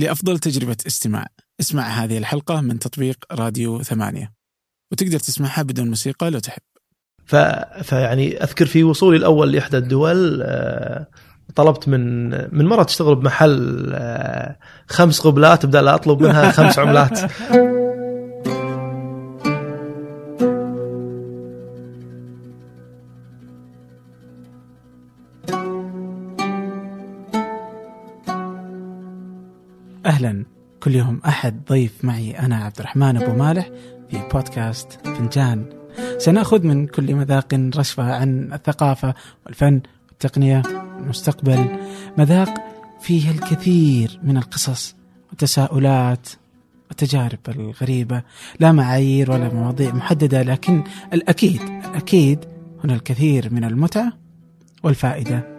[0.00, 1.26] لأفضل تجربة استماع.
[1.60, 4.32] اسمع هذه الحلقة من تطبيق راديو ثمانية.
[4.92, 6.62] وتقدر تسمعها بدون موسيقى لو تحب.
[7.26, 7.36] ف...
[7.82, 11.06] فيعني أذكر في وصولي الأول لإحدى الدول آه،
[11.54, 17.20] طلبت من من مرة تشتغل بمحل آه، خمس قبلات بدل لا أطلب منها خمس عملات.
[30.90, 33.70] كل يوم أحد ضيف معي أنا عبد الرحمن أبو مالح
[34.10, 35.64] في بودكاست فنجان.
[36.18, 39.14] سنأخذ من كل مذاق رشفة عن الثقافة
[39.46, 40.62] والفن والتقنية
[40.96, 41.78] والمستقبل.
[42.18, 42.54] مذاق
[43.00, 44.94] فيه الكثير من القصص
[45.28, 46.28] والتساؤلات
[46.88, 48.22] والتجارب الغريبة.
[48.60, 52.44] لا معايير ولا مواضيع محددة لكن الأكيد الأكيد
[52.84, 54.12] هنا الكثير من المتعة
[54.82, 55.49] والفائدة.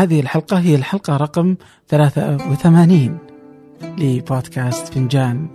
[0.00, 1.56] هذه الحلقة هي الحلقة رقم
[1.88, 3.18] 83
[3.98, 5.48] لبودكاست فنجان.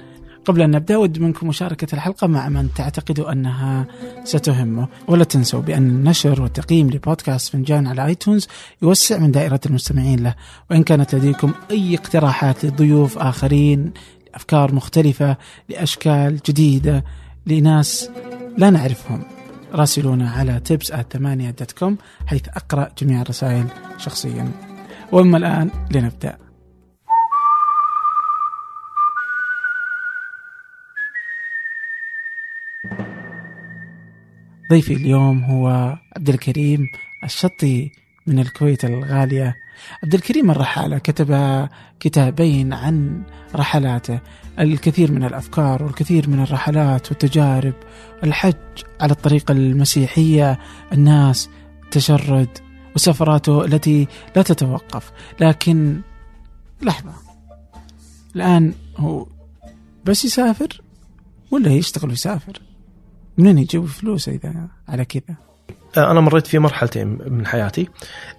[0.46, 3.88] قبل أن نبدأ أود منكم مشاركة الحلقة مع من تعتقدوا أنها
[4.24, 8.48] ستهمه ولا تنسوا بأن النشر والتقييم لبودكاست فنجان على آيتونز
[8.82, 10.36] يوسع من دائرة المستمعين له.
[10.72, 13.94] وإن كانت لديكم أي اقتراحات لضيوف آخرين
[14.32, 15.38] لأفكار مختلفة
[15.70, 17.04] لأشكال جديدة
[17.48, 18.10] لناس
[18.58, 19.35] لا نعرفهم.
[19.76, 20.96] راسلونا على tips
[21.52, 24.52] دوت كوم حيث أقرأ جميع الرسائل شخصيا.
[25.12, 26.38] وأما الآن لنبدأ.
[34.72, 35.68] ضيفي اليوم هو
[36.18, 36.80] عبد الكريم
[37.24, 38.05] الشطي.
[38.28, 39.56] من الكويت الغالية.
[40.04, 41.68] عبد الكريم الرحالة كتب
[42.00, 43.24] كتابين عن
[43.56, 44.20] رحلاته
[44.60, 47.74] الكثير من الأفكار والكثير من الرحلات والتجارب
[48.24, 50.60] الحج على الطريقة المسيحية
[50.94, 51.50] الناس
[51.84, 52.58] التشرد
[52.96, 55.12] وسفراته التي لا تتوقف.
[55.40, 56.02] لكن
[56.82, 57.14] لحظة
[58.36, 59.28] الآن هو
[60.06, 60.82] بس يسافر
[61.52, 62.62] ولا يشتغل ويسافر؟
[63.38, 65.36] منين يجيب فلوس إذا على كذا؟
[65.98, 67.88] أنا مريت في مرحلتين من حياتي.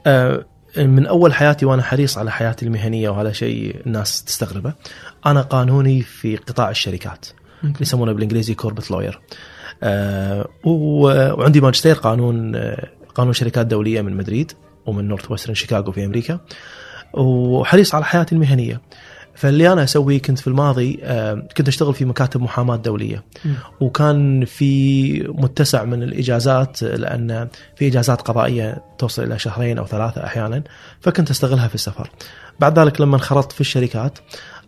[0.07, 0.47] آه،
[0.77, 4.73] من أول حياتي وأنا حريص على حياتي المهنية وهذا شيء الناس تستغربه
[5.27, 7.27] أنا قانوني في قطاع الشركات
[7.81, 9.21] يسمونه بالإنجليزي corporate lawyer
[9.83, 12.57] آه، وعندي ماجستير قانون
[13.15, 14.53] قانون شركات دولية من مدريد
[14.87, 16.41] ومن نورث ويسترن شيكاغو في أمريكا.
[17.15, 18.81] وحريص على حياتي المهنية.
[19.37, 20.93] فاللي أنا أسويه كنت في الماضي
[21.57, 23.25] كنت أشتغل في مكاتب محاماة دولية.
[23.81, 30.63] وكان في متسع من الإجازات لأن في إجازات قضائية توصل إلى شهرين أو ثلاثة أحيانا
[31.01, 32.11] فكنت أستغلها في السفر.
[32.61, 34.19] بعد ذلك لما انخرطت في الشركات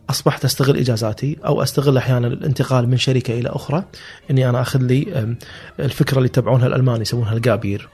[0.09, 3.83] أصبحت أستغل إجازاتي أو أستغل أحيانا الانتقال من شركة إلى أخرى
[4.31, 5.35] إني أنا أخذ لي
[5.79, 7.89] الفكرة اللي يتبعونها الالمان يسمونها الجابير.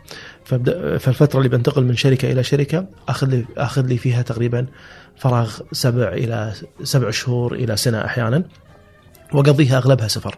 [0.99, 4.65] فالفترة اللي بنتقل من شركة إلى شركة أخذ لي أخذ لي فيها تقريبا
[5.17, 6.53] فراغ سبع إلى
[6.83, 8.43] سبع شهور إلى سنة أحيانا
[9.33, 10.37] وأقضيها أغلبها سفر.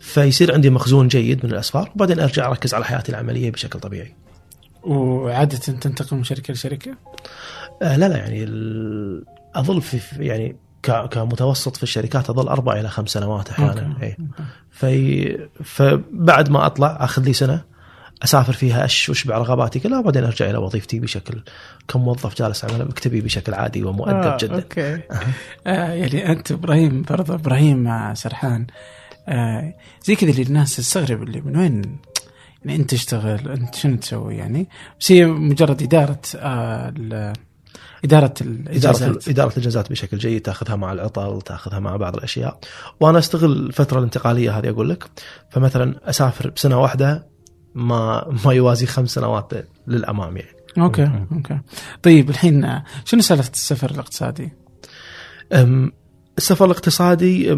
[0.00, 4.14] فيصير عندي مخزون جيد من الأسفار وبعدين أرجع أركز على حياتي العملية بشكل طبيعي.
[4.82, 6.96] وعادة تنتقل من شركة لشركة؟
[7.82, 8.46] آه لا لا يعني
[9.54, 10.56] أظل في يعني
[11.10, 14.16] كمتوسط في الشركات أظل أربع إلى خمس سنوات أحيانا اي
[14.70, 17.64] في فبعد ما أطلع آخذ لي سنة
[18.24, 21.42] أسافر فيها اش واشبع رغباتي كلها وبعدين أرجع إلى وظيفتي بشكل
[21.88, 24.54] كموظف جالس على مكتبي بشكل عادي ومؤدب آه جدا.
[24.54, 24.94] أوكي.
[24.94, 25.00] آه.
[25.66, 28.66] آه يعني أنت إبراهيم برضه إبراهيم سرحان
[29.28, 29.74] آه
[30.04, 31.98] زي كذا اللي الناس تستغرب اللي من وين
[32.64, 34.68] يعني أنت تشتغل أنت شنو تسوي يعني
[35.00, 37.32] بس هي مجرد إدارة آه
[38.04, 42.58] إدارة الإجازات إدارة, إدارة الإجازات بشكل جيد تأخذها مع العطل تأخذها مع بعض الأشياء
[43.00, 45.04] وأنا أستغل الفترة الانتقالية هذه أقول لك
[45.50, 47.26] فمثلا أسافر بسنة واحدة
[47.74, 49.52] ما ما يوازي خمس سنوات
[49.86, 50.56] للأمام يعني.
[50.78, 51.60] okay okay.
[52.02, 54.52] طيب الحين شنو سالفة السفر الاقتصادي؟
[56.38, 57.56] السفر الاقتصادي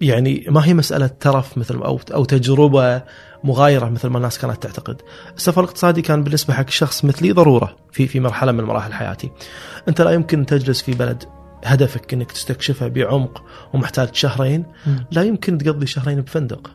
[0.00, 3.02] يعني ما هي مسألة ترف مثل أو أو تجربة
[3.44, 5.02] مغايرة مثل ما الناس كانت تعتقد.
[5.36, 9.30] السفر الاقتصادي كان بالنسبة حق شخص مثلي ضرورة في في مرحلة من مراحل حياتي.
[9.88, 11.24] أنت لا يمكن تجلس في بلد
[11.64, 13.44] هدفك إنك تستكشفه بعمق
[13.74, 14.64] ومحتاج شهرين،
[15.10, 16.70] لا يمكن تقضي شهرين بفندق.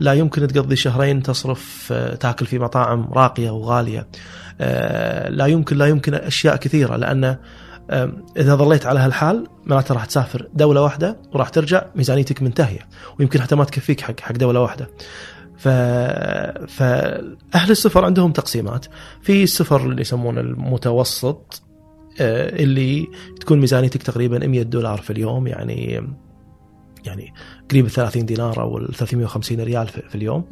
[0.00, 4.06] لا يمكن تقضي شهرين تصرف آه، تأكل في مطاعم راقية وغالية
[4.60, 7.36] آه، لا يمكن لا يمكن أشياء كثيرة لأن
[8.36, 12.88] إذا ظليت على هالحال معناته راح تسافر دولة واحدة وراح ترجع ميزانيتك منتهية
[13.18, 14.90] ويمكن حتى ما تكفيك حق حق دولة واحدة.
[15.56, 15.68] ف...
[16.68, 18.86] فاهل السفر عندهم تقسيمات
[19.22, 21.62] في السفر اللي يسمونه المتوسط
[22.20, 23.06] آه، اللي
[23.40, 26.02] تكون ميزانيتك تقريبا 100 دولار في اليوم يعني
[27.04, 27.32] يعني
[27.70, 30.44] قريب ال 30 دينار أو ال 350 ريال في اليوم.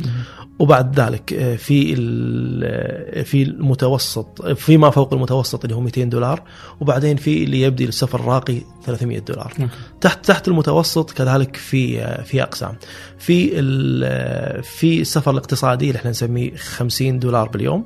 [0.58, 6.42] وبعد ذلك آه، في ال- في المتوسط في ما فوق المتوسط اللي هو 200 دولار
[6.80, 9.52] وبعدين في اللي يبدي للسفر الراقي 300 دولار.
[10.00, 12.74] تحت تحت المتوسط كذلك في في أقسام.
[13.18, 13.50] في
[14.62, 17.84] في السفر الاقتصادي اللي إحنا نسميه 50 دولار باليوم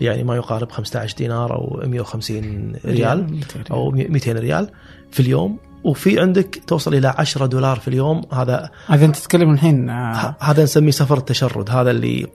[0.00, 4.70] يعني ما يقارب 15 دينار أو 150 ريال أو 200 ريال
[5.10, 5.58] في اليوم.
[5.84, 8.22] وفي عندك توصل إلى 10 دولار في اليوم.
[8.32, 11.70] هذا هذا أنت تتكلم الحين آه، هذا نسميه سفر التشرد.
[11.70, 12.26] هذا اللي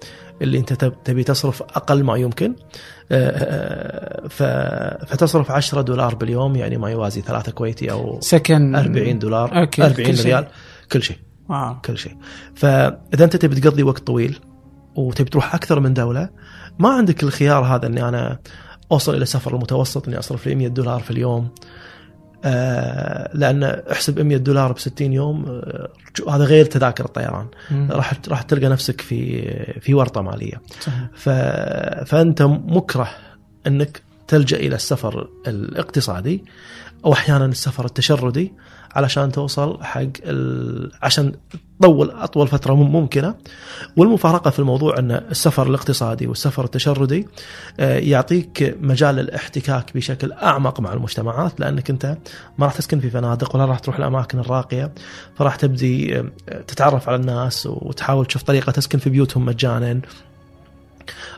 [0.42, 2.56] اللي أنت تب- تبي تصرف أقل ما يمكن.
[3.12, 8.76] آه، آه، فتصرف 10 دولار باليوم يعني ما يوازي ثلاثة كويتي أو سكن.
[8.76, 9.60] 40 دولار.
[9.62, 10.26] okay، 40 كل شيء.
[10.26, 10.48] ريال.
[10.92, 11.18] كل شيء.
[11.50, 11.82] آه.
[11.86, 12.16] كل شيء.
[12.56, 14.40] فإذا أنت تبي تقضي وقت طويل
[14.96, 16.30] وتبي تروح أكثر من دولة
[16.80, 18.40] ما عندك الخيار هذا إني أنا
[18.92, 21.48] أوصل إلى سفر المتوسط إني أصرف لي 100 دولار في اليوم.
[23.34, 25.90] لأن احسب 100 دولار ب 60 يوم آه
[26.30, 27.48] هذا غير تذاكر الطيران.
[27.72, 29.42] راح راح تلقى نفسك في
[29.80, 31.08] في ورطة مالية صحيح.
[31.16, 31.30] ف...
[32.10, 33.10] فأنت مكره
[33.68, 36.44] إنك تلجأ إلى السفر الاقتصادي
[37.06, 38.54] أو أحيانا السفر التشردي
[38.98, 40.92] علشان توصل حق ال...
[41.02, 41.32] عشان
[41.80, 43.36] تطول أطول فترة مم- ممكنة.
[43.98, 47.28] والمفارقة في الموضوع إن السفر الاقتصادي والسفر التشردي
[47.80, 52.18] آه، يعطيك مجال للاحتكاك بشكل أعمق مع المجتمعات لأنك أنت
[52.58, 54.92] ما راح تسكن في فنادق ولا راح تروح الأماكن الراقية
[55.36, 56.26] فراح تبدي آه،
[56.68, 60.02] تتعرف على الناس وتحاول تشوف طريقة تسكن في بيوتهم مجانا.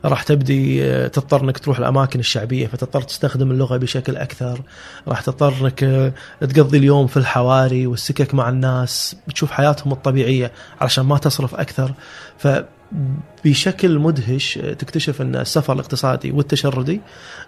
[0.05, 4.61] راح تبدي آه، تضطر إنك تروح الأماكن الشعبية فتضطر تستخدم اللغة بشكل أكثر
[5.07, 10.51] راح تضطر إنك آه، تقضي اليوم في الحواري والسكك مع الناس بتشوف حياتهم الطبيعية
[10.81, 11.91] علشان ما تصرف أكثر
[12.37, 17.01] فبشكل مدهش آه، تكتشف إن السفر الاقتصادي والتشردي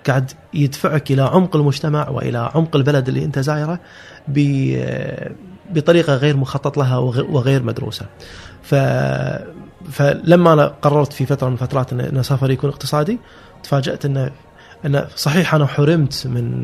[0.07, 3.79] قاعد يدفعك إلى عمق المجتمع وإلى عمق البلد اللي أنت زايره
[5.71, 8.05] بطريقة غير مخطط لها وغ- وغير مدروسة.
[8.63, 8.75] ف
[9.91, 13.19] فلما أنا قررت في فترة من الفترات ان سفري يكون اقتصادي
[13.63, 14.31] تفاجأت انه
[14.85, 16.61] إن صحيح أنا حرمت من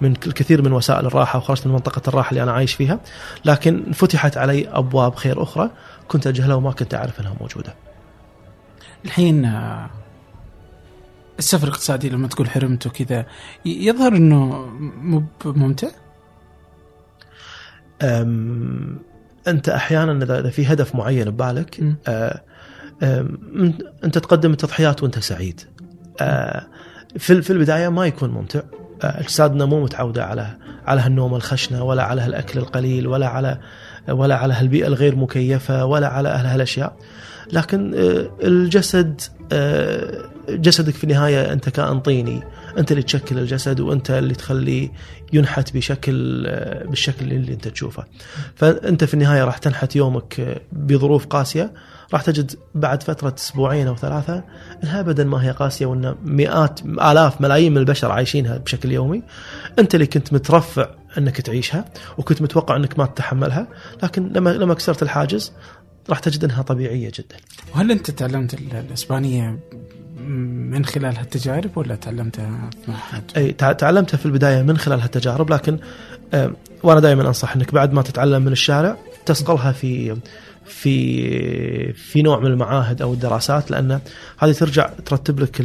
[0.00, 3.00] من الكثير من وسائل الراحة وخرجت من منطقة الراحة اللي أنا عايش فيها
[3.44, 5.70] لكن فتحت علي أبواب خير أخرى
[6.08, 7.74] كنت أجهلها وما كنت أعرف إنها موجودة.
[9.04, 9.90] الحين آه،
[11.38, 13.26] السفر الاقتصادي لما تقول حرمت وكذا
[13.64, 15.88] يظهر إنه مو ممتع
[19.48, 21.80] أنت أحيانا اذا في هدف معين ببالك.
[22.08, 22.40] أه،
[23.02, 23.38] أم،
[24.04, 25.60] أنت تقدم التضحيات وأنت سعيد.
[26.20, 26.66] أه،
[27.18, 28.60] في في البداية ما يكون ممتع.
[29.02, 30.56] أجسادنا مو متعودة على
[30.86, 33.58] على هالنوم الخشنة ولا على هالأكل القليل ولا على
[34.08, 36.96] ولا على هالبيئة الغير مكيفة ولا على هالأشياء.
[37.52, 39.20] لكن أه، الجسد
[39.52, 42.42] أه، جسدك في النهاية أنت كائن طيني.
[42.78, 44.88] أنت اللي تشكل الجسد وأنت اللي تخليه
[45.32, 48.04] ينحت بشكل أه، بالشكل اللي أنت تشوفه.
[48.54, 51.72] فأنت في النهاية راح تنحت يومك بظروف قاسية.
[52.12, 54.44] راح تجد بعد فترة أسبوعين أو ثلاثة
[54.82, 59.22] أنها ابدا ما هي قاسية وأن مئات آلاف ملايين من البشر عايشينها بشكل يومي.
[59.78, 60.88] أنت اللي كنت مترفع
[61.18, 61.84] أنك تعيشها
[62.18, 63.68] وكنت متوقع أنك ما تتحملها.
[64.02, 65.52] لكن لما لما كسرت الحاجز
[66.10, 67.36] راح تجد إنها طبيعية جدا
[67.74, 69.58] وهل أنت تعلمت ال- الإسبانية
[70.70, 72.70] من خلال هالتجارب ولا تعلمتها؟
[73.36, 75.78] أي تع- تعلمتها في البداية من خلال هالتجارب لكن
[76.82, 80.16] وأنا دائما أنصح إنك بعد ما تتعلم من الشارع تصقلها في
[80.68, 84.00] في في نوع من المعاهد أو الدراسات لأن
[84.38, 85.60] هذه ترجع ترتب لك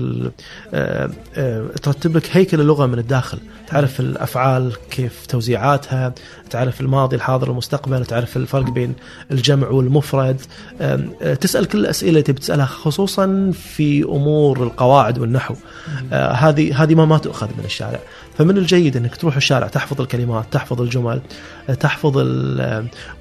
[0.74, 3.38] آه، آه، ترتب لك هيكل اللغة من الداخل،
[3.68, 6.14] تعرف الأفعال كيف توزيعاتها،
[6.50, 8.94] تعرف الماضي الحاضر المستقبل، تعرف الفرق بين
[9.32, 10.42] الجمع والمفرد،
[10.82, 15.56] آه، تسأل كل الأسئلة اللي تسألها خصوصا في أمور القواعد والنحو.
[16.12, 18.00] هذه هذه ما ما تؤخذ من الشارع.
[18.38, 21.22] فمن الجيد إنك تروح الشارع تحفظ الكلمات تحفظ الجمل
[21.80, 22.14] تحفظ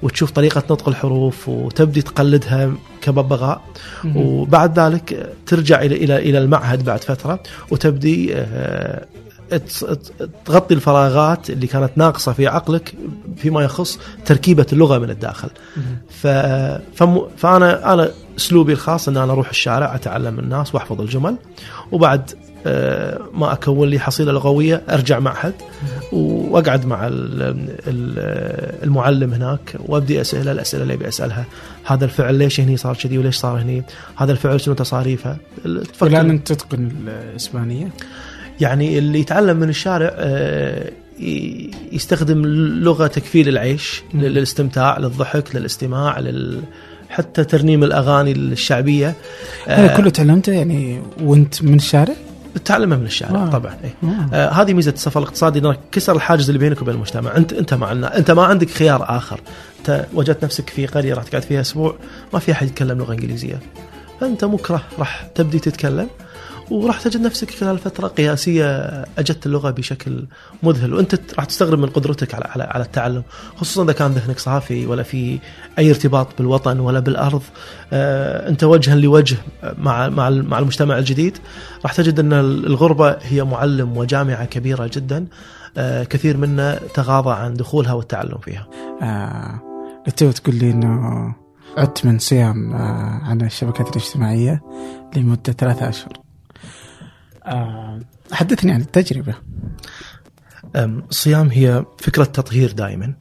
[0.03, 3.61] وتشوف طريقة نطق الحروف وتبدي تقلدها كببغاء.
[4.15, 7.39] وبعد ذلك ترجع إلى إلى إلى المعهد بعد فترة
[7.71, 9.05] وتبدي آه،
[10.45, 12.93] تغطي الفراغات اللي كانت ناقصة في عقلك
[13.37, 15.49] فيما يخص تركيبة اللغة من الداخل.
[16.09, 16.27] ف...
[16.95, 17.21] فم...
[17.37, 21.35] فأنا أنا أسلوبي الخاص إن أنا أروح الشارع أتعلم من الناس وأحفظ الجمل
[21.91, 22.31] وبعد
[23.33, 25.53] ما أكون لي حصيلة لغوية أرجع معهد
[26.11, 27.41] وأقعد مع ال-
[27.87, 31.45] ال- المعلم هناك وأبدي اساله الأسئلة اللي أبي أسألها
[31.85, 33.83] هذا الفعل ليش هني صار كذي وليش صار هني
[34.15, 35.37] هذا الفعل شنو تصاريفه
[36.01, 37.87] والان انت تتقن الإسبانية؟
[38.61, 40.91] يعني اللي يتعلم من الشارع آه،
[41.91, 42.45] يستخدم
[42.83, 44.03] لغة تكفيل العيش.
[44.13, 46.61] للاستمتاع للضحك للاستماع لل
[47.09, 49.15] حتى ترنيم الأغاني الشعبية
[49.67, 52.13] هذا آه، كله تعلمته يعني وانت من الشارع؟
[52.55, 53.49] بتتعلمها من الشارع آه.
[53.49, 54.09] طبعا إيه.
[54.33, 54.49] آه.
[54.49, 58.31] هذه ميزة السفر الاقتصادي إنك كسر الحاجز اللي بينك وبين المجتمع أنت أنت مع أنت
[58.31, 59.41] ما عندك خيار آخر
[59.79, 61.95] أنت وجدت نفسك في قرية راح تقعد فيها أسبوع
[62.33, 63.59] ما في أحد يتكلم لغة إنجليزية
[64.19, 66.07] فانت مكره راح تبدي تتكلم
[66.71, 68.65] وراح تجد نفسك خلال فترة قياسية
[69.17, 70.25] أجدت اللغة بشكل
[70.63, 73.23] مذهل وأنت راح تستغرب من قدرتك على على, على التعلم
[73.55, 75.39] خصوصا إذا كان ذهنك صافي ولا في
[75.79, 77.41] أي ارتباط بالوطن ولا بالأرض.
[77.93, 79.37] آه، أنت وجها لوجه
[79.77, 81.37] مع مع مع المجتمع الجديد.
[81.83, 85.27] راح تجد أن الغربة هي معلم وجامعة كبيرة جدا
[85.77, 88.67] آه، كثير منا تغاضى عن دخولها والتعلم فيها.
[89.01, 89.61] آه
[90.17, 91.35] تقول لي إنه
[91.77, 94.61] عدت من صيام آه عن الشبكات الاجتماعية
[95.15, 96.30] لمدة ثلاثة أشهر.
[97.45, 97.99] آه
[98.31, 99.35] حدثني عن التجربة.
[100.75, 103.13] أم، الصيام هي فكرة تطهير دائما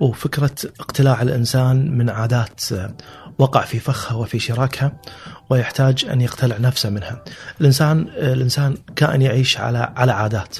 [0.00, 2.94] وفكرة اقتلاع الإنسان من عادات أه،
[3.38, 4.92] وقع في فخها وفي شراكها
[5.50, 7.24] ويحتاج أن يقتلع نفسه منها
[7.60, 10.56] الإنسان أه، الإنسان كائن يعيش على على عادات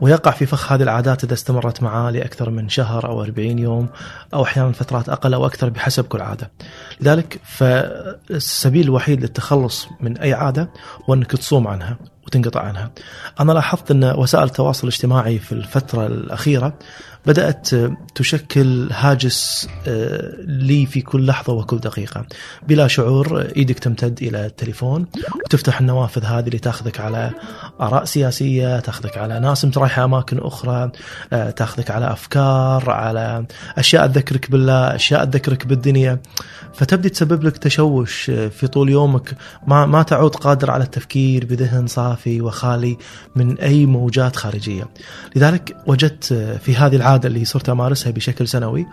[0.00, 3.88] ويقع في فخ هذه العادات إذا استمرت معاه لأكثر من شهر أو 40 يوم
[4.34, 6.50] أو أحيانا فترات أقل أو أكثر بحسب كل عادة.
[7.00, 10.70] لذلك فالسبيل الوحيد للتخلص من أي عادة
[11.08, 12.90] هو أنك تصوم عنها وتنقطع عنها.
[13.40, 16.74] أنا لاحظت أن وسائل التواصل الاجتماعي في الفترة الأخيرة
[17.26, 17.68] بدأت
[18.14, 22.26] تشكل هاجس آه، لي في كل لحظة وكل دقيقة.
[22.68, 25.06] بلا شعور إيدك تمتد إلى التليفون
[25.44, 27.30] وتفتح النوافذ هذه اللي تاخذك على
[27.80, 30.90] آراء سياسية تاخذك على ناس انت رايحة أماكن أخرى
[31.32, 33.44] آه، تاخذك على أفكار على
[33.78, 36.20] أشياء تذكرك بالله أشياء تذكرك بالدنيا
[36.74, 41.86] فتبدي تسبب لك تشوش آه، في طول يومك ما ما تعود قادر على التفكير بذهن
[41.86, 42.96] صافي وخالي
[43.36, 44.84] من أي موجات خارجية.
[45.36, 48.86] لذلك وجدت آه، في هذه العادة اللي صرت أمارسها بشكل سنوي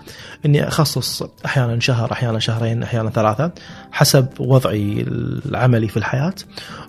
[0.45, 3.51] إني أخصص أحيانا شهر أحيانا شهرين أحيانا ثلاثة
[3.91, 6.33] حسب وضعي العملي في الحياة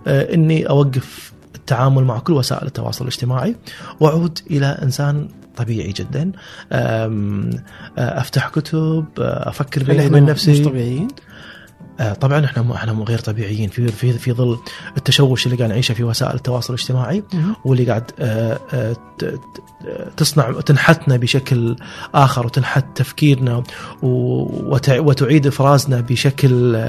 [0.06, 1.32] إني أوقف
[1.72, 3.56] التعامل مع كل وسائل التواصل الاجتماعي
[4.00, 6.32] وأعود إلى إنسان طبيعي جدا
[7.98, 11.08] أفتح كتب أفكر وبين إحنا نفسي مش طبيعيين؟
[12.00, 13.68] آه، طبعا إحنا مو إحنا مو غير طبيعيين.
[13.68, 14.58] في في في ظل
[14.96, 17.22] التشوش اللي قاعد نعيشه في وسائل التواصل الاجتماعي.
[17.64, 18.96] واللي قاعد آه، آه،
[20.16, 21.76] تصنع تنحتنا بشكل
[22.14, 23.62] آخر وتنحت تفكيرنا
[24.02, 26.84] وتعيد إفرازنا بشكل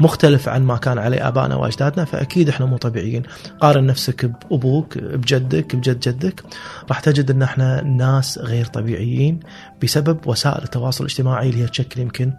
[0.00, 3.22] مختلف عن ما كان عليه آبائنا وأجدادنا فأكيد إحنا مو طبيعيين.
[3.60, 6.42] قارن نفسك بأبوك بجدك بجد جدك.
[6.88, 9.40] راح تجد إن إحنا ناس غير طبيعيين
[9.82, 12.32] بسبب وسائل التواصل الاجتماعي اللي هي تشكل يمكن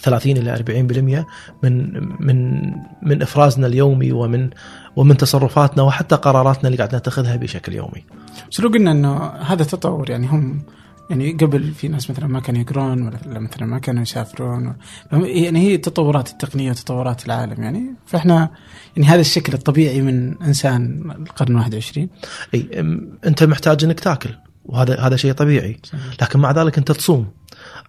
[0.00, 2.60] 30 إلى 40% من من
[3.02, 4.50] من إفرازنا اليومي ومن
[4.96, 8.04] ومن تصرفاتنا وحتى قراراتنا اللي قاعد نتخذها بشكل يومي.
[8.50, 10.62] بس لو قلنا إنه هذا تطور يعني هم
[11.10, 14.76] يعني قبل في ناس مثلا ما كانوا يقرون ولا مثلا ما كانوا يسافرون
[15.12, 18.50] يعني هي تطورات التقنية وتطورات العالم يعني فإحنا
[18.96, 22.08] يعني هذا الشكل الطبيعي من إنسان القرن 21
[22.54, 22.68] أي
[23.26, 24.30] أنت محتاج إنك تاكل
[24.64, 25.80] وهذا هذا شيء طبيعي
[26.22, 27.26] لكن مع ذلك أنت تصوم.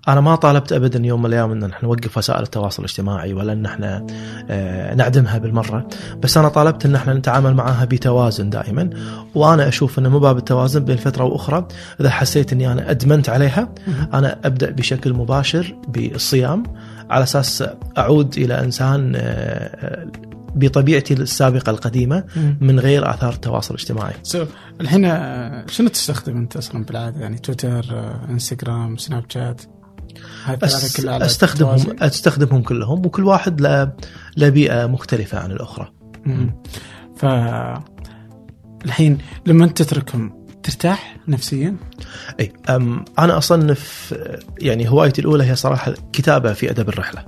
[0.07, 3.65] أنا ما طالبت ابدا يوم من الأيام إن إحنا نوقف وسائل التواصل الاجتماعي ولا إن
[3.65, 4.07] إحنا
[4.49, 5.87] آه، نعدمها بالمرة،
[6.23, 8.89] بس أنا طالبت إن إحنا نتعامل معها بتوازن دائما،
[9.35, 11.67] وأنا أشوف إنه مو باب التوازن بين فترة وأخرى،
[12.01, 13.73] إذا حسيت إني أنا أدمنت عليها
[14.13, 16.63] أنا أبدأ بشكل مباشر بالصيام.
[17.09, 17.63] على أساس
[17.97, 20.07] أعود إلى إنسان آه،
[20.55, 22.23] بطبيعتي السابقة القديمة
[22.61, 24.13] من غير آثار التواصل الاجتماعي.
[24.23, 24.45] so
[24.81, 29.61] الحين آه، شنو تستخدم أنت أصلا بالعادة؟ يعني تويتر آه، إنستغرام سناب شات؟
[31.25, 33.91] استخدمهم؟ أستخدمهم كلهم وكل واحد له
[34.37, 35.91] له بيئة مختلفة عن الأخرى.
[36.25, 36.55] مم.
[37.17, 37.25] ف
[38.85, 41.75] الحين لما أنت تتركهم ترتاح نفسيا؟
[42.39, 44.15] إي أم أنا أصنف
[44.61, 47.25] يعني هوايتي الأولى هي صراحة كتابة في أدب الرحلة.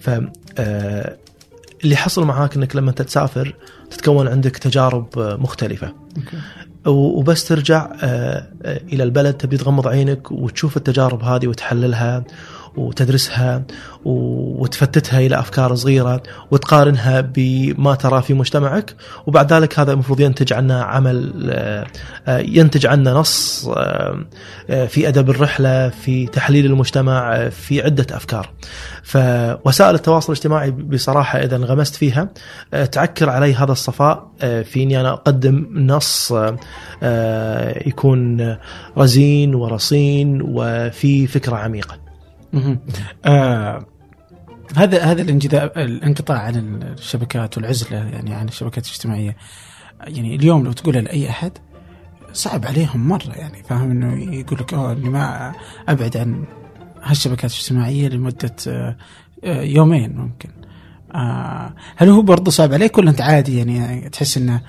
[0.00, 0.10] ف
[0.58, 1.16] آه،
[1.84, 3.54] اللي حصل معاك إنك لما أنت تسافر
[3.90, 5.92] تتكون عندك تجارب مختلفة.
[6.16, 6.20] و-
[6.86, 12.24] وبس ترجع آه، آه، إلى البلد تبي تغمض عينك وتشوف التجارب هذه وتحللها.
[12.76, 13.62] وتدرسها
[14.04, 18.94] وتفتتها إلى أفكار صغيرة وتقارنها بما ترى في مجتمعك
[19.26, 21.86] وبعد ذلك هذا المفروض ينتج عنا عمل آه،
[22.28, 24.24] آه، ينتج عنا نص آه،
[24.86, 28.50] في أدب الرحلة في تحليل المجتمع في عدة أفكار
[29.02, 32.28] فوسائل التواصل الاجتماعي بصراحة إذا انغمست فيها
[32.92, 36.32] تعكر علي هذا الصفاء في اني أنا أقدم نص
[37.86, 38.56] يكون
[38.98, 42.03] رزين ورصين وفي فكرة عميقة.
[43.24, 43.86] آه
[44.76, 49.36] هذا هذا الانجذاب الانقطاع عن الشبكات والعزلة يعني عن الشبكات الاجتماعية.
[50.00, 51.52] يعني اليوم لو تقولها لأي أحد
[52.32, 55.52] صعب عليهم مرة يعني فاهم؟ إنه يقول لك أوه إني ما
[55.88, 56.44] أبعد عن
[57.02, 58.96] هالشبكات الاجتماعية لمدة آه،
[59.44, 60.50] آه، يومين ممكن.
[61.96, 64.60] هل هو برضه صعب عليك ولا أنت عادي يعني تحس إنه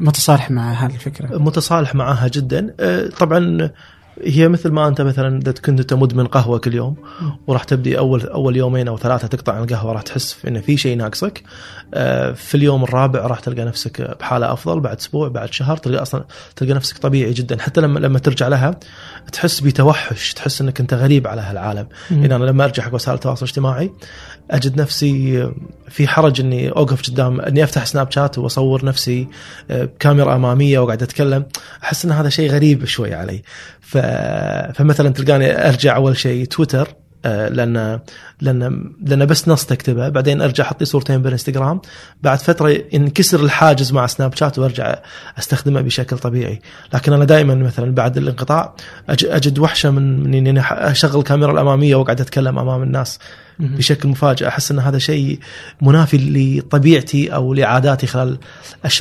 [0.00, 2.74] متصالح مع هذه الفكرة؟ متصالح معها جدا.
[3.18, 3.70] طبعا
[4.20, 6.96] هي مثل ما أنت مثلا إذا كنت انت مدمن قهوة كل يوم
[7.46, 10.96] وراح تبدي أول أول يومين أو ثلاثة تقطع عن القهوة راح تحس انه في شيء
[10.96, 11.42] ناقصك.
[11.94, 16.24] آه، في اليوم الرابع راح تلقى نفسك بحالة أفضل بعد أسبوع بعد شهر تلقى أصلا
[16.56, 17.62] تلقى نفسك طبيعي جدا.
[17.62, 18.78] حتى لما لما ترجع لها
[19.32, 21.86] تحس بتوحش تحس إنك أنت غريب على هالعالم.
[22.10, 23.90] يعني أنا لما أرجع حق وسائل التواصل الاجتماعي
[24.52, 25.48] أجد نفسي
[25.88, 29.28] في حرج إني أوقف قدام إني أفتح سناب شات وأصور نفسي
[29.70, 31.44] آه، بكاميرا أمامية واقعد أتكلم.
[31.82, 33.42] أحس إن هذا شيء غريب شوي علي.
[33.80, 33.98] ف...
[34.74, 36.88] فمثلا تلقاني أرجع أول شيء تويتر
[37.24, 38.00] آه، لأن
[38.40, 40.08] لأن لأن بس نص تكتبه.
[40.08, 41.80] بعدين أرجع أحط صورتين بالإنستغرام.
[42.22, 44.98] بعد فترة ينكسر الحاجز مع سناب شات وأرجع
[45.38, 46.60] أستخدمه بشكل طبيعي.
[46.94, 48.74] لكن أنا دائما مثلا بعد الانقطاع
[49.08, 53.18] أجد وحشة من من إني أشغل الكاميرا الأمامية واقعد أتكلم أمام الناس.
[53.58, 54.48] بشكل مفاجئ.
[54.48, 55.38] أحس إن هذا شيء
[55.82, 58.38] منافي لطبيعتي أو لعاداتي خلال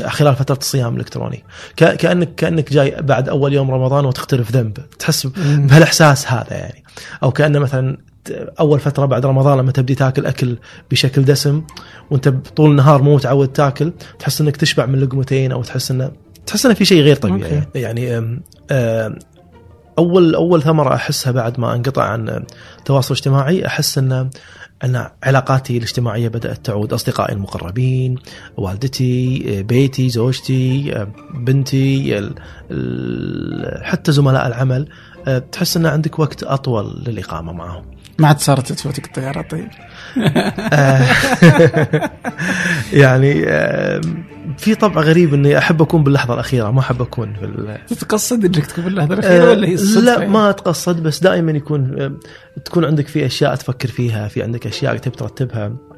[0.07, 1.43] خلال فترة الصيام الإلكتروني.
[1.77, 4.77] كأنك كأنك جاي بعد أول يوم رمضان وتقترف ذنب.
[4.99, 6.83] تحس بهالإحساس هذا يعني.
[7.23, 7.97] أو كأنه مثلا
[8.59, 10.57] أول فترة بعد رمضان لما تبدي تاكل أكل
[10.91, 11.63] بشكل دسم
[12.09, 16.11] وأنت طول النهار مو متعود تاكل تحس إنك تشبع من لقمتين أو تحس إنه
[16.45, 17.55] تحس إنه في شيء غير طبيعي.
[17.55, 17.79] أوكي.
[17.79, 18.39] يعني
[20.01, 22.45] أول أول ثمرة أحسها بعد ما انقطع عن
[22.79, 24.29] التواصل الاجتماعي أحس أن
[24.83, 26.93] أن علاقاتي الاجتماعية بدأت تعود.
[26.93, 28.15] أصدقائي المقربين
[28.57, 30.93] والدتي بيتي زوجتي
[31.33, 32.31] بنتي
[33.81, 34.87] حتى زملاء العمل
[35.51, 37.85] تحس أن عندك وقت أطول للإقامة معهم.
[38.21, 39.67] ما عاد صارت تفوتك الطيارة طيب.
[43.01, 43.33] يعني
[44.57, 48.83] في طبع غريب إني أحب أكون باللحظة الأخيرة ما أحب أكون في تتقصد إنك تكون
[48.83, 52.17] باللحظة الأخيرة ولا هي لا يعني؟ ما أتقصد بس دائما يكون
[52.65, 55.65] تكون عندك في أشياء تفكر فيها في عندك أشياء تبي ترتبها.
[55.65, 55.90] آه،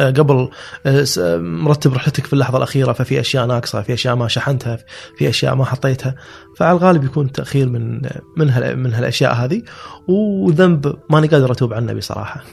[0.00, 0.48] قبل
[0.86, 4.78] آه، مرتب رحلتك في اللحظة الأخيرة ففي أشياء ناقصة في أشياء ما شحنتها
[5.16, 6.14] في أشياء ما حطيتها
[6.56, 8.00] فعلى الغالب يكون تأخير من
[8.36, 9.62] من من هالأشياء هذه
[10.08, 12.44] وذنب ماني قادر أتوب عنه بصراحه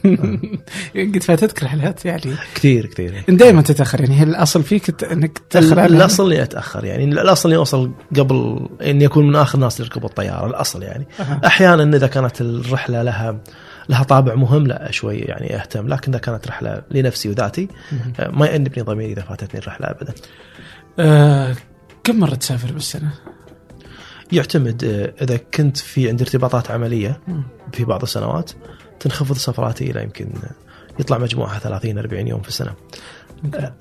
[1.15, 2.35] قد فاتتك رحلات يعني.
[2.55, 3.23] كثير كثير.
[3.29, 8.67] دائما تتأخر يعني الأصل فيك إنك تتاخر الأصل إني أتأخر يعني الأصل إني أوصل قبل
[8.81, 11.07] إني أكون من آخر الناس يركبوا الطيارة الأصل يعني.
[11.45, 13.41] أحيانا إذا كانت الرحلة لها
[13.89, 17.67] لها طابع مهم لا شوي يعني أهتم لكن إذا كانت رحلة لنفسي وذاتي
[18.19, 20.13] آه، ما يأنبني ضميري إذا فاتتني الرحلة ابدا.
[20.99, 21.55] آه
[22.03, 23.11] كم مرة تسافر بالسنة؟
[24.31, 27.19] يعتمد آه، إذا كنت في عندي ارتباطات عملية
[27.73, 28.51] في بعض السنوات
[28.99, 30.29] تنخفض سفراتي إلى يمكن
[30.99, 32.73] يطلع مجموعها 30 40 يوم في السنة.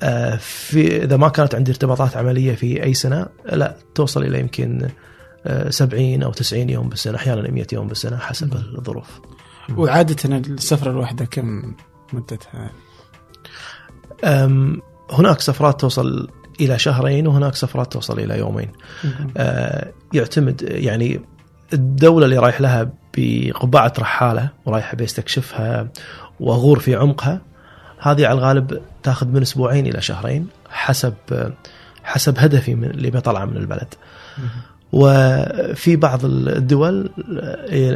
[0.02, 4.88] آه في إذا ما كانت عندي ارتباطات عملية في أي سنة لا توصل إلى يمكن
[5.68, 9.20] 70 أو 90 يوم بالسنة أحيانا 100 يوم بالسنة حسب الظروف.
[9.76, 11.74] وعادة السفرة الواحدة كم
[12.12, 12.70] مدتها؟
[15.10, 16.28] هناك سفرات توصل
[16.60, 18.72] إلى شهرين وهناك سفرات توصل إلى يومين.
[19.36, 21.20] أه يعتمد يعني
[21.72, 25.88] الدولة اللي رايح لها بقبعة رحالة ورايح بيستكشفها
[26.40, 27.40] وأغور في عمقها
[27.98, 31.14] هذه على الغالب تاخذ من أسبوعين إلى شهرين حسب
[32.04, 33.94] حسب هدفي من اللي بطلعه من البلد.
[34.92, 37.10] وفي بعض الدول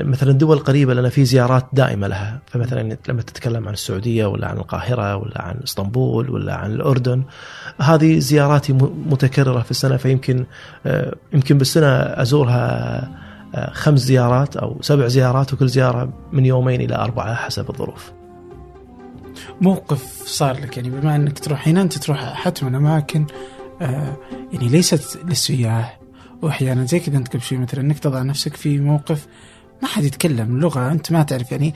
[0.04, 4.56] مثلا الدول القريبه لنا في زيارات دائمة لها فمثلا لما تتكلم عن السعودية ولا عن
[4.56, 7.22] القاهرة ولا عن إسطنبول ولا عن الأردن
[7.80, 8.72] هذه زياراتي
[9.06, 10.44] متكررة في السنة فيمكن
[10.86, 13.20] آه، يمكن بالسنة أزورها
[13.54, 18.12] آه، خمس زيارات أو سبع زيارات وكل زيارة من يومين إلى أربعة حسب الظروف.
[19.60, 23.26] موقف صار لك يعني بما إنك تروح هنا أنت تروح حتما اماكن
[23.82, 24.16] آه،
[24.52, 25.99] يعني ليست للسياح
[26.42, 29.26] وأحيانا زي كذا أنت قبل شوي مثلا إنك تضع نفسك في موقف
[29.82, 31.74] ما حد يتكلم لغة أنت ما تعرف يعني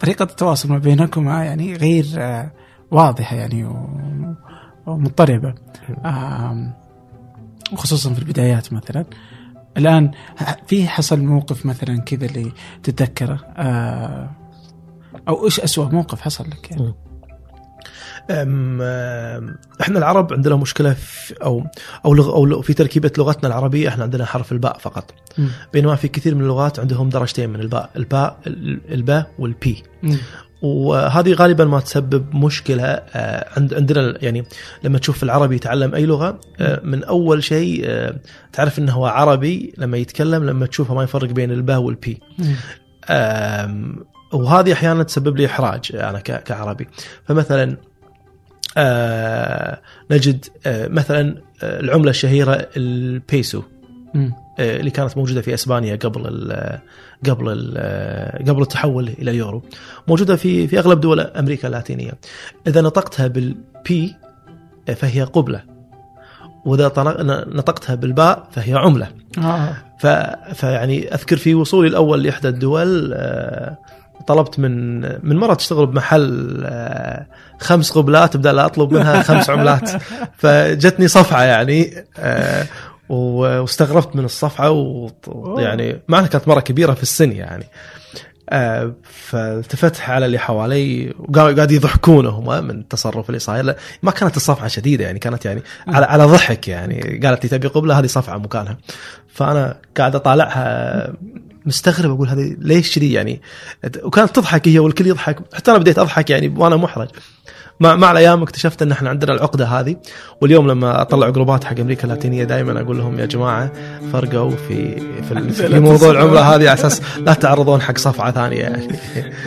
[0.00, 2.50] طريقة التواصل ما بينكما يعني غير آه،
[2.90, 3.70] واضحة يعني
[4.86, 5.54] ومضطربة.
[7.72, 9.04] وخصوصا في البدايات مثلا.
[9.76, 10.10] الآن
[10.66, 14.30] في حصل موقف مثلا كذا اللي تتذكره؟ آه،
[15.28, 16.94] أو إيش اسوء موقف حصل لك يعني؟
[18.30, 21.64] إحنا العرب عندنا مشكلة في أو
[22.04, 25.14] أو لغ أو في تركيبة لغتنا العربية إحنا عندنا حرف الباء فقط.
[25.38, 25.46] م.
[25.72, 28.38] بينما في كثير من اللغات عندهم درجتين من الباء الباء
[28.90, 29.82] الباء والبي.
[30.02, 30.16] م.
[30.62, 34.44] وهذه غالبا ما تسبب مشكلة آه، عند عندنا يعني
[34.82, 38.14] لما تشوف العربي يتعلم أي لغة آه، من أول شيء آه،
[38.52, 42.20] تعرف إنه هو عربي لما يتكلم لما تشوفه ما يفرق بين الباء والبي.
[44.32, 46.88] وهذه أحيانا تسبب لي إحراج أنا كعربي.
[47.24, 47.76] فمثلا آه
[50.10, 53.62] نجد آه مثلا آه العملة الشهيرة البيسو
[54.58, 56.78] آه، اللي كانت موجودة في إسبانيا قبل ال
[57.28, 59.62] قبل ال قبل التحول إلى اليورو.
[60.08, 62.12] موجودة في في أغلب دول أمريكا اللاتينية.
[62.66, 64.14] إذا نطقتها بالبي
[64.96, 65.62] فهي قبلة.
[66.64, 66.92] وإذا
[67.48, 69.08] نطقتها بالباء فهي عملة.
[69.38, 69.76] آه.
[70.54, 73.78] فيعني أذكر في وصولي الأول لإحدى الدول آه،
[74.26, 77.26] طلبت من من مرة تشتغل بمحل آه،
[77.60, 79.90] خمس قبلات بدل لا أطلب منها خمس عملات.
[80.38, 82.66] فجتني صفعة يعني آه،
[83.08, 84.70] و- واستغربت من الصفعة
[85.26, 87.64] ويعني مع انها كانت مرة كبيرة في السن يعني.
[88.50, 93.74] آه، فالتفت على اللي حوالي وقاعد قاعد يضحكون هم من التصرف اللي صاير.
[94.02, 97.20] ما كانت الصفعة شديدة يعني كانت يعني على على ضحك يعني.
[97.24, 98.76] قالت لي تبي قبلة هذه صفعة مكانها
[99.34, 101.12] فأنا قاعد أطالعها
[101.68, 103.40] مستغرب أقول هذه ليش كذي يعني؟
[104.04, 105.38] وكانت تضحك هي والكل يضحك.
[105.54, 107.08] حتى أنا بديت أضحك يعني وأنا محرج.
[107.80, 109.96] مع مع الأيام اكتشفت إن إحنا عندنا العقدة هذه.
[110.40, 113.72] واليوم لما أطلع جروبات حق أمريكا اللاتينية دائما أقول لهم يا جماعة
[114.12, 118.88] فرقوا في في, في موضوع العمله هذه على أساس لا تعرضون حق صفعة ثانية يعني.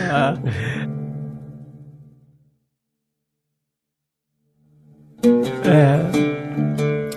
[0.00, 0.38] آه.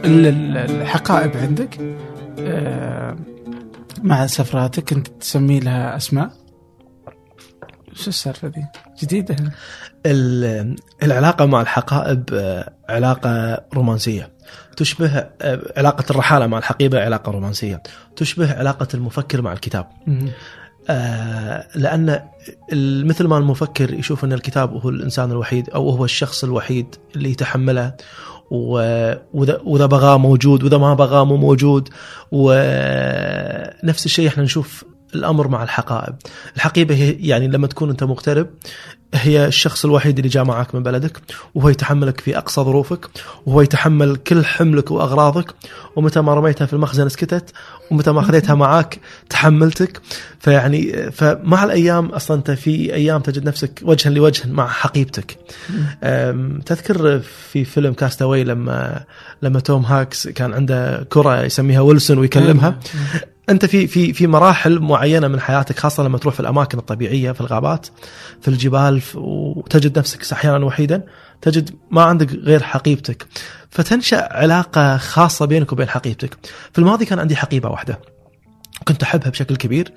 [0.06, 1.78] ال- ال- الحقائب عندك؟
[2.40, 3.16] آه،
[4.06, 6.32] مع سفراتك كنت تسمي لها أسماء؟
[7.94, 8.66] شو السالفة ذي؟
[9.04, 9.36] جديدة.
[10.06, 14.34] ال- العلاقة مع الحقائب آه، علاقة رومانسية.
[14.78, 17.84] تشبه آه، علاقة الرحالة مع الحقيبة علاقة رومانسية.
[18.16, 19.88] تشبه علاقة المفكر مع الكتاب.
[20.90, 22.22] آه، لأن
[23.06, 27.94] مثل ما المفكر يشوف أن الكتاب هو الإنسان الوحيد أو هو الشخص الوحيد اللي يتحمله
[28.52, 31.90] واذا بغاه موجود وإذا ما بغاه مو موجود.
[32.32, 34.84] ونفس الشيء إحنا نشوف
[35.16, 36.16] الأمر مع الحقائب.
[36.56, 38.48] الحقيبة هي يعني لما تكون أنت مغترب
[39.14, 41.22] هي الشخص الوحيد اللي جاء معك من بلدك
[41.56, 43.10] وهو يتحملك في أقصى ظروفك
[43.46, 45.54] وهو يتحمل كل حملك وأغراضك
[45.96, 47.52] ومتى ما رميتها في المخزن سكتت
[47.92, 49.00] ومتى ما اخذتها معك
[49.30, 50.02] تحملتك.
[50.40, 55.38] فيعني فمع الأيام أصلا أنت في أيام تجد نفسك وجها لوجه مع حقيبتك.
[56.66, 57.20] تذكر
[57.52, 59.04] في فيلم كاستاوي لما
[59.42, 62.80] لما توم هاكس كان عنده كرة يسميها ويلسون ويكلمها.
[63.50, 67.42] أنت في في في مراحل معينة من حياتك خاصة لما تروح في الأماكن الطبيعية في
[67.42, 67.88] الغابات
[68.42, 71.04] في الجبال وتجد نفسك أحيانا وحيدا
[71.42, 73.28] تجد ما عندك غير حقيبتك.
[73.70, 76.38] فتنشأ علاقة خاصة بينك وبين حقيبتك.
[76.74, 78.00] في الماضي كان عندي حقيبة واحدة.
[78.88, 79.94] كنت أحبها بشكل كبير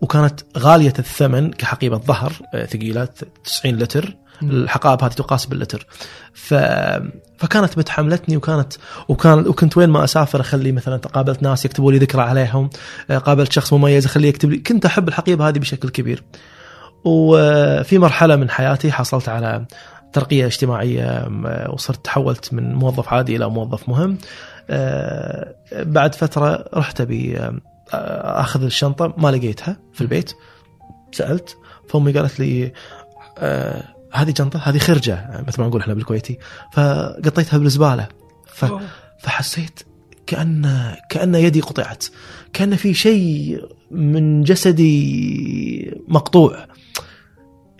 [0.00, 3.08] وكانت غالية الثمن كحقيبة ظهر آه، ثقيلة
[3.44, 4.16] 90 لتر.
[4.42, 5.86] الحقائب هذه تقاس باللتر.
[6.34, 6.54] ف...
[7.38, 8.72] فكانت متحملتني وكانت
[9.08, 12.70] وكان وكنت وين ما أسافر أخلي مثلا قابلت ناس يكتبوا لي ذكرى عليهم
[13.10, 14.56] آه، قابلت شخص مميز أخليه يكتب لي.
[14.56, 16.22] كنت أحب الحقيبة هذه بشكل كبير.
[17.04, 19.64] وفي مرحلة من حياتي حصلت على
[20.12, 24.18] ترقية اجتماعية م- وصرت تحولت من موظف عادي إلى موظف مهم.
[24.70, 30.32] آه، بعد فترة رحت أبي آه، أخذ الشنطة ما لقيتها في البيت.
[31.12, 31.56] سألت
[31.88, 32.72] فأمي قالت لي
[33.38, 36.38] آه، هذه جنطة هذه خرجة مثل ما نقول إحنا بالكويتي.
[36.72, 38.08] فقطيتها بالزبالة.
[38.46, 38.64] ف...
[39.20, 39.80] فحسيت
[40.26, 42.04] كأن كأن يدي قطعت.
[42.52, 46.66] كأن في شيء من جسدي مقطوع.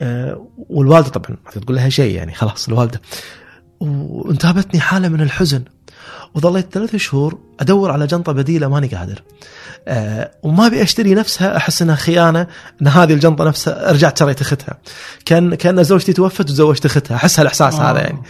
[0.00, 3.00] آه، والوالدة طبعا ما تقول لها شيء يعني خلاص الوالدة.
[3.80, 5.64] وانتابتني حالة من الحزن.
[6.34, 9.22] وظليت ثلاث شهور أدور على جنطة بديلة ماني قادر.
[9.88, 12.46] آه، وما أبي أشتري نفسها أحس إنها خيانة
[12.82, 14.78] إن هذه الجنطة نفسها رجعت شريت أختها.
[15.24, 17.14] كان كان زوجتي توفت وتزوجت أختها.
[17.14, 17.90] أحس هالإحساس آه.
[17.90, 18.22] هذا يعني.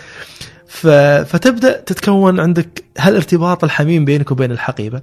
[0.66, 0.86] ف...
[1.32, 5.02] فتبدأ تتكون عندك هالارتباط الحميم بينك وبين الحقيبة.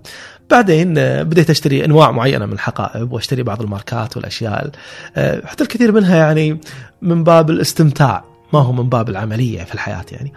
[0.49, 4.71] بعدين آه، بديت أشتري أنواع معينة من الحقائب وأشتري بعض الماركات والأشياء
[5.15, 6.61] آه، حتى الكثير منها يعني
[7.01, 8.36] من باب الاستمتاع.
[8.53, 10.33] ما هو من باب العملية في الحياة يعني.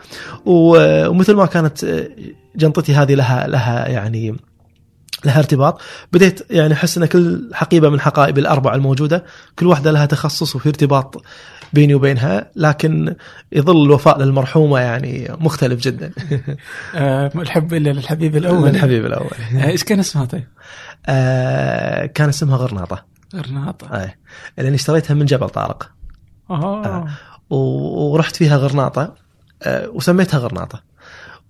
[0.46, 2.08] ومثل ما كانت آه،
[2.56, 4.36] جنطتي هذه لها لها يعني
[5.24, 5.80] لها ارتباط
[6.12, 9.24] بديت يعني أحس إن كل حقيبة من حقائبي الأربعة الموجودة
[9.58, 11.22] كل واحدة لها تخصص وفي ارتباط
[11.72, 13.14] بيني وبينها لكن
[13.52, 16.12] يظل الوفاء للمرحومة يعني مختلف جدا.
[16.94, 18.68] آه، الحب الا للحبيب الأول.
[18.68, 19.30] الحبيب الأول.
[19.56, 20.46] آه، إيش كان اسمها طيب؟
[21.06, 23.04] آه كان اسمها غرناطة.
[23.36, 23.86] غرناطة.
[23.86, 24.14] آه.
[24.58, 25.90] لأني اشتريتها من جبل طارق.
[26.48, 27.04] و-
[27.50, 29.14] ورحت فيها غرناطة.
[29.62, 30.82] آه وسميتها غرناطة.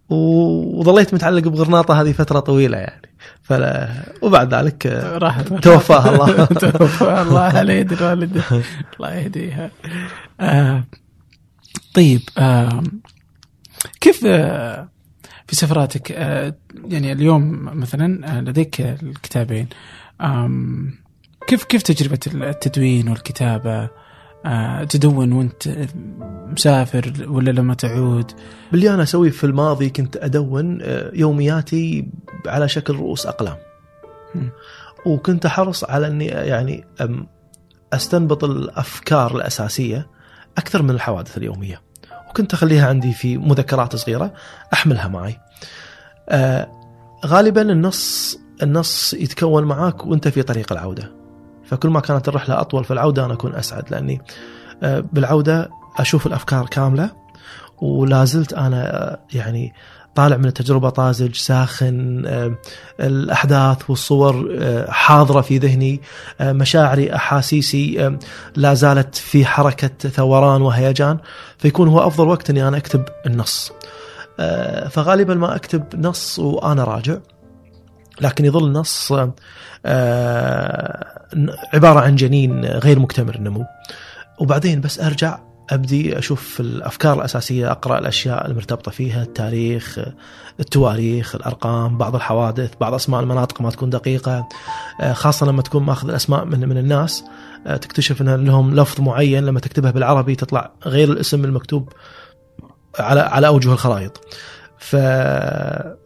[0.08, 3.08] وظليت متعلق بغرناطة هذه فترة طويلة يعني.
[3.42, 3.88] فلا
[4.22, 5.48] وبعد ذلك آه، راحت.
[5.54, 6.44] توفاها الله.
[6.78, 8.42] توفاها الله على يد الوالده
[8.96, 9.70] الله يهديها.
[10.40, 10.84] آه
[11.94, 12.82] طيب آه
[14.00, 14.88] كيف آه
[15.46, 19.68] في سفراتك آه يعني اليوم مثلا لديك الكتابين
[21.46, 23.88] كيف كيف تجربة التدوين والكتابة؟
[24.88, 25.68] تدون وانت
[26.46, 28.32] مسافر ولا لما تعود
[28.72, 32.08] باللي أنا أسويه في الماضي كنت أدون آه، يومياتي
[32.46, 33.56] على شكل رؤوس أقلام.
[35.06, 36.86] وكنت أحرص على أني يعني
[37.92, 40.06] أستنبط الأفكار الأساسية
[40.58, 41.82] أكثر من الحوادث اليومية
[42.30, 44.32] وكنت أخليها عندي في مذكرات صغيرة
[44.72, 45.40] أحملها معي.
[46.28, 46.70] آه
[47.26, 51.19] غالبا النص النص يتكون معاك وأنت في طريق العودة.
[51.70, 54.20] فكل ما كانت الرحلة أطول في العوده أنا أكون أسعد لأني
[54.82, 57.10] آه بالعودة أشوف الأفكار كاملة
[57.82, 59.72] ولا زلت أنا آه، يعني
[60.14, 62.22] طالع من التجربة طازج ساخن
[63.00, 66.00] الأحداث والصور آه، حاضرة في ذهني
[66.40, 68.18] مشاعري أحاسيسي آه،
[68.56, 71.18] لا زالت في حركة ثوران وهيجان
[71.58, 73.72] فيكون هو أفضل وقت إني أنا أكتب النص.
[74.90, 77.16] فغالبا ما أكتب نص وأنا راجع.
[78.20, 79.12] لكن يظل نص
[79.86, 81.06] آه،
[81.74, 83.64] عبارة عن جنين غير مكتمل النمو.
[84.40, 85.38] وبعدين بس أرجع
[85.70, 89.98] أبدي أشوف الأفكار الأساسية أقرأ الأشياء المرتبطة فيها التاريخ
[90.60, 94.48] التواريخ الأرقام بعض الحوادث بعض أسماء المناطق ما تكون دقيقة
[95.00, 97.24] آه، خاصة لما تكون ماخذ الأسماء من من الناس
[97.66, 101.92] آه، تكتشف إن لهم لفظ معين لما تكتبها بالعربي تطلع غير الاسم المكتوب
[102.98, 104.20] على على أوجه الخرائط.
[104.78, 104.96] ف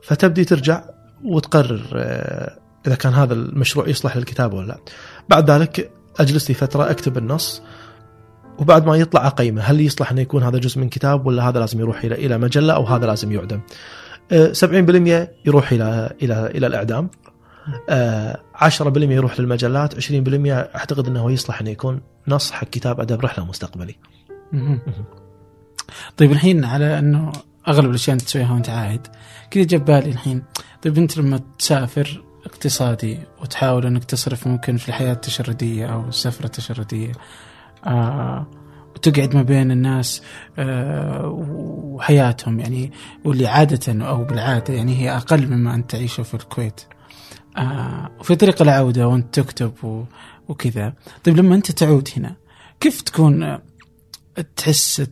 [0.03, 0.83] فتبدي ترجع
[1.25, 4.79] وتقرر آه، إذا كان هذا المشروع يصلح للكتابه ولا لا.
[5.29, 7.63] بعد ذلك أجلس لي فترة أكتب النص
[8.59, 11.81] وبعد ما يطلع اقيمه هل يصلح انه يكون هذا جزء من كتاب ولا هذا لازم
[11.81, 13.61] يروح إلى إلى مجلة أو هذا لازم يعدم؟
[14.33, 17.11] آه، 70% يروح إلى إلى إلى الإعدام.
[17.89, 19.95] آه، 10% يروح للمجلات.
[19.95, 23.97] 20% أعتقد إنه يصلح انه يكون نص حق كتاب أدب رحلة مستقبلي.
[26.17, 27.33] طيب الحين على أنه
[27.69, 29.07] أغلب الأشياء أنت تسويها وأنت عايد
[29.51, 30.43] كذا جاب بالي الحين
[30.85, 37.13] طيب انت لما تسافر اقتصادي وتحاول انك تصرف ممكن في الحياة التشردية أو السفرة التشردية
[37.87, 38.47] آه
[38.95, 40.23] وتقعد ما بين الناس
[40.59, 42.93] آه وحياتهم يعني
[43.25, 46.81] واللي عادة أو بالعادة يعني هي أقل مما انت تعيشه في الكويت.
[47.57, 50.05] آه وفي طريق العودة وأنت تكتب
[50.49, 50.93] وكذا.
[51.25, 52.37] طيب لما أنت تعود هنا
[52.81, 53.63] كيف تكون آه،
[54.57, 55.03] تحس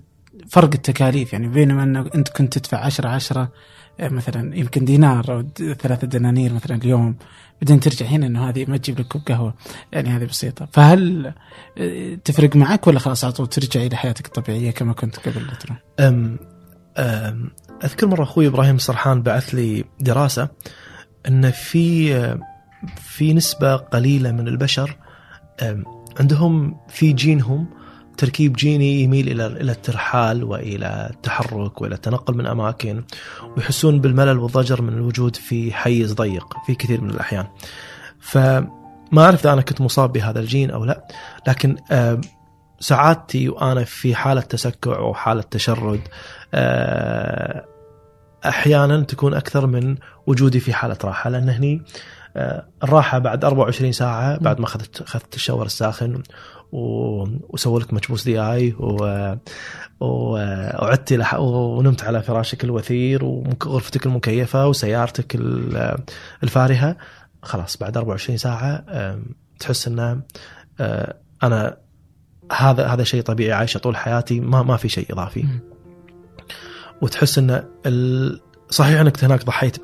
[0.48, 3.52] فرق التكاليف؟ يعني بينما انه أنت كنت تدفع 10 10
[4.00, 7.16] مثلا يمكن دينار أو ثلاثة دنانير مثلا اليوم
[7.62, 9.54] بعدين ترجع هنا إنه هذه ما تجيب لك كوب قهوة
[9.92, 11.32] يعني هذه بسيطة فهل
[11.78, 15.78] آه، تفرق معك ولا خلاص على طول ترجع إلى حياتك الطبيعية كما كنت قبل تروح؟
[16.00, 16.38] أم
[16.98, 17.50] أم
[17.84, 20.48] أذكر مرة أخوي إبراهيم السرحان بعث لي دراسة
[21.28, 22.14] إن في
[22.96, 24.96] في نسبة قليلة من البشر
[26.20, 27.66] عندهم في جينهم
[28.16, 33.02] تركيب جيني يميل إلى إلى الترحال وإلى التحرك وإلى التنقل من أماكن
[33.56, 37.46] ويحسون بالملل والضجر من الوجود في حيز ضيق في كثير من الأحيان.
[38.20, 38.68] فما
[39.18, 41.06] أعرف إذا أنا كنت مصاب بهذا الجين أو لا
[41.48, 42.20] لكن أم،
[42.80, 46.00] سعادتي وأنا في حالة تسكع أو حالة تشرد
[46.54, 47.64] آه،
[48.44, 49.96] أحيانا تكون أكثر من
[50.26, 51.82] وجودي في حالة راحة لأن هني
[52.36, 56.22] آه، الراحة بعد 24 ساعة بعد ما أخذت أخذت الشاور الساخن
[56.72, 59.36] وسووا لك مكبوس دي اي و-
[60.00, 65.98] وعدت لح- ونمت على فراشك الوثير وغرفتك المكيفة وسيارتك ال-
[66.42, 66.96] الفارهة
[67.42, 68.84] خلاص بعد 24 ساعة
[69.60, 70.20] تحس إنه
[71.42, 71.76] أنا
[72.52, 75.44] هذا هذا شيء طبيعي عايشه طول حياتي ما ما في شيء إضافي.
[77.02, 78.40] وتحس إن ال...
[78.72, 79.76] صحيح أنك هناك ضحيت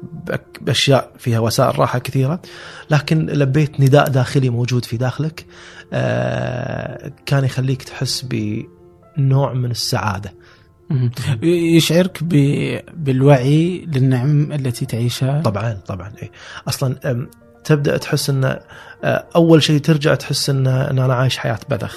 [0.60, 2.42] بأشياء فيها وسائل راحة كثيرة
[2.90, 5.46] لكن لبيت نداء داخلي موجود في داخلك
[5.92, 10.34] آه كان يخليك تحس بنوع من السعادة.
[11.42, 12.24] يشعرك
[12.94, 16.30] بالوعي للنعم التي تعيشها؟ طبعا طبعا اي
[16.68, 17.26] أصلا
[17.64, 18.44] تبدأ تحس إن
[19.04, 21.96] آه، أول شيء ترجع تحس إن إن أنا عايش حياة بذخ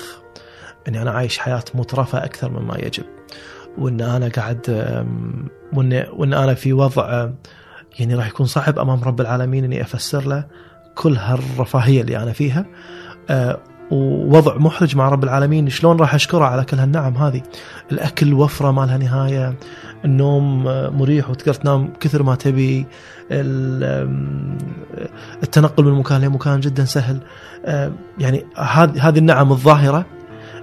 [0.88, 3.06] إني أنا عايش حياة مترفة أكثر مما يجب
[3.78, 4.66] وإن أنا قاعد
[5.74, 7.30] وإن وإن أنا في وضع
[8.00, 10.46] يعني راح يكون صعب أمام رب العالمين إني أفسر له
[10.96, 12.66] كل هالرفاهية اللي أنا فيها.
[13.30, 13.60] آه،
[13.92, 15.70] ووضع محرج مع رب العالمين.
[15.70, 17.42] شلون راح أشكره على كل هالنعم هذه؟
[17.92, 19.56] الأكل وفره ما لها نهاية
[20.06, 22.86] النوم آه، مريح وتقدر تنام كثر ما تبي
[25.44, 27.20] التنقل من مكان لمكان جدا سهل.
[27.66, 30.06] آه، يعني هذه هذه النعم الظاهرة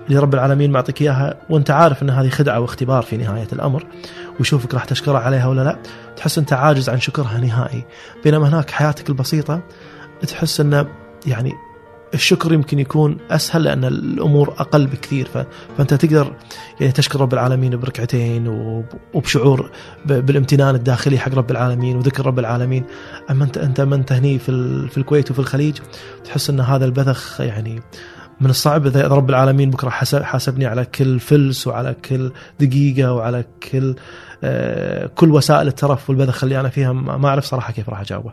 [0.08, 3.86] اللي رب العالمين معطيك إياها وأنت عارف إن هذه خدعة واختبار في نهاية الأمر.
[4.38, 5.78] ويشوفك راح تشكره عليها ولا لا
[6.16, 7.84] تحس أنت عاجز عن شكرها نهائي
[8.24, 9.62] بينما هناك حياتك البسيطة
[10.26, 10.86] تحس انه
[11.26, 11.52] يعني
[12.14, 15.28] الشكر يمكن يكون أسهل لأن الأمور أقل بكثير.
[15.78, 16.32] فأنت تقدر
[16.80, 18.84] يعني تشكر رب العالمين بركعتين وب...
[19.14, 19.70] وبشعور.
[20.06, 22.84] بالامتنان الداخلي حق رب العالمين وذكر رب العالمين
[23.30, 24.88] أما انت أنت ما انت هني في.
[24.88, 25.78] في الكويت وفي الخليج
[26.24, 27.82] تحس أن هذا البذخ يعني
[28.40, 29.88] من الصعب إذا رب العالمين بكرة
[30.22, 33.94] حاسبني على كل فلس وعلى كل دقيقة وعلى كل
[35.14, 38.32] كل وسائل الترف والبذخ اللي أنا فيها ما أعرف صراحة كيف راح أجاوبه.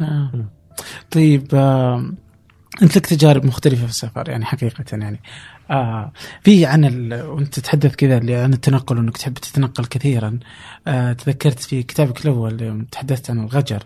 [0.00, 0.30] آه.
[1.10, 2.12] طيب آه
[2.82, 5.20] أنت لك تجارب مختلفة في السفر يعني حقيقة يعني
[5.70, 7.22] آه في عن ال...
[7.22, 10.38] وأنت تتحدث كذا عن التنقل وأنك تحب تتنقل كثيرا
[10.86, 13.82] آه تذكرت في كتابك الأول تحدثت عن الغجر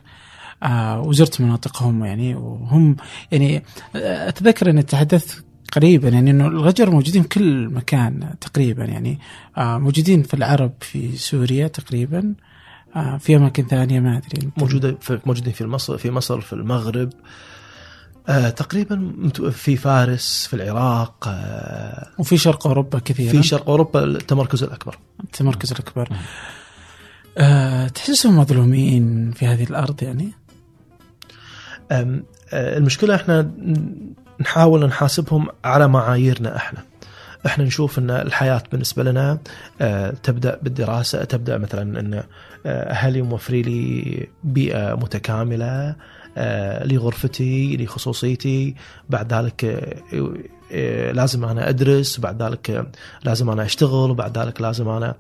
[0.63, 2.97] آه وزرت مناطقهم يعني وهم
[3.33, 3.63] يعني
[3.97, 5.45] آه، أتذكر أني تحدثت
[5.77, 9.19] قريبا يعني إنه الغجر موجودين في كل مكان تقريبا يعني
[9.59, 12.35] آه موجودين في العرب في سوريا تقريبا
[12.97, 14.51] آه في أماكن ثانية ما أدري.
[14.57, 17.11] موجودة في موجودين في مصر في مصر في المغرب
[18.29, 19.13] آه تقريبا
[19.53, 23.31] في فارس في العراق آه وفي شرق أوروبا كثيرا.
[23.33, 24.99] في شرق أوروبا التمركز الأكبر.
[25.25, 26.09] التمركز الأكبر.
[27.39, 30.33] آه تحسهم مظلومين في هذه الأرض يعني؟
[31.93, 33.51] آه، المشكلة إحنا
[34.41, 36.79] نحاول نحاسبهم على معاييرنا إحنا.
[37.47, 39.39] إحنا نشوف إن الحياة بالنسبة لنا
[39.81, 45.97] آه، تبدأ بالدراسة تبدأ مثلا إن آه، أهلي موفري لي بيئة متكاملة
[46.37, 48.75] آه، لي غرفتي لي خصوصيتي
[49.11, 49.89] بعد ذلك
[51.13, 52.87] لازم أنا أدرس بعد ذلك
[53.25, 55.15] لازم أنا أشتغل وبعد ذلك لازم أنا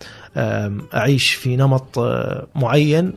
[0.94, 1.98] أعيش في نمط
[2.54, 3.12] معين.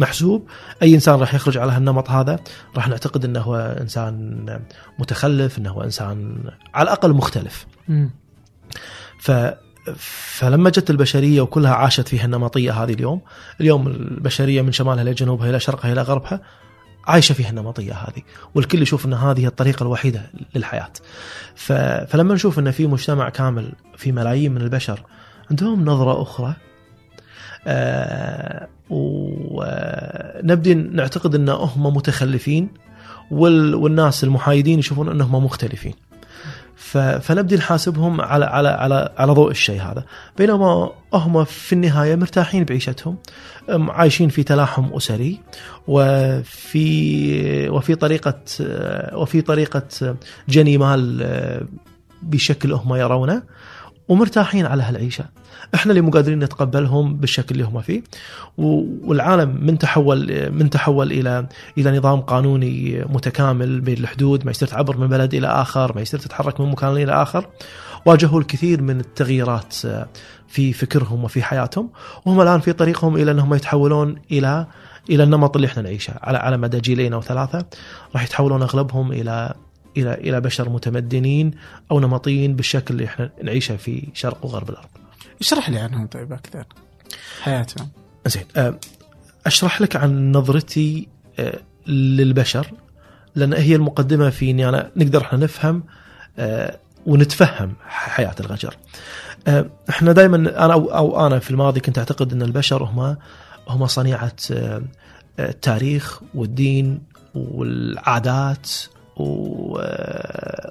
[0.00, 0.48] محسوب.
[0.82, 2.38] أي إنسان راح يخرج على هالنمط هذا
[2.76, 4.46] راح نعتقد إنه هو إنسان
[4.98, 7.66] متخلف إنه هو إنسان على الأقل مختلف.
[9.18, 9.30] ف
[10.38, 13.20] فلما جت البشرية وكلها عاشت في هالنمطية هذه اليوم
[13.60, 16.40] اليوم البشرية من شمالها إلى جنوبها إلى شرقها إلى غربها
[17.06, 18.22] عايشة في هالنمطية هذه
[18.54, 20.92] والكل يشوف إن هذه هي الطريقة الوحيدة للحياة.
[21.54, 21.72] ف...
[22.12, 25.02] فلما نشوف إن في مجتمع كامل في ملايين من البشر
[25.50, 26.69] عندهم نظرة أخرى آه
[28.90, 32.68] ونبدي نعتقد إن هم متخلفين
[33.30, 33.74] وال...
[33.74, 35.94] والناس المحايدين يشوفون إنهم مختلفين.
[37.20, 40.04] فنبدي نحاسبهم على على على على ضوء الشيء هذا
[40.38, 43.16] بينما هم في النهاية مرتاحين بعيشتهم
[43.68, 45.40] عايشين في تلاحم أسري
[45.88, 48.40] وفي وفي طريقة
[49.14, 50.16] وفي طريقة
[50.48, 51.62] جني مال آه،
[52.22, 53.42] بشكل هم يرونه
[54.10, 55.24] ومرتاحين على هالعيشة.
[55.74, 58.02] إحنا اللي مو قادرين نتقبلهم بالشكل اللي هم فيه.
[58.58, 61.46] والعالم من تحول من تحول إلى
[61.78, 64.44] إلى نظام قانوني متكامل بين الحدود.
[64.44, 67.46] ما يصير تعبر من بلد إلى آخر ما يصير تتحرك من مكان إلى آخر.
[68.06, 69.74] واجهوا الكثير من التغييرات
[70.48, 71.90] في فكرهم وفي حياتهم.
[72.26, 74.66] وهم الآن في طريقهم إلى أنهم يتحولون إلى
[75.10, 76.14] إلى النمط اللي إحنا نعيشه.
[76.22, 77.64] على على مدى جيلين أو ثلاثة
[78.14, 79.54] راح يتحولون أغلبهم إلى
[79.96, 81.50] إلى إلى بشر متمدنين
[81.90, 84.88] أو نمطيين بالشكل اللي إحنا نعيشه في شرق وغرب الأرض.
[85.40, 86.64] اشرح لي عنهم طيب أكثر
[87.42, 87.88] حياتهم
[88.26, 88.78] زين آه،
[89.46, 92.66] أشرح لك عن نظرتي آه، للبشر
[93.34, 95.82] لأن هي المقدمة في إني أنا نقدر إحنا نفهم
[96.38, 98.76] آه، ونتفهم حياة الغجر.
[99.90, 103.16] إحنا دائما أنا أو, أنا في الماضي كنت أعتقد إن البشر هم
[103.68, 104.36] هم صنيعة
[105.38, 107.02] التاريخ والدين
[107.34, 108.70] والعادات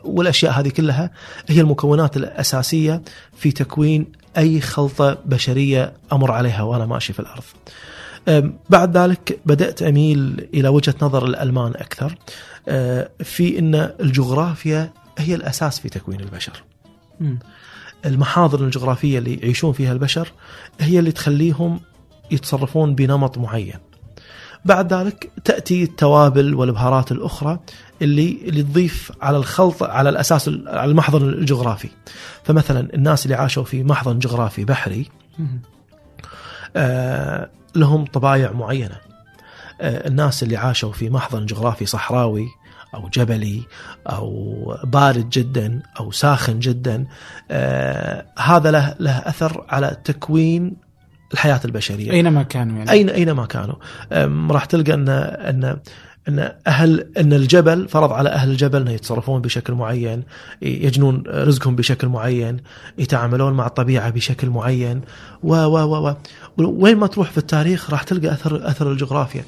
[0.03, 1.11] والأشياء هذه كلها
[1.47, 3.01] هي المكونات الأساسية
[3.37, 7.43] في تكوين أي خلطة بشرية أمر عليها وأنا ماشي في الأرض.
[8.69, 12.15] بعد ذلك بدأت أميل إلى وجهة نظر الألمان أكثر
[12.67, 16.63] أه، في إن الجغرافيا هي الأساس في تكوين البشر.
[18.05, 20.31] المحاضر الجغرافية اللي يعيشون فيها البشر
[20.79, 21.79] هي اللي تخليهم
[22.31, 23.79] يتصرفون بنمط معين.
[24.65, 27.59] بعد ذلك تأتي التوابل والبهارات الأخرى
[28.01, 31.89] اللي اللي تضيف على الخلط على الأساس على المحضن الجغرافي.
[32.43, 35.09] فمثلا الناس اللي عاشوا في محضن جغرافي بحري.
[36.75, 38.95] آه، لهم طبايع معينة.
[39.81, 42.47] آه، الناس اللي عاشوا في محضن جغرافي صحراوي
[42.95, 43.63] أو جبلي
[44.07, 47.05] أو بارد جدا أو ساخن جدا
[47.51, 50.75] آه، هذا له له أثر على تكوين
[51.33, 52.11] الحياة البشرية.
[52.11, 53.75] أينما كانوا يعني أين أينما كانوا
[54.51, 55.79] راح تلقى أن أن
[56.27, 60.23] أن أهل أن الجبل فرض على أهل الجبل ان يتصرفون بشكل معين
[60.61, 62.57] يجنون رزقهم بشكل معين
[62.97, 65.01] يتعاملون مع الطبيعة بشكل معين
[65.43, 66.15] و و و
[66.57, 69.43] وين ما تروح في التاريخ راح تلقى اثر أثر الجغرافيا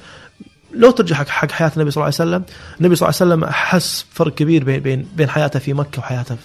[0.74, 2.44] لو ترجع حق حياة النبي صلى الله عليه وسلم
[2.80, 6.36] النبي صلى الله عليه وسلم حس فرق كبير بين بين بين حياته في مكة وحياته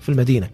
[0.00, 0.48] في- المدينة.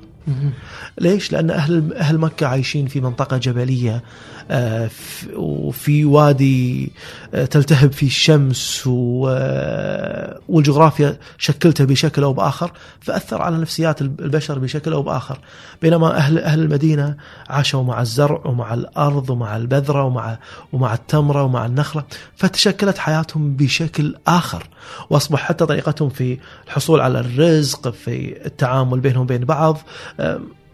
[1.00, 4.02] ليش؟ لأن أهل أهل مكة عايشين في منطقة جبلية
[4.50, 4.90] آه،
[5.36, 6.92] وفي وادي
[7.34, 8.88] آه، تلتهب فيه الشمس
[9.28, 15.38] آه، والجغرافيا شكلته بشكل أو بآخر فأثر على نفسيات الب- البشر بشكل أو بآخر
[15.82, 17.16] بينما أهل أهل المدينة
[17.50, 20.38] عاشوا مع الزرع ومع الأرض ومع البذرة ومع
[20.72, 22.04] ومع التمرة ومع النخلة
[22.36, 24.66] فتشكلت حياتهم بشكل آخر
[25.10, 29.78] وأصبح حتى طريقتهم في الحصول على الرزق في التعامل بينهم وبين بعض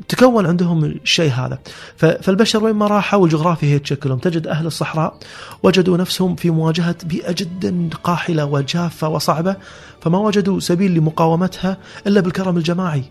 [0.08, 1.58] تكون عندهم الشيء هذا.
[1.96, 4.18] فالبشر وين ما راحوا والجغرافيا هي تشكلهم.
[4.18, 5.18] تجد أهل الصحراء
[5.62, 9.56] وجدوا نفسهم في مواجهة بيئة جدا قاحلة وجافة وصعبة
[10.00, 11.76] فما وجدوا سبيل لمقاومتها
[12.06, 13.04] إلا بالكرم الجماعي.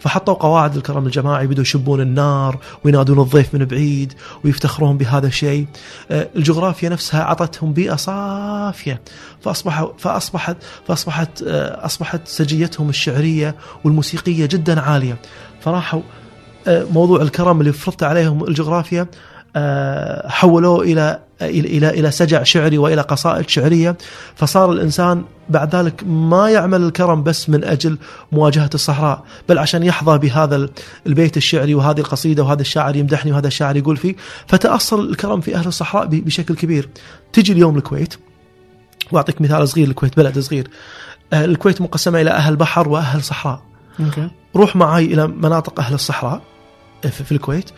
[0.00, 4.12] فحطوا قواعد الكرم الجماعي بدوا يشبون النار وينادون الضيف من بعيد
[4.44, 5.66] ويفتخرون بهذا الشيء.
[6.10, 9.00] آه، الجغرافيا نفسها أعطتهم بيئة صافية.
[9.40, 10.56] فأصبحوا فأصبحت
[10.88, 15.18] فأصبحت آه، أصبحت سجيتهم الشعرية والموسيقية جدا عالية.
[15.66, 16.00] فراحوا
[16.66, 19.06] آه، موضوع الكرم اللي فرضت عليهم الجغرافيا
[19.56, 23.96] آه، حولوه إلى إلى إلى سجع شعري وإلى قصائد شعرية.
[24.36, 27.98] فصار الإنسان بعد ذلك ما يعمل الكرم بس من أجل
[28.32, 30.70] مواجهة الصحراء بل عشان يحظى بهذا ال-
[31.06, 34.14] البيت الشعري وهذه القصيدة وهذا الشاعر يمدحني وهذا الشاعر يقول فيه.
[34.46, 36.88] فتأصل الكرم في أهل الصحراء بشكل كبير.
[37.32, 38.14] تجي اليوم الكويت
[39.12, 40.70] وأعطيك مثال صغير الكويت بلد صغير.
[41.32, 43.62] آه، الكويت مقسمة إلى أهل بحر وأهل صحراء.
[44.56, 46.40] روح معي إلى مناطق أهل الصحراء
[47.02, 47.70] في في الكويت.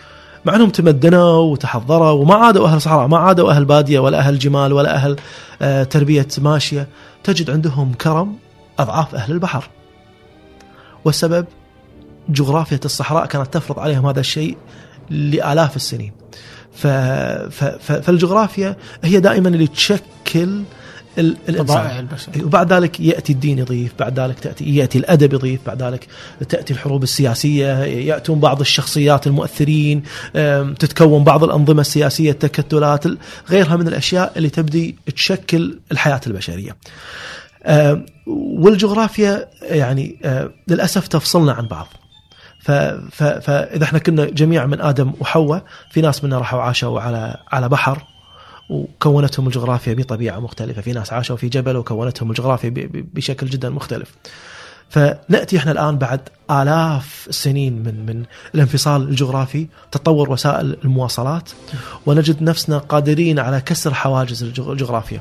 [0.44, 4.72] مع أنهم تمدنوا وتحضروا وما عادوا أهل صحراء ما عادوا أهل بادية ولا أهل جمال
[4.72, 5.16] ولا أهل
[5.62, 6.88] آه، تربية ماشية.
[7.24, 8.36] تجد عندهم كرم
[8.78, 9.68] أضعاف أهل البحر.
[11.04, 11.46] والسبب
[12.28, 14.56] جغرافيا الصحراء كانت تفرض عليهم هذا الشيء
[15.10, 16.12] لآلاف السنين.
[16.72, 16.86] ف...
[16.86, 17.64] ف...
[17.92, 20.62] فالجغرافيا هي دائما اللي تشكل
[21.18, 21.36] ال...
[21.48, 25.82] الانسان طبائع البشر وبعد ذلك يأتي الدين يضيف، بعد ذلك تاتي يأتي الأدب يضيف، بعد
[25.82, 26.06] ذلك
[26.48, 30.02] تأتي الحروب السياسية، يأتون بعض الشخصيات المؤثرين،
[30.78, 33.18] تتكون بعض الأنظمة السياسية، التكتلات، ال-
[33.50, 36.76] غيرها من الأشياء اللي تبدي تشكل الحياة البشرية.
[38.26, 40.16] والجغرافيا يعني
[40.68, 41.86] للأسف تفصلنا عن بعض.
[43.12, 48.02] فإذا إحنا كنا جميع من آدم وحواء، في ناس منا راحوا عاشوا على على بحر
[48.68, 52.72] وكونتهم الجغرافيا بطبيعة مختلفة، في ناس عاشوا في جبل وكونتهم الجغرافيا
[53.14, 54.14] بشكل جدا مختلف.
[54.88, 58.22] فنأتي إحنا الآن بعد آلاف السنين من من
[58.54, 61.50] الانفصال الجغرافي، تطور وسائل المواصلات
[62.06, 65.20] ونجد نفسنا قادرين على كسر حواجز الجغ- الجغرافيا.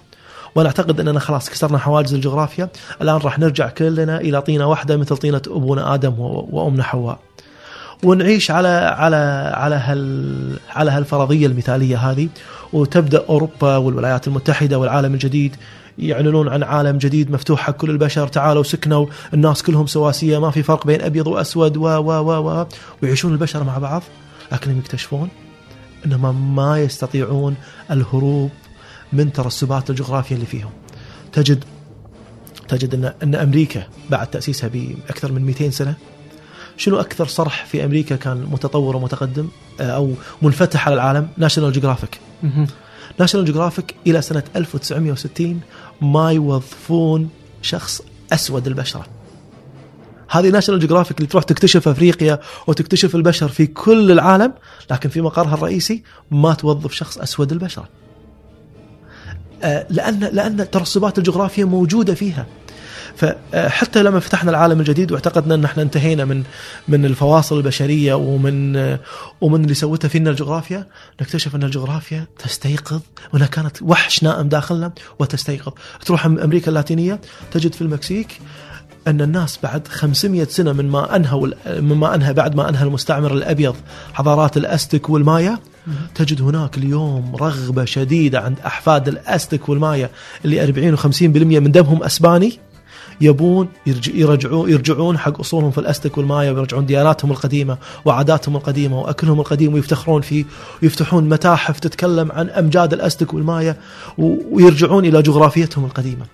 [0.55, 2.69] وأنا اعتقد إننا خلاص كسرنا حواجز الجغرافيا،
[3.01, 7.19] الآن راح نرجع كلنا إلى طينة واحدة مثل طينة ابونا آدم وأمنا حواء.
[8.03, 8.67] ونعيش على
[8.97, 12.29] على على هال على هالفرضية المثالية هذه.
[12.73, 15.55] وتبدأ أوروبا والولايات المتحدة والعالم الجديد
[15.97, 18.27] يعلنون عن عالم جديد مفتوح حق كل البشر.
[18.27, 22.65] تعالوا سكنوا الناس كلهم سواسية ما في فرق بين أبيض وأسود و و و و.
[23.03, 24.03] ويعيشون البشر مع بعض
[24.51, 25.29] لكنهم يكتشفون
[26.05, 27.55] إنهم ما يستطيعون
[27.91, 28.51] الهروب
[29.13, 30.71] من ترسبات الجغرافيا اللي فيهم.
[31.33, 31.63] تجد
[32.67, 35.95] تجد إن إن أمريكا بعد تأسيسها بأكثر من 200 سنة
[36.77, 39.47] شنو أكثر صرح في أمريكا كان متطور ومتقدم؟
[39.79, 42.19] آه، أو منفتح على العالم؟ National Geographic.
[43.19, 45.61] National Geographic إلى سنة 1960
[46.01, 47.29] ما يوظفون
[47.61, 48.01] شخص
[48.33, 49.05] أسود البشرة.
[50.29, 54.53] هذه National Geographic اللي تروح تكتشف أفريقيا وتكتشف البشر في كل العالم
[54.91, 57.89] لكن في مقرها الرئيسي ما توظف شخص أسود البشرة.
[59.63, 62.45] آه، لأن لأن الترسبات الجغرافيه موجودة فيها.
[63.17, 66.43] فحتى لما فتحنا العالم الجديد واعتقدنا أن إحنا انتهينا من
[66.87, 68.75] من الفواصل البشرية ومن
[69.41, 70.85] ومن اللي سوتها فينا الجغرافيا
[71.21, 73.01] نكتشف أن الجغرافيا تستيقظ
[73.33, 75.71] وانها كانت وحش نائم داخلنا وتستيقظ.
[76.05, 78.39] تروح أمريكا اللاتينية تجد في المكسيك
[79.07, 83.75] أن الناس بعد 500 سنة من ما أنهوا مما انهى بعد ما أنهى المستعمر الأبيض
[84.13, 85.59] حضارات الأستك والمايا
[86.15, 90.09] تجد هناك اليوم رغبة شديدة عند أحفاد الأستك والمايا
[90.45, 92.59] اللي 40 و50% من دمهم أسباني.
[93.21, 99.39] يبون يرج- يرجعون يرجعون حق أصولهم في الأستك والمايا ويرجعون دياناتهم القديمة وعاداتهم القديمة وأكلهم
[99.39, 100.45] القديم ويفتخرون فيه
[100.83, 103.77] ويفتحون متاحف تتكلم عن أمجاد الأستك والمايا
[104.17, 106.25] ويرجعون إلى جغرافيتهم القديمة.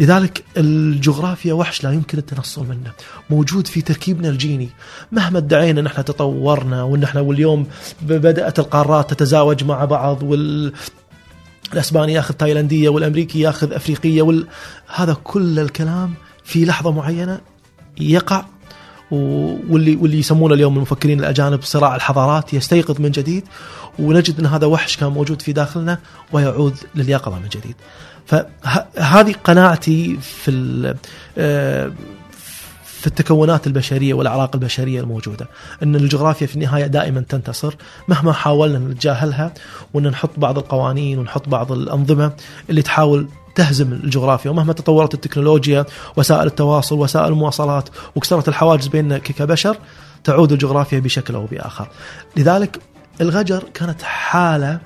[0.00, 2.90] لذلك الجغرافيا وحش لا يمكن التنصل منه،
[3.30, 4.68] موجود في تركيبنا الجيني،
[5.12, 7.66] مهما ادعينا ان إحنا تطورنا وان إحنا واليوم
[8.02, 10.72] بدأت القارات تتزاوج مع بعض وال
[11.72, 14.46] الأسباني ياخذ تايلاندية والأمريكي ياخذ أفريقية وال...
[14.94, 16.14] هذا كل الكلام
[16.50, 17.40] في لحظة معينة
[18.00, 18.44] يقع
[19.10, 23.44] واللي واللي يسمونه اليوم المفكرين الأجانب صراع الحضارات يستيقظ من جديد
[23.98, 25.98] ونجد إن هذا وحش كان موجود في داخلنا
[26.32, 27.74] ويعود لليقظة من جديد.
[28.26, 30.94] فهذه قناعتي في
[31.38, 31.92] آه،
[32.84, 35.48] في التكونات البشرية والأعراق البشرية الموجودة،
[35.82, 37.74] إن الجغرافيا في النهاية دائما تنتصر
[38.08, 39.54] مهما حاولنا نتجاهلها
[39.94, 42.32] وان نحط بعض القوانين ونحط بعض الأنظمة
[42.70, 45.86] اللي تحاول تهزم الجغرافيا ومهما تطورت التكنولوجيا
[46.16, 49.76] وسائل التواصل وسائل المواصلات وكسرت الحواجز بيننا كبشر
[50.24, 51.88] تعود الجغرافيا بشكل أو بآخر.
[52.36, 52.78] لذلك
[53.20, 54.80] الغجر كانت حالة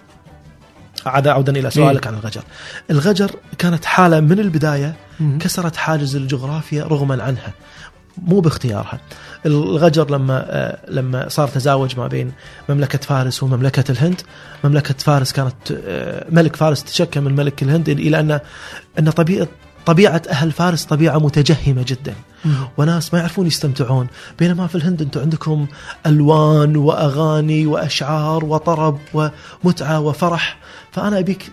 [1.06, 2.42] عاد عودا إلى سؤالك عن الغجر.
[2.90, 4.96] الغجر كانت حالة من البداية.
[5.40, 7.52] كسرت حاجز الجغرافيا رغما عنها
[8.18, 9.00] مو باختيارها
[9.46, 12.32] الغجر لما آه، لما صار تزاوج ما بين
[12.68, 14.20] مملكة فارس ومملكة الهند.
[14.64, 18.40] مملكة فارس كانت آه، ملك فارس تشكى من ملك الهند إلى أن
[18.98, 19.48] أن طبيعة
[19.86, 22.14] طبيعة أهل فارس طبيعة متجهمة جدا.
[22.76, 24.06] وناس ما يعرفون يستمتعون.
[24.38, 25.66] بينما في الهند أنتم عندكم
[26.06, 28.98] ألوان وأغاني وأشعار وطرب
[29.64, 30.58] ومتعة وفرح.
[30.92, 31.50] فأنا أبيك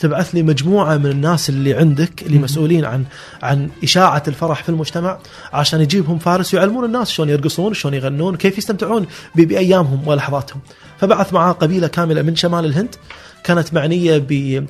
[0.00, 3.04] تبعث لي مجموعة من الناس اللي عندك اللي مسؤولين عن
[3.42, 5.18] عن إشاعة الفرح في المجتمع
[5.52, 10.60] عشان يجيبهم فارس ويعلمون الناس شلون يرقصون شلون يغنون كيف يستمتعون بأيامهم ولحظاتهم.
[10.98, 12.94] فبعث معاه قبيلة كاملة من شمال الهند
[13.44, 14.64] كانت معنية ب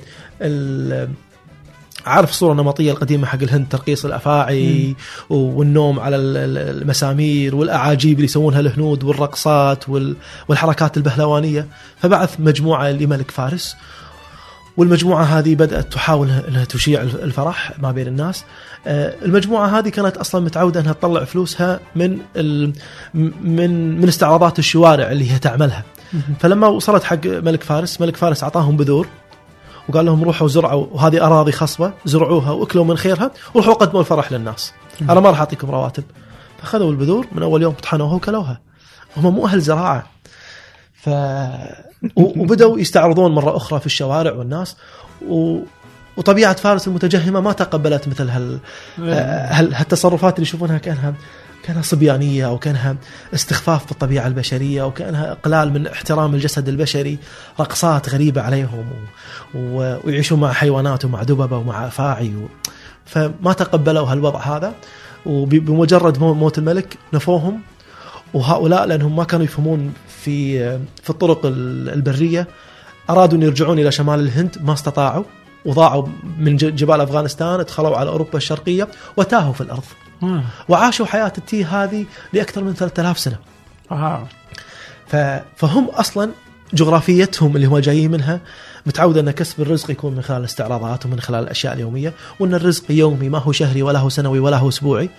[2.05, 4.95] عارف الصورة النمطية القديمة حق الهند ترقيص الأفاعي
[5.29, 10.15] والنوم على ال- ال- المسامير والأعاجيب اللي يسوونها الهنود والرقصات وال-
[10.47, 11.67] والحركات البهلوانية.
[12.01, 13.75] فبعث مجموعة لملك فارس
[14.77, 18.43] والمجموعة هذه بدأت تحاول أنها تشيع الفرح ما بين الناس.
[18.87, 22.19] آه، المجموعة هذه كانت أصلا متعودة أنها تطلع فلوسها من
[23.43, 25.83] من من استعراضات الشوارع اللي هي تعملها.
[26.39, 29.07] فلما وصلت حق ملك فارس ملك فارس أعطاهم بذور
[29.89, 34.73] وقال لهم روحوا زرعوا وهذه أراضي خصبة زرعوها وأكلوا من خيرها وروحوا قدموا الفرح للناس.
[35.01, 36.03] أنا ما راح أعطيكم رواتب.
[36.59, 38.61] فأخذوا البذور من أول يوم طحنوها وكلوها.
[39.17, 40.03] هم مو أهل زراعة.
[40.93, 41.09] ف
[42.15, 44.75] و- وبدأوا يستعرضون مرة أخرى في الشوارع والناس
[45.29, 45.59] و...
[46.17, 48.59] وطبيعة فارس المتجهمة ما تقبلت مثل هال...
[48.99, 49.73] هال...
[49.75, 51.13] هالتصرفات اللي يشوفونها كأنها
[51.63, 52.95] كأنها صبيانية أو كأنها
[53.33, 57.17] استخفاف بالطبيعة البشرية أو كأنها إقلال من احترام الجسد البشري
[57.59, 58.85] رقصات غريبة عليهم
[59.55, 59.57] و...
[59.57, 59.97] و...
[60.03, 62.47] ويعيشون مع حيوانات ومع دببة ومع أفاعي و...
[63.05, 64.73] فما تقبلوا هالوضع هذا
[65.25, 67.61] وبمجرد موت الملك نفوهم
[68.33, 70.59] وهؤلاء لأنهم ما كانوا يفهمون في
[71.03, 72.47] في الطرق ال- البرية
[73.09, 75.23] أرادوا أن يرجعون إلى شمال الهند ما استطاعوا
[75.65, 76.07] وضاعوا
[76.39, 79.83] من جبال أفغانستان دخلوا على أوروبا الشرقية وتاهوا في الأرض
[80.23, 80.43] آه.
[80.69, 83.37] وعاشوا حياة التيه هذه لأكثر من 3000 سنة
[83.91, 84.27] آه.
[85.55, 86.31] فهم أصلا
[86.73, 88.39] جغرافيتهم اللي هم جايين منها
[88.85, 93.29] متعودة أن كسب الرزق يكون من خلال الاستعراضات ومن خلال الاشياء اليومية وأن الرزق يومي
[93.29, 95.09] ما هو شهري ولا هو سنوي ولا هو أسبوعي.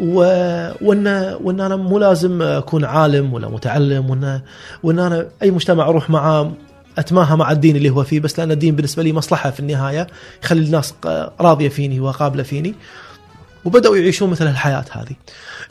[0.00, 4.40] وان وإن أنا مو لازم أكون عالم ولا متعلم وان
[4.82, 6.52] وإن أنا أي مجتمع أروح معاه
[6.98, 10.06] أتماهى مع الدين اللي هو فيه بس لأن الدين بالنسبة لي مصلحة في النهاية
[10.42, 10.94] يخلي الناس
[11.40, 12.74] راضية فيني وقابلة فيني
[13.64, 15.16] وبدأوا يعيشون مثل الحياة هذه.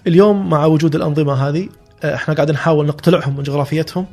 [0.07, 1.69] اليوم مع وجود الأنظمة هذه
[2.03, 4.05] إحنا قاعدين نحاول نقتلعهم من جغرافيتهم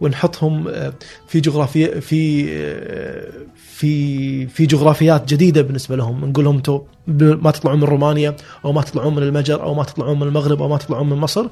[0.00, 0.92] ونحطهم آه،
[1.28, 6.24] في جغرافيا في آه، في في جغرافيات جديدة بالنسبة لهم.
[6.24, 6.80] نقول لهم أنتم
[7.44, 10.68] ما تطلعون من رومانيا أو ما تطلعون من المجر أو ما تطلعون من المغرب أو
[10.68, 11.46] ما تطلعون من مصر.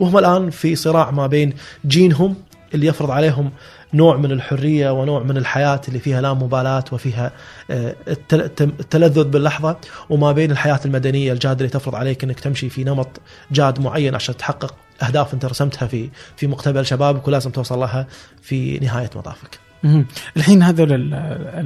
[0.00, 1.52] وهم الآن في صراع ما بين
[1.86, 2.34] جينهم
[2.74, 3.50] اللي يفرض عليهم
[3.94, 7.32] نوع من الحرية ونوع من الحياة اللي فيها لا مبالاة وفيها
[7.70, 7.94] آه،
[8.62, 9.76] التلذذ باللحظة
[10.10, 13.20] وما بين الحياة المدنية الجادة اللي تفرض عليك إنك تمشي في نمط
[13.52, 18.06] جاد معين عشان تحقق أهداف أنت رسمتها في في مقتبل شبابك ولازم توصل لها
[18.42, 19.58] في نهاية مطافك.
[20.36, 21.14] الحين هذول ال-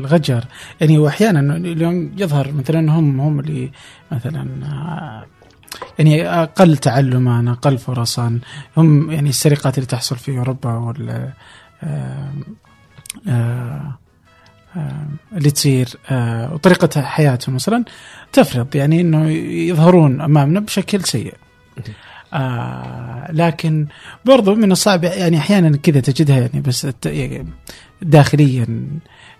[0.00, 0.44] الغجر.
[0.80, 3.70] يعني واحيانا اليوم يظهر مثلا هم هم اللي
[4.12, 5.26] مثلا آه،
[5.98, 8.40] يعني أقل تعلما أقل فرصا.
[8.76, 11.30] هم يعني السرقات اللي تحصل في أوروبا وال
[15.36, 17.84] اللي تصير آه، وطريقه حياتهم مثلا
[18.32, 21.34] تفرض يعني إنه يظهرون أمامنا بشكل سيء.
[22.34, 23.86] آه لكن
[24.24, 27.46] برضو من الصعب يعني أحيانا كذا تجدها يعني بس يعني
[28.02, 28.66] داخليا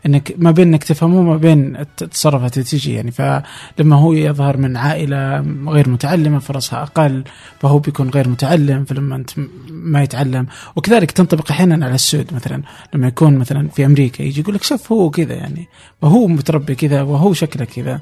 [0.06, 1.76] إنك ما بين إنك تفهمه ما بين
[2.24, 3.10] اللي تجي يعني.
[3.10, 7.24] فلما هو يظهر من عائلة غير متعلمة فرصها أقل
[7.60, 9.30] فهو بيكون غير متعلم فلما أنت
[9.70, 10.46] ما يتعلم.
[10.76, 12.62] وكذلك تنطبق أحيانا على السود مثلا.
[12.94, 15.68] لما يكون مثلا في أمريكا يجي يقول لك شوف هو كذا يعني.
[16.02, 18.00] وهو متربي كذا وهو شكله كذا.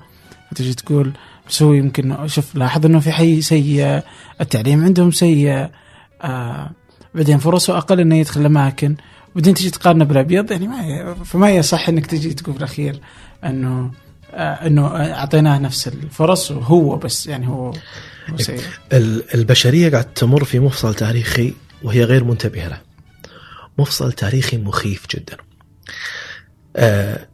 [0.51, 1.13] فتجي تقول
[1.49, 4.03] بس هو يمكن شوف لاحظ إنه في حي سيء
[4.41, 5.69] التعليم عندهم سيء
[6.23, 6.71] آه
[7.15, 8.97] بعدين فرصه أقل إنه يدخل اماكن
[9.35, 13.01] بعدين تجي تقارنه بالأبيض يعني ما فما يصح إنك تجي تقول في الاخير
[13.45, 13.91] إنه
[14.35, 17.70] آه إنه أعطيناه نفس الفرص وهو بس يعني هو,
[18.30, 18.61] هو سيء
[18.93, 22.80] ال- البشرية قاعد تمر في مفصل تاريخي وهي غير منتبهة له.
[23.78, 25.37] مفصل تاريخي مخيف جدا.
[26.76, 27.26] آه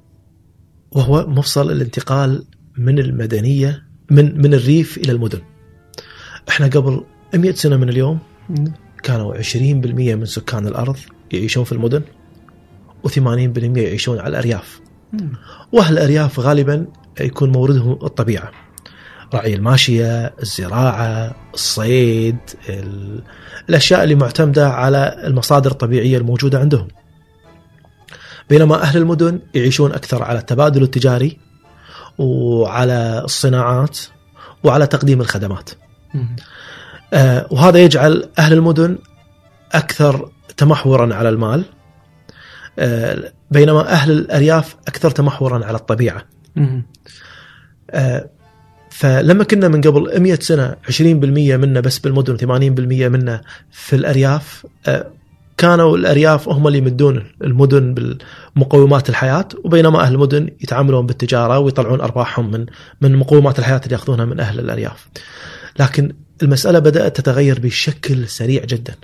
[0.93, 2.45] وهو مفصل الانتقال
[2.79, 5.41] من المدنية من من الريف إلى المدن.
[6.49, 8.19] إحنا قبل 100 سنة من اليوم
[9.03, 9.55] كانوا 20%
[10.15, 10.97] من سكان الأرض
[11.33, 12.03] يعيشون في المدن
[13.07, 14.81] و80% يعيشون على الأرياف.
[15.73, 16.87] وأهل الأرياف غالبا
[17.21, 18.51] يكون موردهم الطبيعة.
[19.35, 22.37] رعي الماشية، الزراعة، الصيد،
[22.69, 23.23] ال-
[23.69, 26.89] الأشياء اللي معتمدة على المصادر الطبيعية الموجودة عندهم.
[28.51, 31.39] بينما أهل المدن يعيشون أكثر على التبادل التجاري
[32.19, 33.99] وعلى الصناعات
[34.65, 35.71] وعلى تقديم الخدمات.
[37.13, 38.99] آه، وهذا يجعل أهل المدن
[39.73, 41.65] أكثر تمحورا على المال
[42.79, 46.23] آه، بينما أهل الأرياف أكثر تمحورا على الطبيعة.
[47.91, 48.31] آه،
[48.91, 53.41] فلما كنا من قبل 100 سنة 20% منا بس بالمدن 80% منا
[53.71, 55.11] في الأرياف آه،
[55.57, 62.51] كانوا الأرياف هم اللي يمدون المدن بالمقومات الحياة وبينما أهل المدن يتعاملون بالتجارة ويطلعون أرباحهم
[62.51, 62.67] من
[63.01, 65.09] من مقومات الحياة اللي يأخذونها من أهل الأرياف.
[65.81, 68.95] لكن المسألة بدأت تتغير بشكل سريع جدا.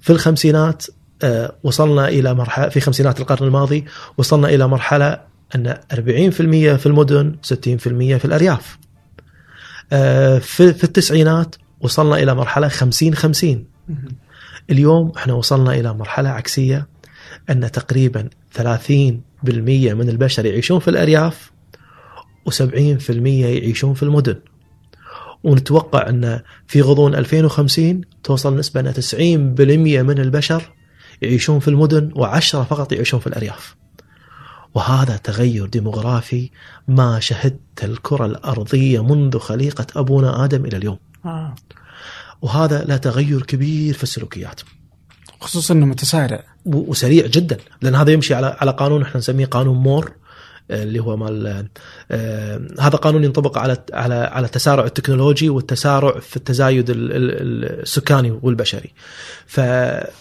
[0.00, 0.86] في الخمسينات
[1.22, 3.84] آه، وصلنا إلى مرحلة في خمسينات القرن الماضي
[4.16, 5.20] وصلنا إلى مرحلة
[5.54, 8.78] أن 40% في المدن 60% في الأرياف.
[9.92, 13.64] آه، في في التسعينات وصلنا إلى مرحلة 50 50
[14.70, 16.86] اليوم إحنا وصلنا إلى مرحلة عكسية
[17.50, 21.50] أن تقريبا 30% من البشر يعيشون في الأرياف
[22.50, 24.36] و70% يعيشون في المدن.
[25.44, 29.16] ونتوقع أن في غضون 2050 توصل نسبة ان 90%
[30.02, 30.72] من البشر
[31.22, 33.76] يعيشون في المدن و10 فقط يعيشون في الأرياف.
[34.74, 36.50] وهذا تغير ديموغرافي
[36.88, 40.98] ما شهدت الكرة الأرضية منذ خليقة أبونا آدم إلى اليوم.
[41.24, 41.54] آه.
[42.42, 44.60] وهذا له تغير كبير في السلوكيات.
[45.40, 50.12] خصوصا إنه متسارع وسريع جدا لأن هذا يمشي على على قانون إحنا نسميه قانون مور
[50.70, 51.66] اللي هو مال
[52.10, 58.38] آه، هذا قانون ينطبق على على على التسارع التكنولوجي والتسارع في التزايد ال- ال- السكاني
[58.42, 58.92] والبشري.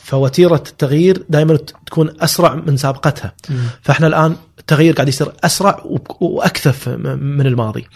[0.03, 3.33] فوتيرة التغيير دائما تكون أسرع من سابقتها.
[3.81, 5.83] فإحنا الآن التغير قاعد يصير أسرع
[6.21, 7.87] واكثف من الماضي.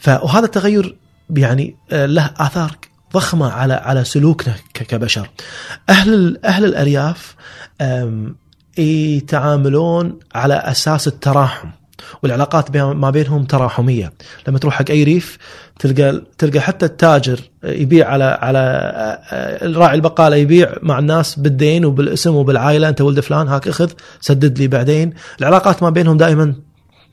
[0.00, 0.96] ف وهذا التغير
[1.36, 2.70] يعني آه، له آثار
[3.12, 5.30] ضخمة على على سلوكنا كبشر.
[5.88, 7.36] أهل أهل الأرياف
[8.78, 11.68] يتعاملون على أساس التراحم
[12.22, 14.12] والعلاقات ما بينهم تراحمية.
[14.48, 15.38] لما تروح حق أي ريف
[15.78, 18.58] تلقى تلقى حتى التاجر يبيع على على
[19.62, 24.68] الراعي البقالة يبيع مع الناس بالدين وبالاسم وبالعائلة أنت ولد فلان هاك اخذ سدد لي
[24.68, 25.12] بعدين.
[25.40, 26.54] العلاقات ما بينهم دائما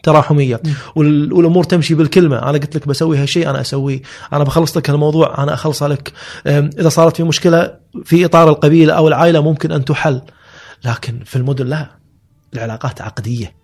[0.03, 0.61] تراحمية.
[0.95, 2.37] وال- والأمور تمشي بالكلمة.
[2.37, 4.01] أنا قلت لك بسوي هالشيء أنا اسويه
[4.33, 6.11] أنا بخلص لك هالموضوع أنا أخلصه لك.
[6.47, 10.21] إذا صارت في مشكلة في إطار القبيلة أو العائلة ممكن أن تحل.
[10.85, 11.89] لكن في المدن لا
[12.53, 13.55] العلاقات عقدية.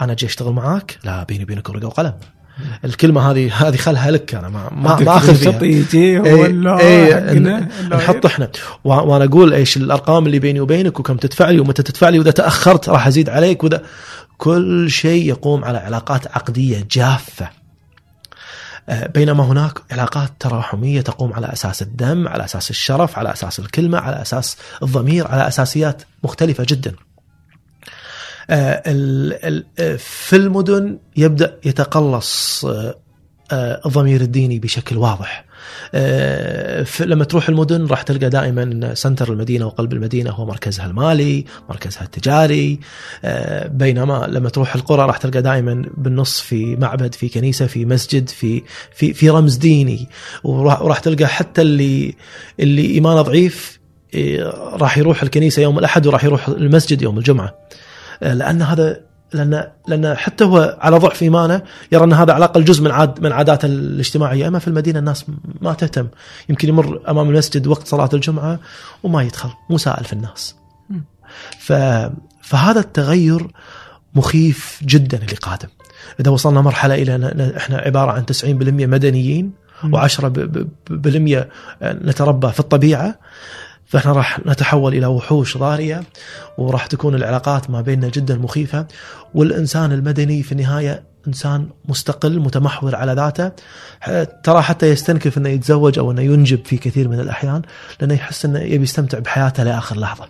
[0.00, 2.14] أنا جاي أشتغل معاك؟ لا بيني وبينك ورقه وقلم.
[2.84, 5.64] الكلمة هذه هذه خلها لك أنا ما ما, ما أخذ فيها.
[5.64, 7.68] يجي إيه، اللوحة إيه، اللوحة.
[7.96, 8.50] نحط إحنا.
[8.84, 12.88] وأنا أقول إيش الأرقام اللي بيني وبينك وكم تدفع لي ومتى تدفع لي وإذا تأخرت
[12.88, 13.82] راح أزيد عليك واذا
[14.38, 17.57] كل شيء يقوم على علاقات عقدية جافة.
[18.88, 24.22] بينما هناك علاقات تراحمية تقوم على أساس الدم، على أساس الشرف، على أساس الكلمة، على
[24.22, 26.94] أساس الضمير، على أساسيات مختلفة جدا.
[28.50, 28.82] آه،
[29.78, 32.94] آه، في المدن يبدأ يتقلص آه،
[33.52, 35.44] آه، الضمير الديني بشكل واضح.
[35.94, 42.02] آه، لما تروح المدن راح تلقى دائما سنتر المدينة وقلب المدينة هو مركزها المالي، مركزها
[42.02, 42.80] التجاري،
[43.24, 48.28] آه، بينما لما تروح القرى راح تلقى دائما بالنص في معبد، في كنيسة، في مسجد،
[48.28, 48.62] في
[48.94, 50.08] في في رمز ديني،
[50.44, 52.14] وراح تلقى حتى اللي
[52.60, 53.78] اللي إيمانه ضعيف
[54.14, 57.54] إيه، راح يروح الكنيسة يوم الأحد وراح يروح المسجد يوم الجمعة.
[58.22, 61.62] آه، لأن هذا لأن لأن حتى هو على ضعف إيمانه
[61.92, 65.24] يرى أن هذا على الأقل جزء من عاد من عاداته الاجتماعية، أما في المدينة الناس
[65.60, 66.06] ما تهتم،
[66.48, 68.58] يمكن يمر أمام المسجد وقت صلاة الجمعة
[69.02, 70.54] وما يدخل، مو سائل في الناس.
[71.58, 71.72] ف
[72.42, 73.46] فهذا التغير
[74.14, 75.68] مخيف جدا اللي قادم.
[76.20, 79.52] إذا وصلنا مرحلة إلى إن إحنا عبارة عن 90% مدنيين
[79.82, 79.96] مم.
[79.96, 80.26] و10%
[80.90, 81.48] بالمية
[81.82, 83.18] نتربى في الطبيعة
[83.88, 86.02] فاحنا راح نتحول إلى وحوش ضاريه
[86.58, 88.86] وراح تكون العلاقات ما بيننا جدا مخيفة
[89.34, 93.50] والإنسان المدني في النهاية إنسان مستقل متمحور على ذاته.
[94.44, 97.62] ترى حتى يستنكف إنه يتزوج أو إنه ينجب في كثير من الأحيان
[98.00, 100.28] لأنه يحس إنه يبي يستمتع بحياته لآخر لحظة.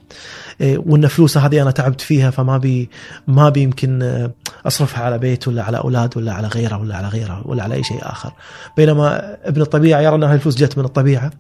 [0.61, 2.91] إيه، وإن فلوسه هذه أنا تعبت فيها فما بي
[3.27, 4.31] ما بي يمكن آه،
[4.67, 7.83] أصرفها على بيت ولا على أولاد ولا على غيره ولا على غيره ولا على أي
[7.83, 8.33] شيء آخر.
[8.77, 11.31] بينما ابن الطبيعة يرى ان هاي الفلوس جت من الطبيعة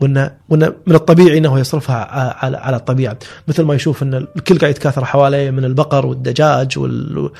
[0.00, 1.96] وإن وإن من الطبيعي إنه يصرفها
[2.44, 3.16] على على الطبيعة.
[3.48, 7.30] مثل ما يشوف إن الكل قاعد يتكاثر حواليه من البقر والدجاج وال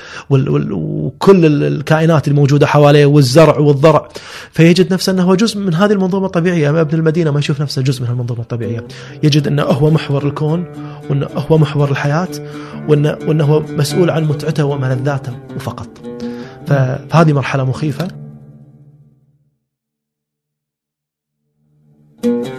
[0.71, 4.09] وكل الكائنات الموجودة حواليه والزرع والضرع.
[4.51, 6.81] فيجد نفسه أنه هو جزء من هذه المنظومة الطبيعية.
[6.81, 8.87] ابن المدينة ما يشوف نفسه جزء من المنظومة الطبيعية.
[9.23, 10.65] يجد أنه هو محور الكون
[11.09, 12.29] وانه هو محور الحياة
[12.89, 15.89] وانه وأنه هو مسؤول عن متعته وملذاته وفقط
[16.67, 18.07] فهذه مرحلة مخيفة.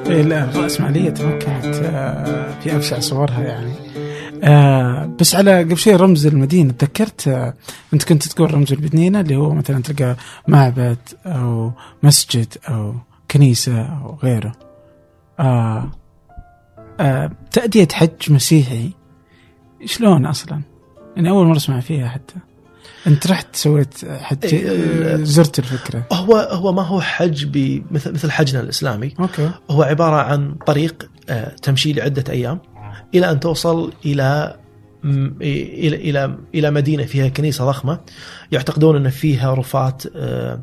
[0.06, 3.83] إيه الرأسمالية تمكنت آه، في أبشع صورها يعني.
[4.42, 7.54] آه، بس على قبل شيء رمز المدينة تذكرت آه،
[7.94, 10.16] أنت كنت تقول رمز المدينة اللي هو مثلا تلقى
[10.48, 11.72] معبد أو
[12.02, 12.94] مسجد أو
[13.30, 14.52] كنيسة أو غيره.
[15.40, 15.90] آه
[17.00, 18.90] آه تأدية حج مسيحي
[19.84, 20.62] شلون أصلا؟
[21.16, 22.34] يعني أول مرة أسمع فيها حتى.
[23.06, 26.04] أنت رحت سويت حج إيه، زرت الفكرة.
[26.12, 27.46] هو هو ما هو حج
[27.90, 29.14] مثل مثل حجنا الإسلامي.
[29.20, 29.50] أوكي.
[29.70, 32.58] هو عبارة عن طريق آه، تمشي لعدة أيام.
[33.14, 34.56] إلى أن توصل إلى
[35.04, 38.00] إلى إلى إلى مدينة فيها كنيسة ضخمة
[38.52, 40.60] يعتقدون أن فيها رفات آه،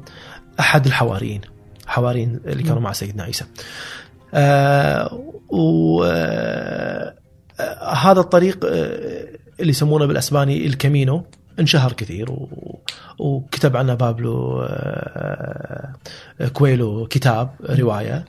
[0.60, 1.42] أحد الحواريين
[1.88, 3.46] حواريين اللي كانوا مع سيدنا عيسى.
[5.52, 6.20] وهذا
[8.20, 9.28] الطريق آه،
[9.60, 11.26] اللي يسمونه بالأسباني الكامينو
[11.60, 12.50] انشهر كثير و...
[13.20, 15.94] وكتب عنه بابلو آه،
[16.54, 18.26] كويلو كتاب رواية آه،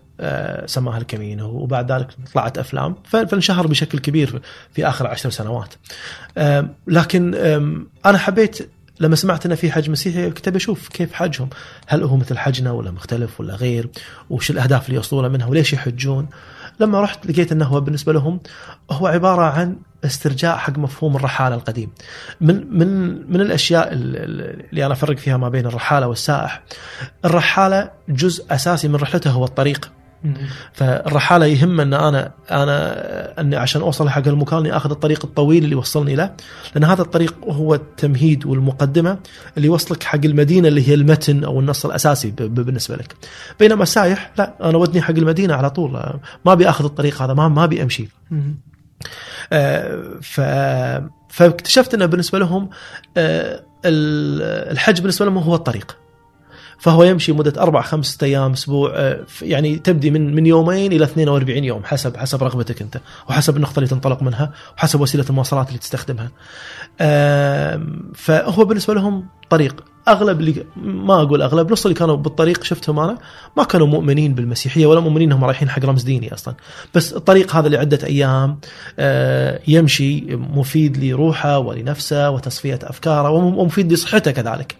[0.66, 4.42] سماها الكامينو وبعد ذلك طلعت أفلام فانشهر بشكل كبير
[4.72, 5.74] في آخر عشر سنوات.
[6.86, 7.34] لكن
[8.06, 8.70] أنا حبيت
[9.00, 11.48] لما سمعت انه في حج مسيحي كنت بشوف كيف حجهم،
[11.86, 13.88] هل هو مثل حجنا ولا مختلف ولا غير؟
[14.30, 16.28] وش الأهداف اللي يوصلون منها وليش يحجون؟
[16.80, 18.40] لما رحت لقيت إنه هو بالنسبة لهم
[18.90, 21.90] هو عبارة عن استرجاع حق مفهوم الرحالة القديم.
[22.40, 22.88] من من
[23.32, 26.62] من الأشياء ال- ال- اللي أنا أفرق فيها ما بين الرحالة والسائح.
[27.24, 29.90] الرحالة جزء أساسي من رحلته هو الطريق.
[30.72, 35.74] فالرحالة يهم أن أنا أنا أني عشان أوصل حق المكان أني آخذ الطريق الطويل اللي
[35.74, 36.32] يوصلني له
[36.74, 39.18] لأن هذا الطريق هو التمهيد والمقدمة
[39.56, 43.14] اللي يوصلك حق المدينة اللي هي المتن أو النص الأساسي بالنسبة لك.
[43.60, 45.90] بينما السايح لا أنا ودني حق المدينة على طول
[46.44, 48.08] ما أبي آخذ الطريق هذا ما ما أبي أمشي.
[49.52, 50.40] آه، ف
[51.28, 52.70] فاكتشفت انه بالنسبة لهم
[53.16, 55.96] آه، ال- الحج بالنسبة لهم هو الطريق.
[56.82, 61.64] فهو يمشي مدة أربع خمسة أيام أسبوع آه، يعني تبدي من من يومين إلى 42
[61.64, 66.30] يوم حسب حسب رغبتك أنت وحسب النقطة اللي تنطلق منها وحسب وسيلة المواصلات اللي تستخدمها.
[68.14, 69.84] فهو بالنسبة لهم طريق.
[70.08, 73.18] أغلب اللي ما أقول أغلب نص اللي كانوا بالطريق شفتهم أنا
[73.56, 76.54] ما كانوا مؤمنين بالمسيحية ولا مؤمنين إنهم رايحين حق رمز ديني أصلا.
[76.94, 78.58] بس الطريق هذا لعدة أيام
[78.98, 84.76] آه، يمشي مفيد لروحه ولنفسه وتصفية أفكاره وم- ومفيد لصحته كذلك.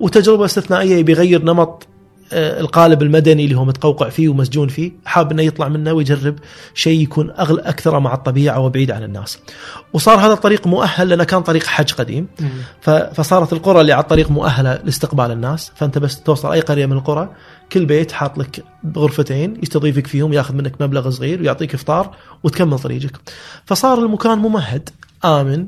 [0.00, 1.86] وتجربة استثنائية بيغير نمط
[2.32, 6.36] القالب المدني اللي هو متقوقع فيه ومسجون فيه حاب إنه يطلع منه ويجرب
[6.74, 9.38] شيء يكون أغل أكثر مع الطبيعة وبعيد عن الناس.
[9.92, 12.28] وصار هذا الطريق مؤهل لأنه كان طريق حج قديم.
[13.12, 15.72] فصارت القرى اللي على الطريق مؤهلة لاستقبال الناس.
[15.76, 17.28] فأنت بس توصل أي قرية من القرى
[17.72, 18.64] كل بيت حاط لك
[18.96, 23.18] غرفتين يستضيفك فيهم ياخذ منك مبلغ صغير ويعطيك إفطار وتكمل طريقك.
[23.64, 24.88] فصار المكان ممهد
[25.24, 25.66] آمن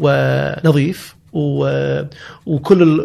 [0.00, 1.21] ونظيف.
[1.32, 3.00] وكل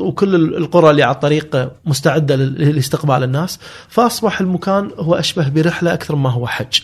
[0.00, 3.58] وكل القرى اللي على الطريق مستعدة لاستقبال الناس
[3.88, 6.80] فأصبح المكان هو أشبه برحلة أكثر ما هو حج.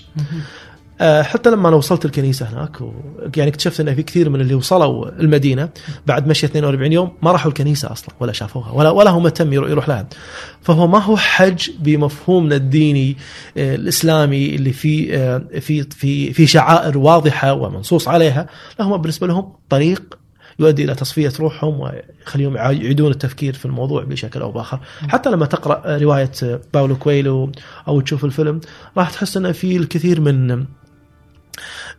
[1.01, 2.93] آه، حتى لما أنا وصلت الكنيسة هناك و...
[3.37, 5.69] يعني اكتشفت إن في كثير من اللي وصلوا المدينة
[6.07, 9.89] بعد مشي 42 يوم ما راحوا الكنيسة أصلا ولا شافوها ولا ولا هو مهتم يروح,
[9.89, 10.09] لها.
[10.63, 13.17] فهو ما هو حج بمفهومنا الديني
[13.57, 18.47] آه، الإسلامي اللي فيه آه، في في في شعائر واضحة ومنصوص عليها،
[18.79, 20.19] لا هم بالنسبة لهم طريق
[20.59, 25.47] يؤدي إلى تصفية روحهم ويخليهم يع- يعيدون التفكير في الموضوع بشكل أو بآخر، حتى لما
[25.47, 26.31] تقرأ رواية
[26.75, 27.53] باولو كويلو
[27.89, 28.61] أو تشوف الفيلم
[28.97, 30.65] راح تحس إنه في الكثير من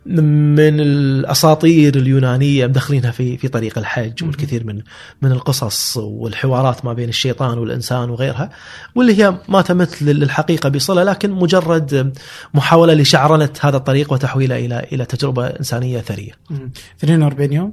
[0.06, 4.82] من الأساطير اليونانية مدخلينها في في طريق الحج والكثير من
[5.22, 8.50] من القصص والحوارات ما بين الشيطان والإنسان وغيرها
[8.94, 12.12] واللي هي ما تمت للحقيقة بصلة لكن مجرد
[12.54, 16.32] محاولة لشعرنة هذا الطريق وتحويله إلى إلى تجربة إنسانية ثرية.
[16.50, 16.70] مم.
[17.04, 17.72] 42 يوم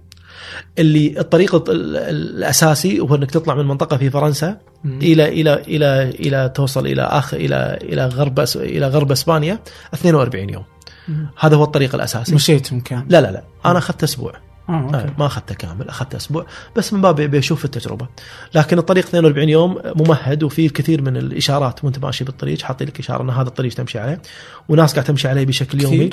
[0.80, 1.98] اللي الطريق ال- ال-
[2.38, 5.00] الأساسي هو إنك تطلع من منطقة في فرنسا مم.
[5.02, 9.60] إلى إلى إلى إلى توصل إلى اخر إلى إلى غرب إلى غرب إسبانيا
[9.94, 10.64] 42 يوم.
[11.08, 11.28] مم.
[11.40, 12.36] هذا هو الطريق الأساسي.
[12.36, 14.34] مشيتم كان لا لا لا أنا أخذت أسبوع
[14.70, 18.08] آه، أوكي ما أخذته كامل أخذت أسبوع بس من باب ابي أشوف التجربة
[18.56, 23.24] لكن الطريق 42 يوم ممهد وفيه الكثير من الإشارات وأنت ماشي بالطريق حاطين لك إشارة
[23.24, 24.22] إن هذا الطريق تمشي عليه
[24.70, 26.10] وناس قاعد تمشي عليه بشكل كثير؟ يومي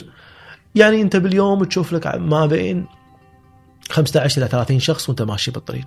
[0.75, 2.87] يعني أنت باليوم تشوف لك ما بين
[3.91, 5.85] 15 إلى 30 شخص وأنت ماشي بالطريق.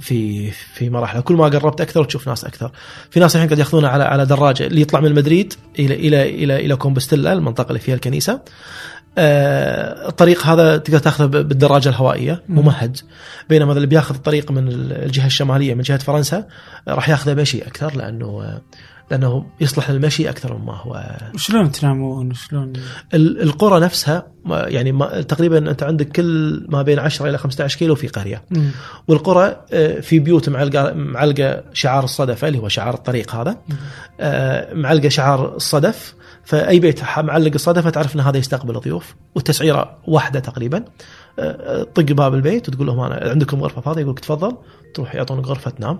[0.00, 1.20] في في مراحل.
[1.20, 2.72] كل ما قربت أكثر تشوف ناس أكثر.
[3.10, 6.56] في ناس الحين قاعد ياخذونه على على دراجه اللي يطلع من مدريد إلى إلى إلى
[6.56, 8.40] إلى كومبستيلا المنطقة اللي فيها الكنيسة.
[9.18, 12.42] آه، الطريق هذا تقدر تأخذه بالدراجة الهوائية.
[12.48, 12.58] مم.
[12.58, 12.98] ممهد
[13.48, 16.46] بينما اللي بياخذ الطريق من الجهة الشمالية من جهة فرنسا
[16.88, 18.60] راح ياخذه مشي أكثر لأنه آه،
[19.10, 21.16] لأنه يصلح للمشي أكثر مما هو.
[21.36, 22.72] شلون تنامون؟ شلون
[23.14, 27.94] ال- القرى نفسها يعني ما تقريبا أنت عندك كل ما بين 10 إلى 15 كيلو
[27.94, 28.42] في قرية.
[28.50, 28.70] مم.
[29.08, 33.56] والقرى آه، في بيوت معلقة معلقة شعار الصدفه اللي هو شعار الطريق هذا.
[34.20, 36.14] آه، معلقة شعار الصدف.
[36.44, 40.84] فأي بيت معلق الصدفه تعرف إن هذا يستقبل ضيوف والتسعيرة واحدة تقريبا.
[41.38, 44.56] آه، طق باب البيت وتقول لهم أنا عندكم غرفة فاضية؟ يقول لك تفضل.
[44.94, 45.98] تروح يعطونك غرفة تنام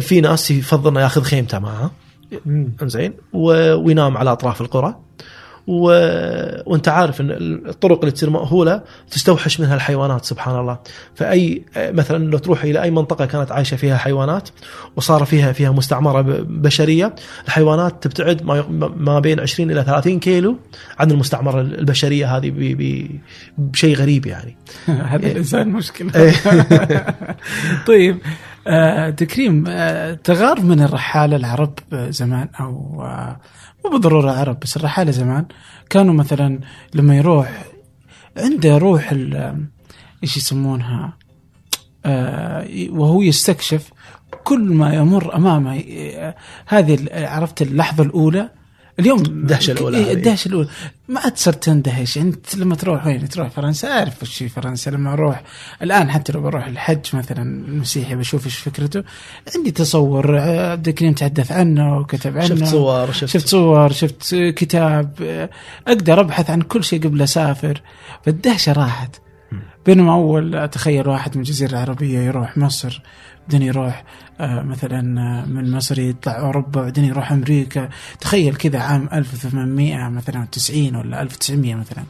[0.00, 1.90] في ناس يفضل انه ياخذ خيمته معه.
[2.82, 4.96] انزين وينام على أطراف القرى.
[5.66, 5.84] و...
[6.66, 7.30] وأنت عارف إن
[7.68, 10.78] الطرق اللي تصير مأهولة تستوحش منها الحيوانات سبحان الله.
[11.14, 14.48] فأي مثلا لو تروح إلى أي منطقة كانت عايشة فيها حيوانات
[14.96, 17.14] وصار فيها فيها مستعمرة بشرية
[17.46, 18.64] الحيوانات تبتعد ما,
[18.96, 20.56] ما بين 20 إلى 30 كيلو
[20.98, 22.58] عن المستعمرة البشرية هذه ب...
[22.58, 23.08] ب...
[23.58, 24.56] بشيء غريب يعني.
[25.12, 26.10] هذا الإنسان مشكلة.
[26.16, 26.32] إيه.
[27.86, 28.18] طيب
[28.66, 33.40] آه تكريم آه تغار من الرحالة العرب آه، زمان أو آه
[33.84, 35.46] مو بالضرورة عرب بس الرحالة زمان
[35.90, 36.60] كانوا مثلا
[36.94, 37.64] لما يروح
[38.38, 39.66] عنده روح ال-
[40.22, 41.12] إيش يسمونها؟
[42.04, 43.90] آه وهو يستكشف
[44.44, 46.34] كل ما يمر أمامه آه،
[46.66, 48.50] هذه عرفت اللحظة الأولى
[48.98, 50.12] اليوم الدهشة الأولى إيه،.
[50.12, 50.68] الدهشة الأولى.
[51.08, 54.90] ما عاد صرت تندهش أنت لما تروح وين؟ تروح فرنسا؟ أعرف وش في فرنسا.
[54.90, 55.42] لما أروح
[55.82, 59.04] الآن حتى لو بروح الحج مثلا المسيحي بشوف إيش فكرته.
[59.56, 60.38] عندي تصور.
[60.38, 62.46] آه، عبد الكريم تحدث عنه وكتب عنه.
[62.46, 65.12] شفت صور شفت, شفت صور شفت كتاب.
[65.22, 65.50] آه،
[65.88, 67.82] أقدر أبحث عن كل شيء قبل أسافر.
[68.24, 69.16] فالدهشة راحت.
[69.86, 73.02] بينما أول أتخيل واحد من الجزيرة العربية يروح مصر.
[73.48, 74.04] بعدين يروح
[74.40, 77.88] آه، مثلا آه، من مصر يطلع أوروبا بعدين يروح أمريكا.
[78.20, 82.04] تخيل كذا عام 1800 مثلا 90 ولا 1900 مثلا.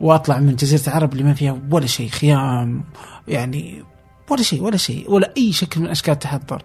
[0.00, 2.84] وأطلع من جزيرة العرب اللي ما فيها ولا شيء خيام
[3.28, 3.82] يعني
[4.30, 6.62] ولا شيء ولا شيء ولا أي شكل من أشكال التحضر.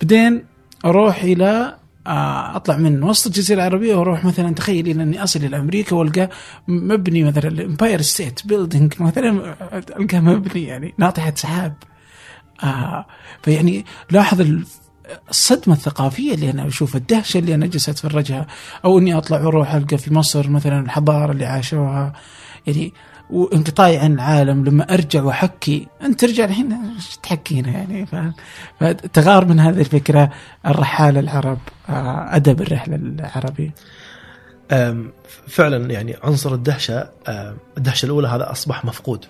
[0.00, 0.44] بعدين
[0.84, 5.58] أروح إلى آه، أطلع من وسط الجزيرة العربية وأروح مثلا تخيل إلى إني أصل إلى
[5.58, 6.28] أمريكا وألقى
[6.68, 9.54] مبنى مثلا ال Empire State Building مثلا
[9.96, 11.74] القاه مبني يعني ناطحة سحاب.
[12.64, 13.06] آه
[13.42, 14.64] فيعني لاحظ ال-
[15.30, 18.46] الصدمة الثقافية اللي أنا أشوفها الدهشة اللي أنا جالس أتفرجها
[18.84, 22.12] أو إني أطلع وأروح ألقى في مصر مثلا الحضارة اللي عاشوها.
[22.66, 22.92] يعني
[23.30, 28.34] وانقطاعي عن العالم لما أرجع وأحكي أنت ترجع الحين إيش تحكينا يعني؟ فاهم؟
[28.80, 30.30] فتغار من هذه الفكرة
[30.66, 33.72] الرحالة العرب آه أدب الرحلة العربي
[35.48, 37.10] فعلا يعني عنصر الدهشة
[37.78, 39.24] الدهشة الأولى هذا أصبح مفقود.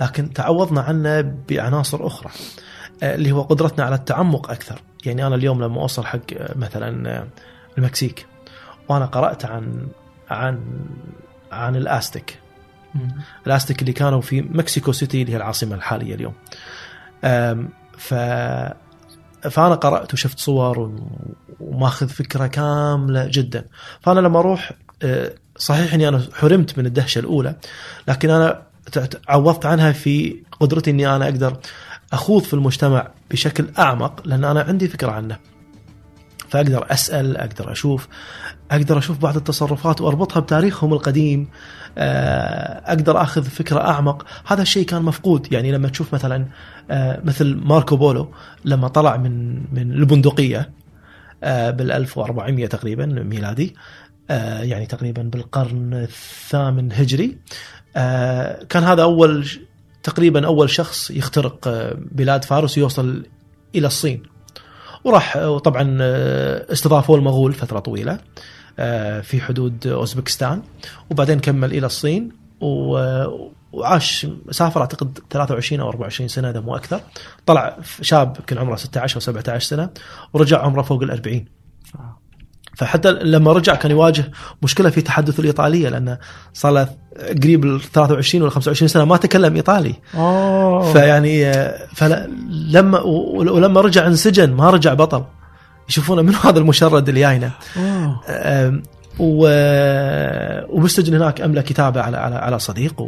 [0.00, 2.30] لكن تعوضنا عنه بعناصر أخرى
[3.02, 4.82] أه، اللي هو قدرتنا على التعمق أكثر.
[5.06, 7.26] يعني أنا اليوم لما أوصل حق أه، مثلا أه،
[7.78, 8.26] المكسيك
[8.88, 9.88] وأنا قرأت عن
[10.30, 10.60] عن
[11.52, 12.38] عن الاستك
[13.46, 16.34] الاستك اللي كانوا في مكسيكو سيتي اللي هي العاصمة الحالية اليوم.
[17.98, 18.14] ف
[19.50, 21.00] فأنا قرأت وشفت صور
[21.60, 23.64] وماخذ فكرة كاملة جدا.
[24.00, 24.72] فأنا لما أروح
[25.56, 27.54] صحيح إني أنا حرمت من الدهشة الأولى
[28.08, 28.62] لكن أنا
[29.28, 31.56] عوضت عنها في قدرتي إني أنا أقدر
[32.12, 35.36] أخوض في المجتمع بشكل أعمق لأن أنا عندي فكرة عنه.
[36.48, 38.08] فأقدر أسأل أقدر أشوف
[38.70, 41.48] أقدر أشوف بعض التصرفات وأربطها بتاريخهم القديم
[41.98, 44.26] آه، أقدر أخذ فكرة أعمق.
[44.46, 45.52] هذا الشيء كان مفقود.
[45.52, 46.46] يعني لما تشوف مثلا
[46.90, 50.70] آه، مثل ماركو بولو لما طلع من من البندقية
[51.42, 53.76] بال 1400 تقريبا ميلادي
[54.30, 57.34] آه، يعني تقريبا بالقرن الثامن هجري آه،
[58.68, 59.46] كان هذا أول
[60.02, 63.26] تقريبا أول شخص يخترق آه، بلاد فارس ويوصل
[63.74, 64.22] إلى الصين.
[65.04, 68.18] وراح آه، وطبعا آه، استضافوه المغول فترة طويلة
[68.78, 70.62] آه، في حدود أوزبكستان.
[71.10, 77.00] وبعدين كمل إلى الصين وعاش سافر أعتقد 23 أو 24 سنة إذا مو أكثر.
[77.46, 79.90] طلع شاب يمكن عمره 16 أو 17 سنة
[80.32, 81.44] ورجع عمره فوق ال 40
[82.80, 84.24] فحتى لما رجع كان يواجه
[84.62, 86.18] مشكلة في تحدث الإيطالية لأنه
[86.52, 86.88] صار له
[87.42, 89.94] قريب ال 23 ولا 25 سنة ما تكلم إيطالي.
[90.14, 95.24] أوه فيعني آه، فلما ولما رجع انسجن ما رجع بطل.
[95.88, 97.50] يشوفونه من هذا المشرد اللي جاينا.
[97.76, 98.20] أوه.
[98.28, 98.82] آم،
[99.18, 103.02] و- وبالسجن هناك املى كتابه على على على صديق.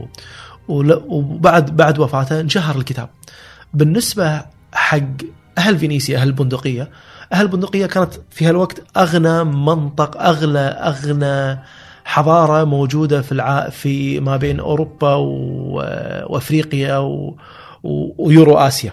[0.68, 3.08] وبعد بعد وفاته انشهر الكتاب.
[3.74, 4.42] بالنسبة
[4.72, 4.98] حق
[5.58, 6.90] أهل فينيسيا أهل البندقية
[7.32, 11.58] أهل البندقيه كانت في هالوقت أغنى منطق أغلى أغنى
[12.04, 13.68] حضارة موجودة في الع...
[13.68, 15.74] في ما بين أوروبا و...
[16.26, 17.36] وأفريقيا و...
[17.82, 18.14] و...
[18.18, 18.92] ويورو آسيا.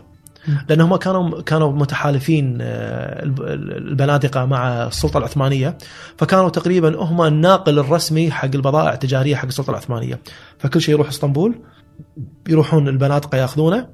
[0.69, 3.41] لأنهم كانوا كانوا متحالفين آه، الب-
[3.77, 5.77] البنادقة مع السلطة العثمانية.
[6.17, 10.19] فكانوا تقريبا هم الناقل الرسمي حق البضائع التجارية حق السلطة العثمانية.
[10.59, 11.55] فكل شيء يروح إسطنبول
[12.49, 13.87] يروحون البنادقة يأخذونه.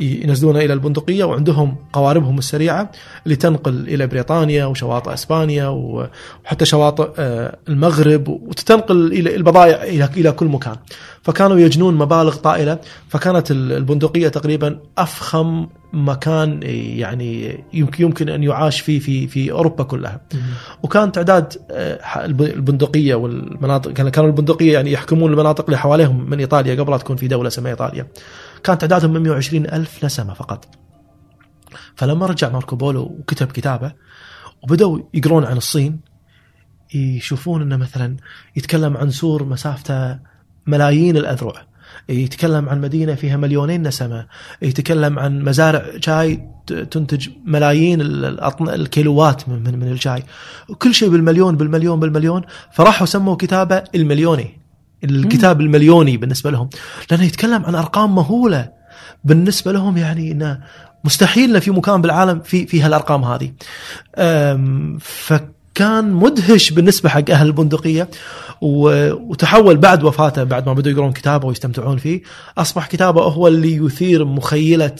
[0.00, 2.90] ينزلونه إلى البندقية وعندهم قواربهم السريعة
[3.24, 9.82] اللي تنقل إلى بريطانيا وشواطئ إسبانيا وحتى شواطئ آه، المغرب وتتنقل إلى البضائع
[10.16, 10.76] إلى كل مكان.
[11.22, 12.78] فكانوا يجنون مبالغ طائلة
[13.08, 15.66] فكانت ال- البندقية تقريبا أفخم
[15.96, 16.60] مكان
[16.98, 20.20] يعني يمكن يمكن أن يعاش فيه في في أوروبا كلها.
[20.82, 26.74] وكان تعداد آه، البندقية والمناطق كان- كانوا البندقية يعني يحكمون المناطق اللي حواليهم من إيطاليا
[26.82, 28.06] قبل لا تكون في دولة اسمها إيطاليا.
[28.64, 30.68] كان تعدادهم من 120 ألف نسمه فقط.
[31.96, 33.92] فلما رجع ماركو بولو وكتب كتابه
[34.62, 36.00] وبدأوا يقرون عن الصين
[36.94, 38.16] يشوفون إنه مثلا
[38.56, 40.18] يتكلم عن سور مسافته
[40.66, 41.66] ملايين الأذرع.
[42.08, 44.26] يتكلم عن مدينة فيها مليونين نسمة
[44.62, 48.00] يتكلم عن مزارع شاي تنتج ملايين
[48.60, 50.22] الكيلوات من من, من الشاي.
[50.78, 52.42] كل شيء بالمليون بالمليون بالمليون.
[52.72, 54.60] فراحوا سموا كتابة المليوني
[55.04, 56.68] الكتاب المليوني بالنسبة لهم.
[57.10, 58.68] لأنه يتكلم عن أرقام مهولة.
[59.24, 60.60] بالنسبة لهم يعني انه
[61.04, 63.52] مستحيل انه في مكان بالعالم في في هالأرقام هذه.
[65.00, 65.32] ف
[65.74, 68.08] كان مدهش بالنسبة حق أهل البندقية.
[68.60, 72.22] وتحول بعد وفاته بعد ما بدوا يقرون كتابه ويستمتعون فيه
[72.58, 74.96] أصبح كتابه هو اللي يثير مخيلة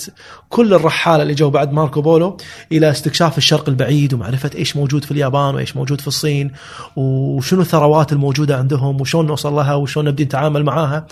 [0.48, 2.36] كل الرحالة اللي جو بعد ماركو بولو
[2.72, 6.50] إلى استكشاف الشرق البعيد ومعرفة إيش موجود في اليابان وإيش موجود في الصين
[6.96, 11.06] وشنو الثروات الموجودة عندهم وشلون نوصل لها وشلون نبدي نتعامل معاها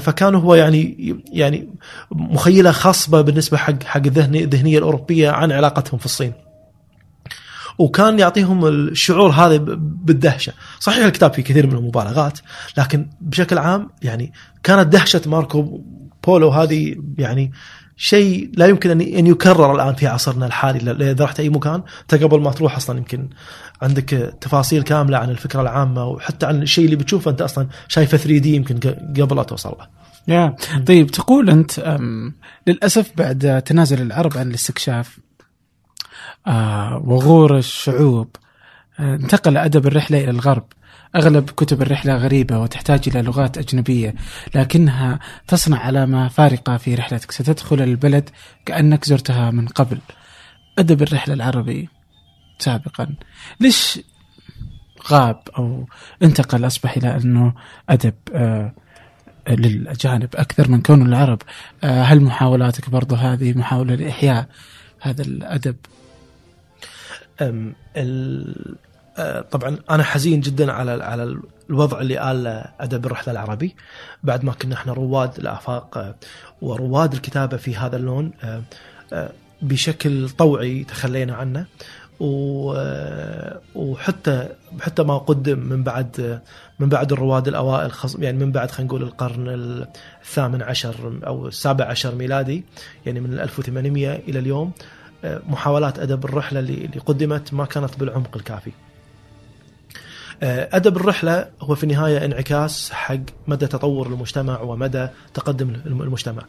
[0.00, 1.68] فكان هو يعني يعني
[2.10, 6.49] مخيلة خصبة بالنسبة حق حق الذهنية الأوروبية عن علاقتهم في الصين.
[7.80, 10.52] وكان يعطيهم الشعور هذا بالدهشة.
[10.80, 12.38] صحيح الكتاب فيه كثير من المبالغات
[12.78, 15.80] لكن بشكل عام يعني كانت دهشة ماركو
[16.26, 17.52] بولو هذه يعني
[17.96, 21.10] شيء لا يمكن ان يكرر الآن في عصرنا الحالي.
[21.10, 23.28] إذا رحت أي مكان انت قبل ما تروح أصلا يمكن
[23.82, 28.38] عندك تفاصيل كاملة عن الفكرة العامة وحتى عن الشيء اللي بتشوفه أنت أصلا شايفه 3
[28.38, 28.78] دي يمكن
[29.22, 29.86] قبل لا توصل له.
[30.28, 30.56] يا.
[30.86, 31.98] طيب تقول أنت
[32.66, 35.18] للأسف بعد تنازل العرب عن الاستكشاف
[37.04, 38.36] وغور الشعوب.
[39.00, 40.64] آه انتقل أدب الرحلة إلى الغرب.
[41.16, 44.14] أغلب كتب الرحلة غريبة وتحتاج إلى لغات أجنبية
[44.54, 45.18] لكنها
[45.48, 47.30] تصنع علامة فارقة في رحلتك.
[47.30, 48.30] ستدخل البلد
[48.66, 49.98] كأنك زرتها من قبل.
[50.78, 51.88] أدب الرحلة العربي.
[52.58, 53.14] سابقا.
[53.60, 54.00] ليش
[55.10, 55.86] غاب أو
[56.22, 57.54] انتقل؟ أصبح إلى أنه
[57.88, 58.74] أدب آه
[59.48, 61.42] للأجانب أكثر من كونه العرب.
[61.84, 64.48] آه هل محاولاتك برضو هذه محاولة لإحياء
[65.00, 65.76] هذا الأدب؟
[69.50, 71.36] طبعا أنا حزين جدا على على
[71.70, 72.46] الوضع اللي آل
[72.80, 73.76] أدب الرحلة العربي.
[74.22, 76.16] بعد ما كنا إحنا رواد الآفاق
[76.62, 78.32] ورواد الكتابة في هذا اللون
[79.62, 81.66] بشكل طوعي تخلينا عنه.
[83.74, 84.48] وحتى
[84.80, 86.40] حتى ما قدم من بعد
[86.78, 89.48] من بعد الرواد الأوائل يعني من بعد خلينا نقول القرن
[90.22, 92.64] الثامن عشر أو السابع عشر ميلادي
[93.06, 94.72] يعني من 1800 إلى اليوم
[95.24, 98.70] محاولات أدب الرحلة اللي قدمت ما كانت بالعمق الكافي.
[100.42, 103.16] أدب الرحلة هو في النهاية انعكاس حق
[103.46, 106.42] مدى تطور المجتمع ومدى تقدم المجتمع.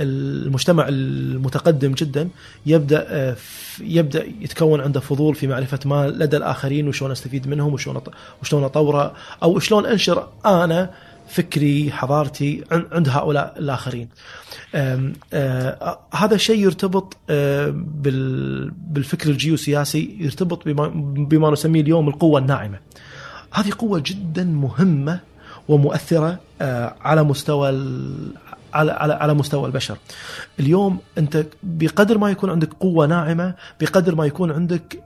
[0.00, 2.28] المجتمع المتقدم جدا
[2.66, 3.36] يبدأ
[3.80, 8.00] يبدأ يتكون عنده فضول في معرفة ما لدى الآخرين وشلون أستفيد منهم وشلون
[8.42, 10.90] وشلون أطوره أو شلون أنشر أنا
[11.28, 14.08] فكري حضارتي عند هؤلاء الآخرين.
[16.14, 17.16] هذا الشيء يرتبط
[18.88, 22.78] بالفكر الجيوسياسي يرتبط بما, بما نسميه اليوم القوة الناعمة.
[23.52, 25.20] هذه قوة جدا مهمة
[25.68, 26.38] ومؤثرة
[27.00, 27.68] على مستوى
[28.74, 29.96] على على على مستوى البشر.
[30.60, 35.02] اليوم أنت بقدر ما يكون عندك قوة ناعمة بقدر ما يكون عندك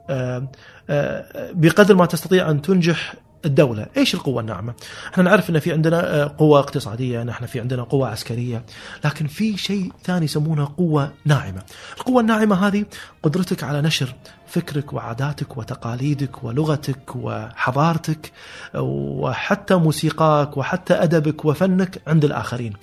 [1.53, 3.15] بقدر ما تستطيع أن تنجح
[3.45, 3.85] الدولة.
[3.97, 4.73] إيش القوة الناعمة؟
[5.13, 8.63] إحنا نعرف إن في عندنا قوة اقتصادية نحن في عندنا قوة عسكرية
[9.05, 11.61] لكن في شيء ثاني يسمونه قوة ناعمة.
[11.97, 12.85] القوة الناعمة هذه
[13.23, 14.15] قدرتك على نشر
[14.47, 18.31] فكرك وعاداتك وتقاليدك ولغتك وحضارتك
[18.75, 22.73] وحتى موسيقاك وحتى أدبك وفنك عند الآخرين.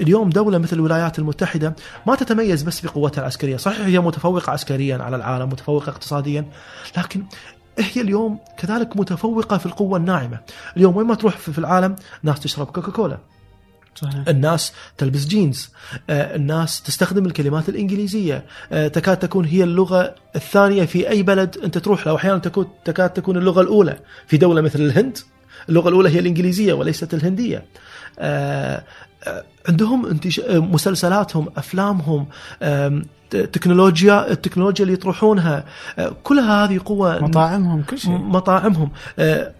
[0.00, 1.76] اليوم دولة مثل الولايات المتحدة
[2.06, 6.44] ما تتميز بس بقوتها العسكرية، صحيح هي متفوقة عسكريا على العالم، متفوقة اقتصاديا،
[6.98, 7.24] لكن
[7.78, 10.40] هي اليوم كذلك متفوقة في القوة الناعمة،
[10.76, 13.18] اليوم وين ما تروح في العالم ناس تشرب كوكاكولا.
[13.94, 14.28] صحيح.
[14.28, 15.70] الناس تلبس جينز
[16.10, 21.78] آه، الناس تستخدم الكلمات الإنجليزية آه، تكاد تكون هي اللغة الثانية في أي بلد أنت
[21.78, 25.18] تروح له أحيانا تكون تكاد تكون اللغة الأولى في دولة مثل الهند
[25.68, 27.64] اللغة الأولى هي الإنجليزية وليست الهندية
[28.18, 28.84] آه،
[29.68, 30.20] عندهم.
[30.48, 32.26] مسلسلاتهم أفلامهم
[33.30, 35.64] تكنولوجيا التكنولوجيا اللي يطرحونها
[36.24, 38.10] كلها هذه قوة مطاعمهم كل شيء.
[38.10, 38.90] مطاعمهم.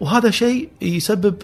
[0.00, 1.34] وهذا شيء يسبب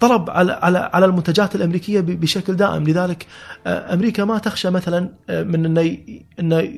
[0.00, 2.84] طلب على على على المنتجات الأمريكية بشكل دائم.
[2.84, 3.26] لذلك
[3.66, 5.98] أمريكا ما تخشى مثلا من إنه
[6.40, 6.68] إنه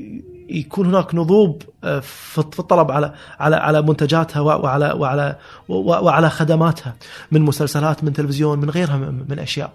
[0.49, 1.63] يكون هناك نضوب
[2.03, 5.37] في الطلب على على على منتجاتها وعلى وعلى
[5.69, 6.95] وعلى خدماتها
[7.31, 8.97] من مسلسلات من تلفزيون من غيرها
[9.29, 9.73] من أشياء.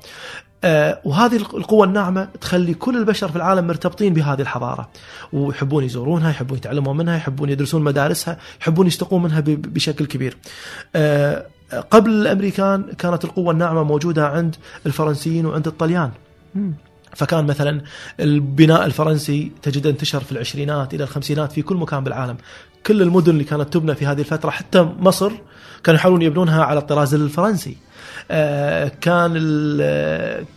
[1.05, 4.89] وهذه القوة الناعمة تخلي كل البشر في العالم مرتبطين بهذه الحضارة.
[5.33, 10.37] ويحبون يزورونها يحبون يتعلمون منها يحبون يدرسون مدارسها يحبون يستقون منها بشكل كبير.
[11.91, 14.55] قبل الأمريكان كانت القوة الناعمة موجودة عند
[14.85, 16.11] الفرنسيين وعند الطليان.
[17.15, 17.81] فكان مثلا
[18.19, 22.37] البناء الفرنسي تجد انتشر في العشرينات إلى الخمسينات في كل مكان بالعالم.
[22.85, 25.31] كل المدن اللي كانت تبنى في هذه الفترة حتى مصر
[25.85, 27.77] كانوا يحاولون يبنونها على الطراز الفرنسي.
[28.31, 29.33] آه، كان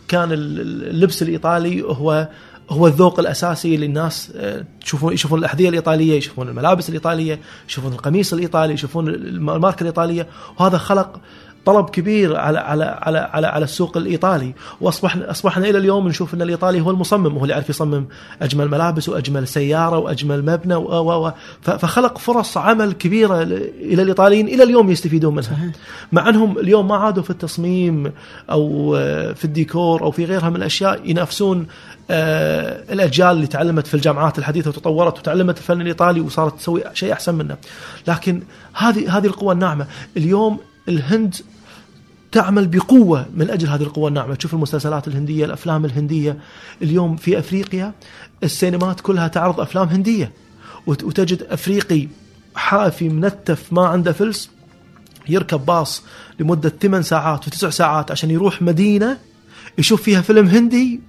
[0.07, 2.27] كان اللبس الإيطالي هو
[2.69, 4.31] هو الذوق الأساسي للناس.
[4.35, 10.27] آه، تشوفون يشوفون الأحذية الإيطالية، يشوفون الملابس الإيطالية، يشوفون القميص الإيطالي، يشوفون الماركة الإيطالية،
[10.59, 11.19] وهذا خلق
[11.65, 16.41] طلب كبير على على على على, على السوق الإيطالي واصبح أصبحنا إلى اليوم نشوف أن
[16.41, 18.05] الإيطالي هو المصمم هو اللي يعرف يصمم
[18.41, 21.31] أجمل ملابس وأجمل سيارة وأجمل مبنى و و
[21.61, 25.71] فخلق فرص عمل كبيرة إلى الإيطاليين إلى اليوم يستفيدون منها صحيح.
[26.11, 28.11] مع أنهم اليوم ما عادوا في التصميم
[28.51, 28.93] أو
[29.35, 31.67] في الديكور أو في غيرها من الأشياء ينافسون
[32.11, 37.35] آه، الأجيال اللي تعلمت في الجامعات الحديثة وتطورت وتعلمت الفن الإيطالي وصارت تسوي شيء أحسن
[37.35, 37.57] منه.
[38.07, 38.43] لكن
[38.73, 39.87] هذه هذه القوه الناعمة،
[40.17, 40.57] اليوم
[40.89, 41.35] الهند
[42.31, 46.37] تعمل بقوة من أجل هذه القوة الناعمة، تشوف المسلسلات الهندية، الأفلام الهندية،
[46.81, 47.93] اليوم في أفريقيا
[48.43, 50.31] السينمات كلها تعرض أفلام هندية.
[50.87, 52.07] وت- وتجد أفريقي
[52.55, 54.49] حافي منتف ما عنده فلس
[55.29, 56.03] يركب باص
[56.39, 59.17] لمدة ثمان ساعات وتسع ساعات عشان يروح مدينة
[59.77, 60.99] يشوف فيها فيلم هندي.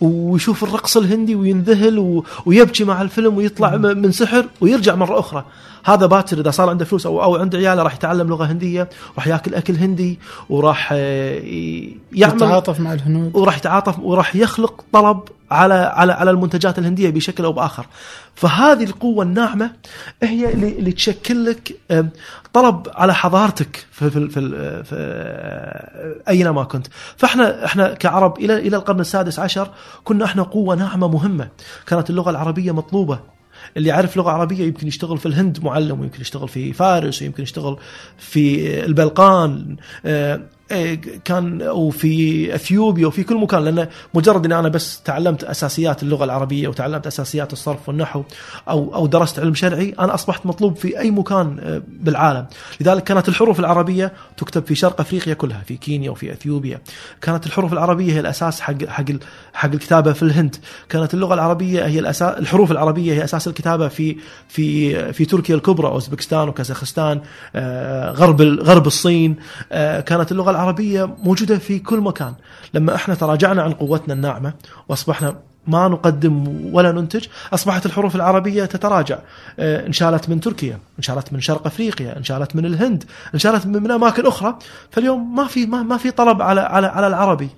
[0.00, 2.24] ويشوف الرقص الهندي وينذهل و...
[2.46, 5.44] ويبكي مع الفيلم ويطلع م- من سحر ويرجع مرة أخرى.
[5.84, 9.26] هذا باكر إذا صار عنده فلوس أو, أو عنده عياله راح يتعلم لغة هندية راح
[9.26, 10.18] ياكل أكل هندي
[10.50, 11.40] وراح آه،
[12.12, 13.36] يعمل يتعاطف مع الهنود.
[13.36, 15.20] وراح يتعاطف وراح يخلق طلب
[15.50, 17.86] على على على المنتجات الهندية بشكل أو بآخر.
[18.38, 19.70] فهذه القوة الناعمة
[20.22, 21.76] هي اللي, اللي تشكل لك
[22.52, 24.40] طلب على حضارتك في في في,
[24.84, 26.86] في آه، أينما كنت.
[27.16, 29.70] فاحنا إحنا كعرب إلى إلى القرن السادس عشر
[30.04, 31.48] كنا إحنا قوة ناعمة مهمة.
[31.86, 33.20] كانت اللغة العربية مطلوبة.
[33.76, 37.76] اللي يعرف لغة عربية يمكن يشتغل في الهند معلم ويمكن يشتغل في فارس ويمكن يشتغل
[38.18, 39.76] في البلقان
[40.06, 40.40] آه،
[41.24, 46.24] كان أو في إثيوبيا وفي كل مكان لأن مجرد إني أنا بس تعلمت أساسيات اللغة
[46.24, 48.22] العربية وتعلمت أساسيات الصرف والنحو
[48.68, 52.46] أو أو درست علم شرعي أنا أصبحت مطلوب في أي مكان آه، بالعالم.
[52.80, 56.80] لذلك كانت الحروف العربية تكتب في شرق أفريقيا كلها في كينيا وفي إثيوبيا.
[57.20, 59.04] كانت الحروف العربية هي الأساس حق حق
[59.52, 60.56] حق الكتابة في الهند.
[60.88, 64.16] كانت اللغة العربية هي الاساس الحروف العربية هي أساس الكتابة في
[64.48, 67.20] في في تركيا الكبرى أوزبكستان وكازاخستان
[67.56, 69.36] آه، غرب غرب الصين
[70.06, 72.34] كانت اللغة العربية موجودة في كل مكان.
[72.74, 74.52] لما إحنا تراجعنا عن قوتنا الناعمة
[74.88, 75.36] واصبحنا
[75.66, 79.18] ما نقدم ولا ننتج اصبحت الحروف العربية تتراجع.
[79.58, 83.04] آه، انشالت من تركيا انشالت من شرق افريقيا انشالت من الهند
[83.34, 84.58] انشالت من أماكن أخرى.
[84.90, 87.48] فاليوم ما في ما, ما في طلب على على على العربي.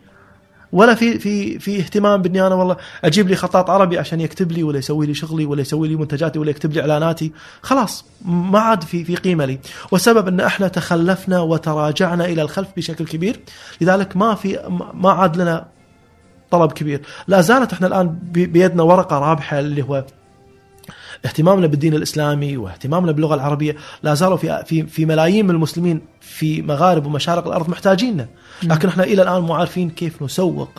[0.73, 4.63] ولا في في في اهتمام باني أنا والله أجيب لي خطاط عربي عشان يكتب لي
[4.63, 7.33] ولا يسوي لي شغلي ولا يسوي لي منتجاتي ولا يكتب لي إعلاناتي.
[7.63, 9.59] خلاص ما عاد في في قيمة لي.
[9.93, 13.41] والسبب أن إحنا تخلفنا وتراجعنا إلى الخلف بشكل كبير.
[13.81, 14.59] لذلك ما في
[14.95, 15.67] ما عاد لنا
[16.51, 17.01] طلب كبير.
[17.29, 20.05] لا زالت إحنا الآن بي- بيدنا ورقة رابحة اللي هو
[21.25, 23.77] اهتمامنا بالدين الإسلامي واهتمامنا باللغة العربية.
[24.03, 28.27] لا زالوا في في في ملايين من المسلمين في مغارب ومشارق الأرض محتاجيننا.
[28.63, 30.71] لكن إحنا إلى الآن مو عارفين كيف نسوق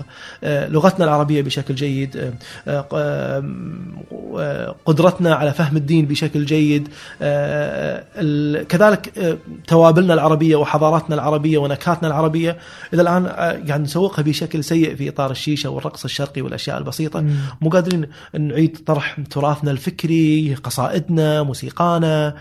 [0.44, 2.34] آه، لغتنا العربية بشكل جيد
[2.68, 6.88] آه، آه، قدرتنا على فهم الدين بشكل جيد
[8.70, 9.38] كذلك
[9.68, 12.58] توابلنا العربية وحضاراتنا العربية ونكهاتنا العربية
[12.94, 17.26] إلى الآن قاعد نسوقها بشكل سيء في إطار الشيشة والرقص الشرقي والأشياء البسيطة.
[17.62, 18.08] مو قادرين
[18.40, 22.36] نعيد طرح تراثنا الفكري قصائدنا موسيقانا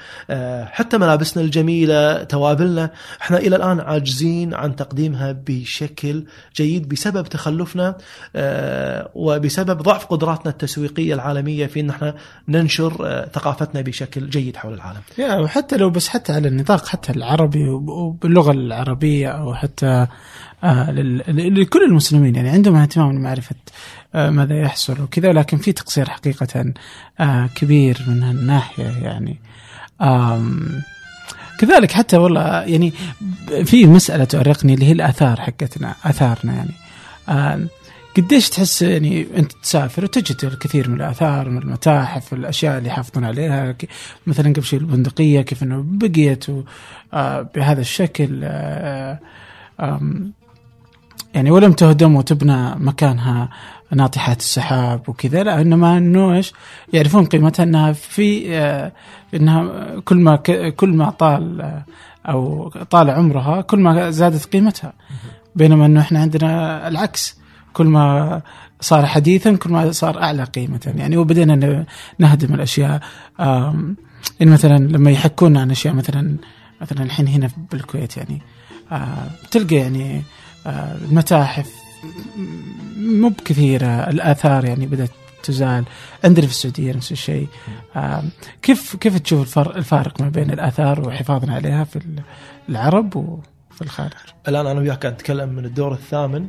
[0.64, 2.89] حتى ملابسنا الجميلة توابلنا.
[3.22, 6.24] إحنا إلى الآن عاجزين عن تقديمها بشكل
[6.56, 7.96] جيد بسبب تخلفنا
[8.36, 12.14] آه، وبسبب ضعف قدراتنا التسويقية العالمية في أن إحنا
[12.48, 15.00] ننشر آه، ثقافتنا بشكل جيد حول العالم.
[15.18, 20.06] يا وحتى لو بس حتى على النطاق حتى العربي وب- وباللغة العربية أو حتى
[20.64, 20.90] آه
[21.30, 22.34] لكل المسلمين.
[22.34, 23.54] يعني عندهم اهتمام لمعرفة
[24.14, 26.72] آه ماذا يحصل وكذا لكن في تقصير حقيقة
[27.20, 29.40] آه كبير من هالناحية يعني.
[31.60, 32.92] كذلك حتى والله يعني
[33.64, 37.66] في مسألة تؤرقني اللي هي الآثار حقتنا آثارنا يعني.
[38.16, 43.76] قديش تحس يعني أنت تسافر وتجد الكثير من الآثار من المتاحف الاشياء اللي يحافظون عليها
[44.26, 46.46] مثلا قبل شيء البندقية كيف إنه بقيت
[47.14, 49.18] آه، بهذا الشكل آه،
[51.34, 53.48] يعني ولم تهدم وتبنى مكانها.
[53.92, 56.52] ناطحات السحاب وكذا لا انما إنه إيش؟
[56.92, 58.92] يعرفون قيمتها إنها في آه،
[59.34, 59.64] إنها
[60.04, 60.36] كل ما
[60.76, 61.84] كل ما طال آه،
[62.26, 64.92] أو طال عمرها كل ما زادت قيمتها.
[65.54, 67.38] بينما إنه إحنا عندنا العكس
[67.72, 68.42] كل ما
[68.80, 70.92] صار حديثا كل ما صار أعلى قيمة.
[70.96, 71.86] يعني وبدينا
[72.18, 73.00] نهدم الأشياء
[74.40, 76.36] يعني مثلا لما يحكون عن أشياء مثلا
[76.80, 78.42] مثلا الحين هنا بالكويت يعني
[78.92, 80.22] آه، تلقى يعني
[80.66, 81.89] المتاحف
[82.96, 85.10] مو بكثيره الآثار يعني بدأت
[85.42, 85.84] تزال.
[86.24, 87.48] عندنا في السعودية نفس الشيء.
[87.96, 88.30] آم،
[88.62, 92.00] كيف كيف تشوف الفرق الفارق ما بين الآثار وحفاظنا عليها في
[92.68, 94.12] العرب وفي الخارج؟
[94.48, 96.48] الآن أنا وياك نتكلم من الدور الثامن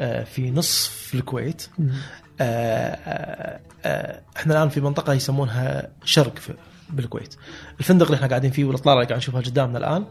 [0.00, 1.66] آه، في نصف الكويت.
[2.40, 6.54] آه، آه، آه، إحنا الآن في منطقة يسمونها شرق في-
[6.90, 7.34] بالكويت.
[7.80, 10.06] الفندق اللي إحنا قاعدين فيه والاطلال اللي قاعد نشوفها قدامنا الآن آه،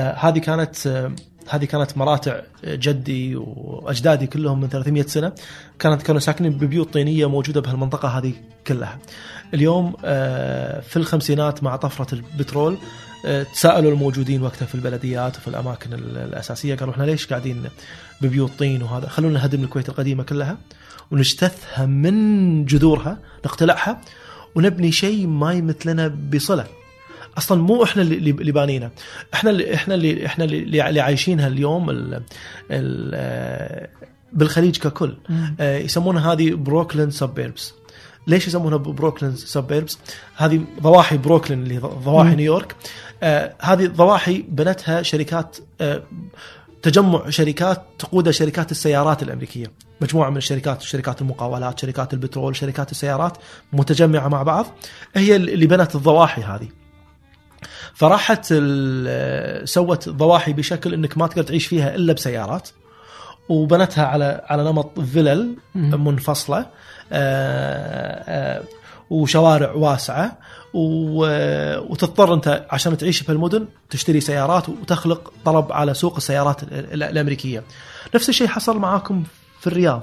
[0.00, 1.12] هذه كانت آه،
[1.50, 5.32] هذه كانت مراتع جدي وأجدادي كلهم من 300 سنة.
[5.78, 8.32] كانت كانوا ساكنين ببيوت طينية موجودة بهالمنطقة هذه
[8.66, 8.98] كلها.
[9.54, 12.78] اليوم آه، في الخمسينات مع طفرة البترول
[13.26, 16.74] آه، تساءلوا الموجودين وقتها في البلديات وفي الأماكن ال- الأساسية.
[16.74, 17.62] قالوا إحنا ليش قاعدين
[18.20, 20.56] ببيوت طين وهذا؟ خلونا نهدم الكويت القديمة كلها
[21.10, 24.00] ونجتثها من جذورها نقتلعها
[24.54, 26.66] ونبني شيء ما يمثلنا بصلة.
[27.38, 28.90] أصلا مو إحنا اللي بانينا.
[29.34, 32.22] إحنا اللي إحنا اللي إحنا اللي, عايشينها اليوم ال
[32.70, 33.88] ال آه،
[34.32, 35.16] بالخليج ككل.
[35.60, 37.74] آه، يسمونها هذه Brooklyn suburbs
[38.26, 39.98] ليش يسمونها Brooklyn suburbs
[40.36, 42.36] هذه ضواحي بروكلين اللي ضواحي مم.
[42.36, 42.76] نيويورك.
[43.22, 46.02] آه، هذه ضواحي بنتها شركات آه،
[46.82, 49.66] تجمع شركات تقودها شركات السيارات الأمريكية.
[50.00, 53.38] مجموعة من الشركات شركات المقاولات شركات البترول شركات السيارات
[53.72, 54.66] متجمعة مع بعض.
[55.14, 56.68] هي اللي بنت الضواحي هذه.
[57.94, 58.44] فراحت
[59.64, 62.68] سوت ضواحي بشكل إنك ما تقدر تعيش فيها إلا بسيارات
[63.48, 65.56] وبنتها على على نمط فلل.
[65.74, 66.66] منفصلة
[67.12, 68.24] آه،
[68.58, 68.62] آه،
[69.10, 70.38] وشوارع واسعة
[70.74, 77.62] وتضطر أنت عشان تعيش بهالمدن تشتري سيارات وتخلق طلب على سوق السيارات ال- ال- الأمريكية.
[78.14, 79.22] نفس الشيء حصل معاكم
[79.60, 80.02] في الرياض.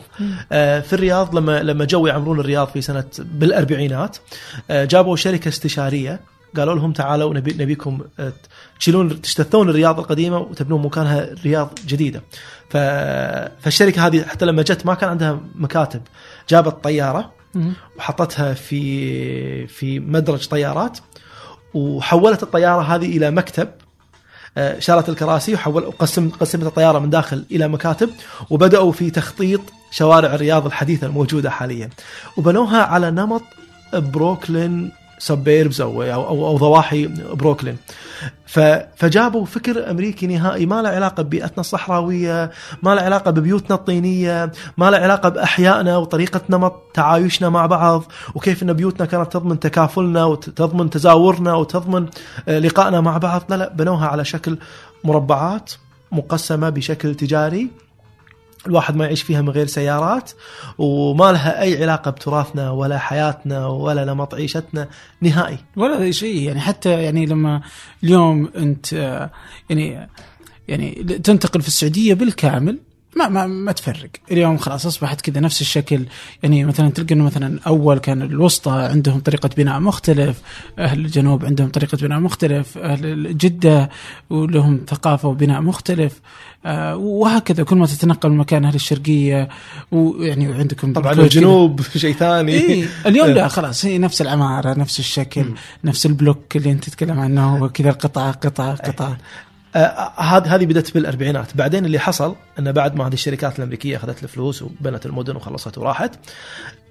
[0.52, 4.18] آه، في الرياض لما لما جو يعمرون الرياض في سنة بالأربعينات
[4.70, 6.20] جابوا شركة استشارية
[6.58, 8.34] قالوا لهم تعالوا نبي نبيكم آه،
[8.80, 12.24] تشيلون تجتثون الرياض القديمة وتبنون مكانها رياض جديدة.
[12.70, 16.02] فالشركة هذه حتى لما جت ما كان عندها مكاتب،
[16.50, 17.32] جابت طيارة.
[17.98, 20.98] وحطتها في في مدرج طيارات
[21.74, 23.70] وحولت الطيارة هذه إلى مكتب
[24.58, 28.10] آه، شالت الكراسي وحول وقسم قسمت الطيارة من داخل إلى مكاتب
[28.50, 29.62] وبدأوا في تخطيط
[29.92, 31.90] شوارع الرياض الحديثة الموجودة حاليا
[32.38, 33.44] وبنوها على نمط
[33.94, 34.92] Brooklyn
[35.24, 37.78] suburbs أو أو أو, ضواحي بروكلين.
[38.96, 42.52] فجابوا فكر أمريكي نهائي ما له علاقة ببيئتنا الصحراوية،
[42.84, 48.04] ما له علاقة ببيوتنا الطينية، ما له علاقة بأحيائنا وطريقه نمط تعايشنا مع بعض،
[48.36, 52.08] وكيف إن بيوتنا كانت تضمن تكافلنا وتضمن تزاورنا وتضمن
[52.48, 54.58] آه، لقائنا مع بعض، لا لا بنوها على شكل
[55.04, 55.72] مربعات
[56.12, 57.83] مقسمة بشكل تجاري.
[58.68, 60.32] الواحد ما يعيش فيها من غير سيارات
[60.78, 64.88] وما لها أي علاقة بتراثنا ولا حياتنا ولا نمط عيشتنا
[65.22, 65.58] نهائي.
[65.76, 67.62] ولا ذي شيء يعني حتى يعني لما
[68.04, 69.30] اليوم أنت آه،
[69.70, 70.10] يعني
[70.68, 72.80] يعني تنتقل في السعودية بالكامل
[73.16, 74.10] ما ما ما تفرق.
[74.32, 76.06] اليوم خلاص أصبحت كذا نفس الشكل.
[76.44, 80.42] يعني مثلا تلقى إنه مثلا أول كان الوسطى عندهم طريقة بناء مختلف
[80.80, 83.90] أهل الجنوب عندهم طريقة بناء مختلف أهل جدة
[84.30, 86.22] ولهم ثقافة وبناء مختلف.
[86.66, 89.50] آه، وهكذا كل ما تتنقل من مكان أهل الشرقية
[89.92, 91.14] ويعني وعندكم طبعا.
[91.14, 92.52] الجنوب شيء ثاني.
[92.52, 95.46] إيه اليوم لا خلاص هي نفس العمارة نفس الشكل
[95.84, 99.18] نفس البلوك اللي أنت تتكلم عنه وكذا قطعه قطعه آه،
[99.76, 104.62] هذه هذه بدأت بالأربعينات بعدين اللي حصل انه بعد ما هذه الشركات الأمريكية أخذت الفلوس
[104.62, 106.12] وبنت المدن وخلصت وراحت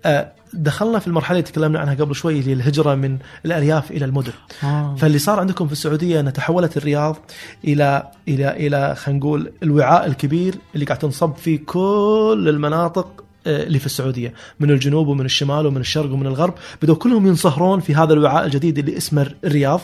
[0.04, 4.32] آه، دخلنا في المرحلة اللي تكلمنا عنها قبل شوي اللي الهجرة من الأرياف إلى المدن
[4.64, 4.96] آه.
[4.98, 7.16] فاللي صار عندكم في السعودية إن تحولت الرياض
[7.64, 13.78] إلى إلى إلى خلينا نقول الوعاء الكبير اللي قاعد تنصب فيه كل المناطق آه، اللي
[13.78, 16.54] في السعودية من الجنوب ومن الشمال ومن الشرق ومن الغرب.
[16.82, 19.80] بدأوا كلهم ينصهرون في هذا الوعاء الجديد اللي اسمه الرياض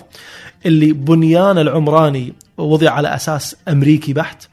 [0.66, 4.48] اللي بنيان العمراني وضع على أساس أمريكي بحت.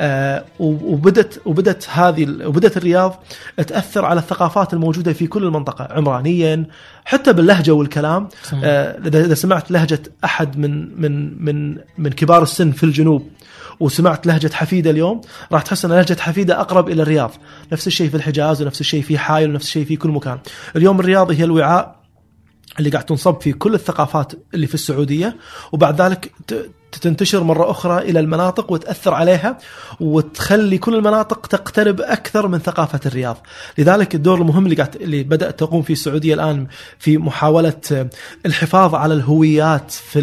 [0.00, 3.22] آه، وبدت وبدت هذه وبدت الرياض
[3.56, 6.66] تأثر على الثقافات الموجودة في كل المنطقة عمرانيا
[7.04, 8.28] حتى باللهجة والكلام.
[8.64, 13.28] آه، إذا سمعت لهجة أحد من من من من كبار السن في الجنوب
[13.80, 15.20] وسمعت لهجة حفيدة اليوم
[15.52, 17.30] راح تحس إن لهجة حفيدة أقرب إلى الرياض.
[17.72, 20.38] نفس الشيء في الحجاز ونفس الشيء في حايل ونفس الشيء في كل مكان.
[20.76, 22.00] اليوم الرياض هي الوعاء
[22.78, 25.36] اللي قاعد تنصب فيه كل الثقافات اللي في السعودية
[25.72, 26.32] وبعد ذلك
[26.96, 29.58] تنتشر مرة أخرى إلى المناطق وتأثر عليها
[30.00, 33.36] وتخلي كل المناطق تقترب أكثر من ثقافة الرياض،
[33.78, 36.66] لذلك الدور المهم اللي اللي بدأت تقوم فيه السعودية الآن
[36.98, 38.08] في محاولة
[38.46, 40.20] الحفاظ على الهويات في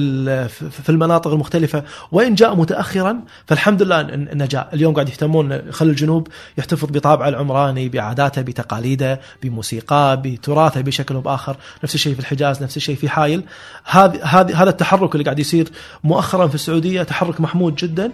[0.47, 1.83] في المناطق المختلفة.
[2.11, 6.27] وإن جاء متاخرا فالحمد لله انه جاء، اليوم قاعد يهتمون خلي الجنوب
[6.57, 12.77] يحتفظ بطابعه العمراني بعاداته بتقاليده بموسيقاه بتراثه بشكل أو بآخر، نفس الشيء في الحجاز نفس
[12.77, 13.43] الشيء في حايل،
[13.85, 15.69] هذه هذا التحرك اللي قاعد يصير
[16.03, 18.11] مؤخرا في السعودية تحرك محمود جدا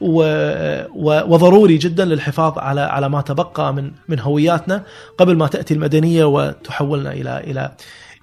[0.00, 0.18] و...
[0.94, 1.06] و...
[1.32, 4.82] وضروري جدا للحفاظ على على ما تبقى من من هوياتنا
[5.18, 7.62] قبل ما تأتي المدنية وتحولنا إلى إلى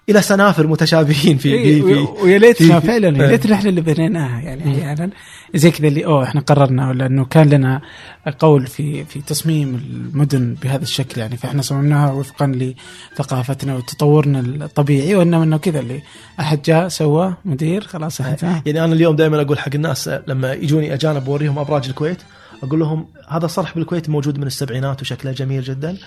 [0.10, 3.30] إلى سنافر متشابهين في إيه، في, في ويا ليتنا فعلا يا إيه.
[3.30, 5.10] ليت إحنا اللي بنيناها يعني أحيانا.
[5.56, 7.82] زي كذا اللي أوه إحنا قررنا ولا انه كان لنا
[8.40, 11.38] قول في في تصميم المدن بهذا الشكل يعني.
[11.38, 12.74] فإحنا صممناها وفقا
[13.16, 16.02] لثقافتنا وتطورنا الطبيعي وإنما إنه كذا اللي
[16.40, 20.94] أحد جاء سوى مدير خلاص انتهى يعني أنا اليوم دائما أقول حق الناس لما يجوني
[20.94, 22.18] أجانب اوريهم أبراج الكويت
[22.64, 25.98] أقول لهم هذا صرح بالكويت موجود من السبعينات وشكله جميل جدا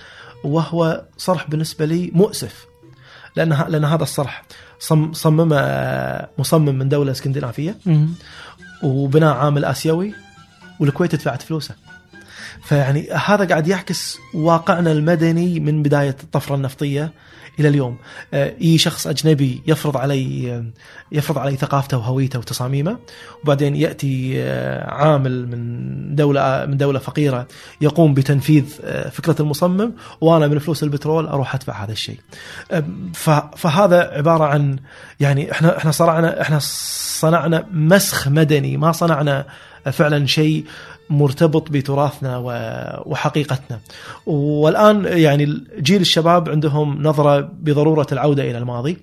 [0.43, 2.67] وهو صرح بالنسبة لي مؤسف.
[3.37, 4.43] لأن لأن هذا الصرح
[4.79, 5.57] صم صممه
[6.37, 7.75] مصمم من دولة اسكندنافية.
[8.83, 10.13] وبناء عامل آسيوي
[10.79, 11.75] والكويت دفعت فلوسه
[12.63, 17.11] فيعني هذا قاعد يعكس واقعنا المدني من بداية الطفرة النفطية
[17.59, 17.97] إلى اليوم.
[18.33, 20.65] آه، يجي شخص أجنبي يفرض علي آه،
[21.11, 22.97] يفرض علي ثقافته وهويته وتصاميمه
[23.43, 27.47] وبعدين يأتي آه، عامل من دولة من دولة فقيرة
[27.81, 28.63] يقوم بتنفيذ
[29.11, 32.19] فكرة المصمم وأنا من فلوس البترول أروح أدفع هذا الشيء.
[33.57, 34.79] فهذا عبارة عن
[35.19, 36.59] يعني إحنا إحنا صنعنا إحنا
[37.19, 39.45] صنعنا مسخ مدني ما صنعنا
[39.91, 40.65] فعلا شيء.
[41.09, 42.37] مرتبط بتراثنا
[43.05, 43.79] وحقيقتنا.
[44.25, 48.97] والآن يعني جيل الشباب عندهم نظرة بضرورة العودة إلى الماضي.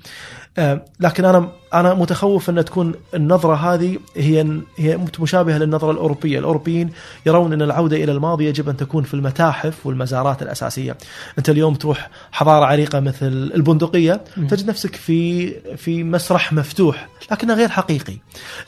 [1.01, 6.91] لكن أنا أنا متخوف أن تكون النظرة هذه هي هي مشابهه للنظرة الأوروبية، الأوروبيين
[7.27, 10.97] يرون أن العودة إلى الماضي يجب أن تكون في المتاحف والمزارات الأساسية.
[11.39, 17.69] أنت اليوم تروح حضارة عريقة مثل البندقية تجد نفسك في في مسرح مفتوح لكنه غير
[17.69, 18.17] حقيقي.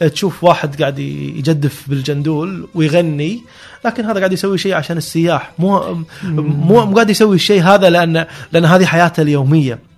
[0.02, 3.42] آه، تشوف واحد قاعد يجدف بالجندول ويغني
[3.84, 8.26] لكن هذا قاعد يسوي شيء عشان السياح مو مو مو قاعد يسوي الشيء هذا لأن
[8.52, 9.95] لأن هذه حياته اليومية.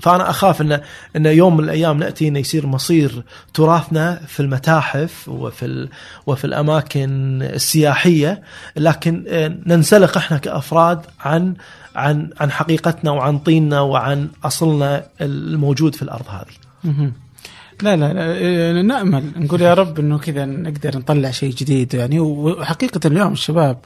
[0.00, 0.80] فأنا أخاف ان
[1.16, 3.22] إن يوم من الأيام نأتي إنه يصير مصير
[3.54, 5.88] تراثنا في المتاحف وفي
[6.26, 8.42] وفي الأماكن السياحية.
[8.76, 11.54] لكن آه، ننسلق إحنا كأفراد عن
[11.96, 16.68] عن عن حقيقتنا وعن طيننا وعن أصلنا الموجود في الأرض هذه.
[17.82, 22.20] لا لا, لا إيه، نأمل نقول يا رب إنه كذا نقدر نطلع شيء جديد يعني.
[22.20, 23.78] وحقيقة اليوم الشباب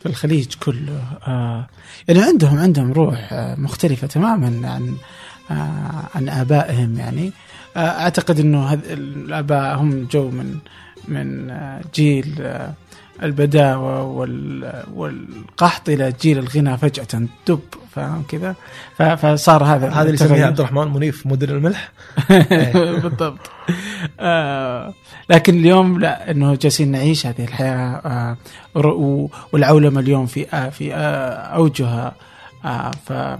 [0.00, 1.66] في الخليج كله آه
[2.08, 4.94] يعني عندهم عندهم روح آه مختلفة تماما عن آه
[6.14, 7.32] عن آبائهم يعني.
[7.76, 10.58] آه أعتقد إنه هذ- الآباء هم جو من
[11.08, 12.72] من آه جيل آه
[13.22, 17.60] البداوة وال والقحط إلى جيل الغنى فجأة دب
[17.94, 18.54] فاهم كذا؟
[19.16, 20.14] فصار هذا هذا اللي.
[20.14, 21.90] يسميه عبد الرحمن منيف مدير الملح.
[23.02, 23.50] بالضبط.
[24.20, 24.94] آه
[25.30, 28.36] لكن اليوم لا إنه جالسين نعيش هذه الحياة آه
[28.74, 32.14] ور- و- والعولمة اليوم في آه في آه أوجها
[32.64, 33.38] آه ف-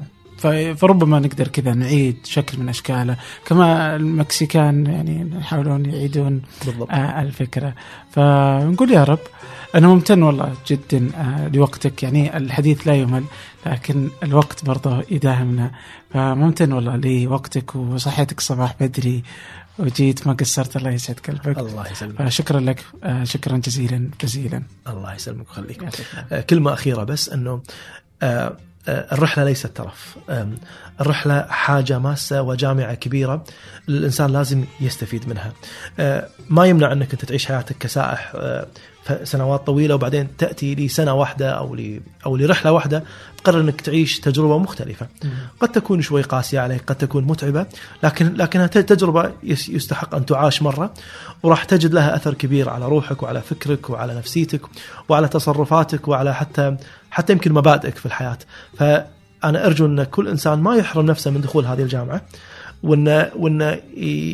[0.77, 3.16] فربما نقدر كذا نعيد شكل من أشكاله
[3.47, 6.90] كما المكسيكان يعني يحاولون يعيدون بالضبط.
[6.90, 7.74] آه الفكرة.
[8.10, 9.19] فنقول يا رب
[9.74, 12.02] أنا ممتن والله جدا آه لوقتك.
[12.02, 13.24] يعني الحديث لا يمل
[13.66, 15.70] لكن الوقت برضه يداهمنا.
[16.10, 19.23] فممتن والله لوقتك وصحتك صباح بدري.
[19.78, 22.23] وجيت ما قصرت الله يسعد قلبك الله يسلمك.
[22.23, 24.62] فشكرا لك آه شكرا جزيلا جزيلا.
[24.89, 25.85] الله يسلمك ويخليك.
[26.32, 27.62] آه، كلمة أخيرة بس أنه
[28.88, 30.16] آه، الرحلة ليست ترف.
[30.30, 30.55] آم،
[31.00, 33.44] الرحلة حاجة ماسة وجامعة كبيرة
[33.88, 35.52] الإنسان لازم يستفيد منها.
[35.98, 38.66] آه، ما يمنع أنك أنت تعيش حياتك كسائح آه،
[39.24, 43.05] سنوات طويلة وبعدين تأتي لسنة واحدة أو ل أو لرحلة واحدة
[43.38, 45.06] تقرر أنك تعيش تجربة مختلفة.
[45.60, 47.66] قد تكون شوي قاسية عليك قد تكون متعبة
[48.02, 50.94] لكن لكنها ت- تجربة يس- يستحق أن تعاش مرة
[51.42, 54.60] وراح تجد لها أثر كبير على روحك وعلى فكرك وعلى نفسيتك
[55.09, 56.76] وعلى تصرفاتك وعلى حتى
[57.10, 58.39] حتى يمكن مبادئك في الحياة.
[58.78, 62.22] فأنا أرجو أن كل إنسان ما يحرم نفسه من دخول هذه الجامعة
[62.82, 63.80] وانه وانه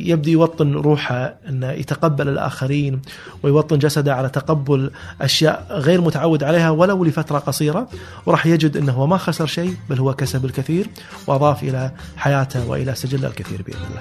[0.07, 3.03] يبدي يوطن روحه انه يتقبل الآخرين
[3.43, 4.91] ويوطن جسده على تقبل
[5.21, 7.89] أشياء غير متعود عليها ولو لفترة قصيرة.
[8.27, 10.87] وراح يجد أنه هو ما خسر شيء بل هو كسب الكثير
[11.27, 14.01] وأضاف إلى حياته وإلى سجله الكثير بإذن الله.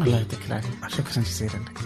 [0.00, 0.68] الله يعطيك العافية.
[0.88, 1.52] شكرا جزيلا.
[1.52, 1.78] لك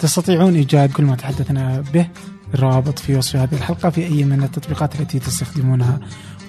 [0.00, 2.08] تستطيعون إيجاد كل ما تحدثنا به؟
[2.54, 6.00] الروابط في وصف هذه الحلقة في أي من التطبيقات التي تستخدمونها.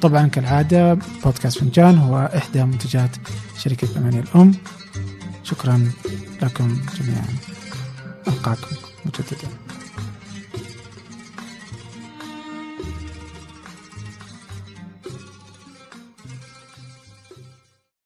[0.02, 3.16] طبعا كالعادة بودكاست فنجان هو إحدى منتجات
[3.58, 4.54] شركة ثمانية الأم.
[5.44, 5.92] شكرا
[6.42, 7.26] لكم جميعا.
[8.28, 8.76] ألقاكم
[9.06, 9.63] مجددا.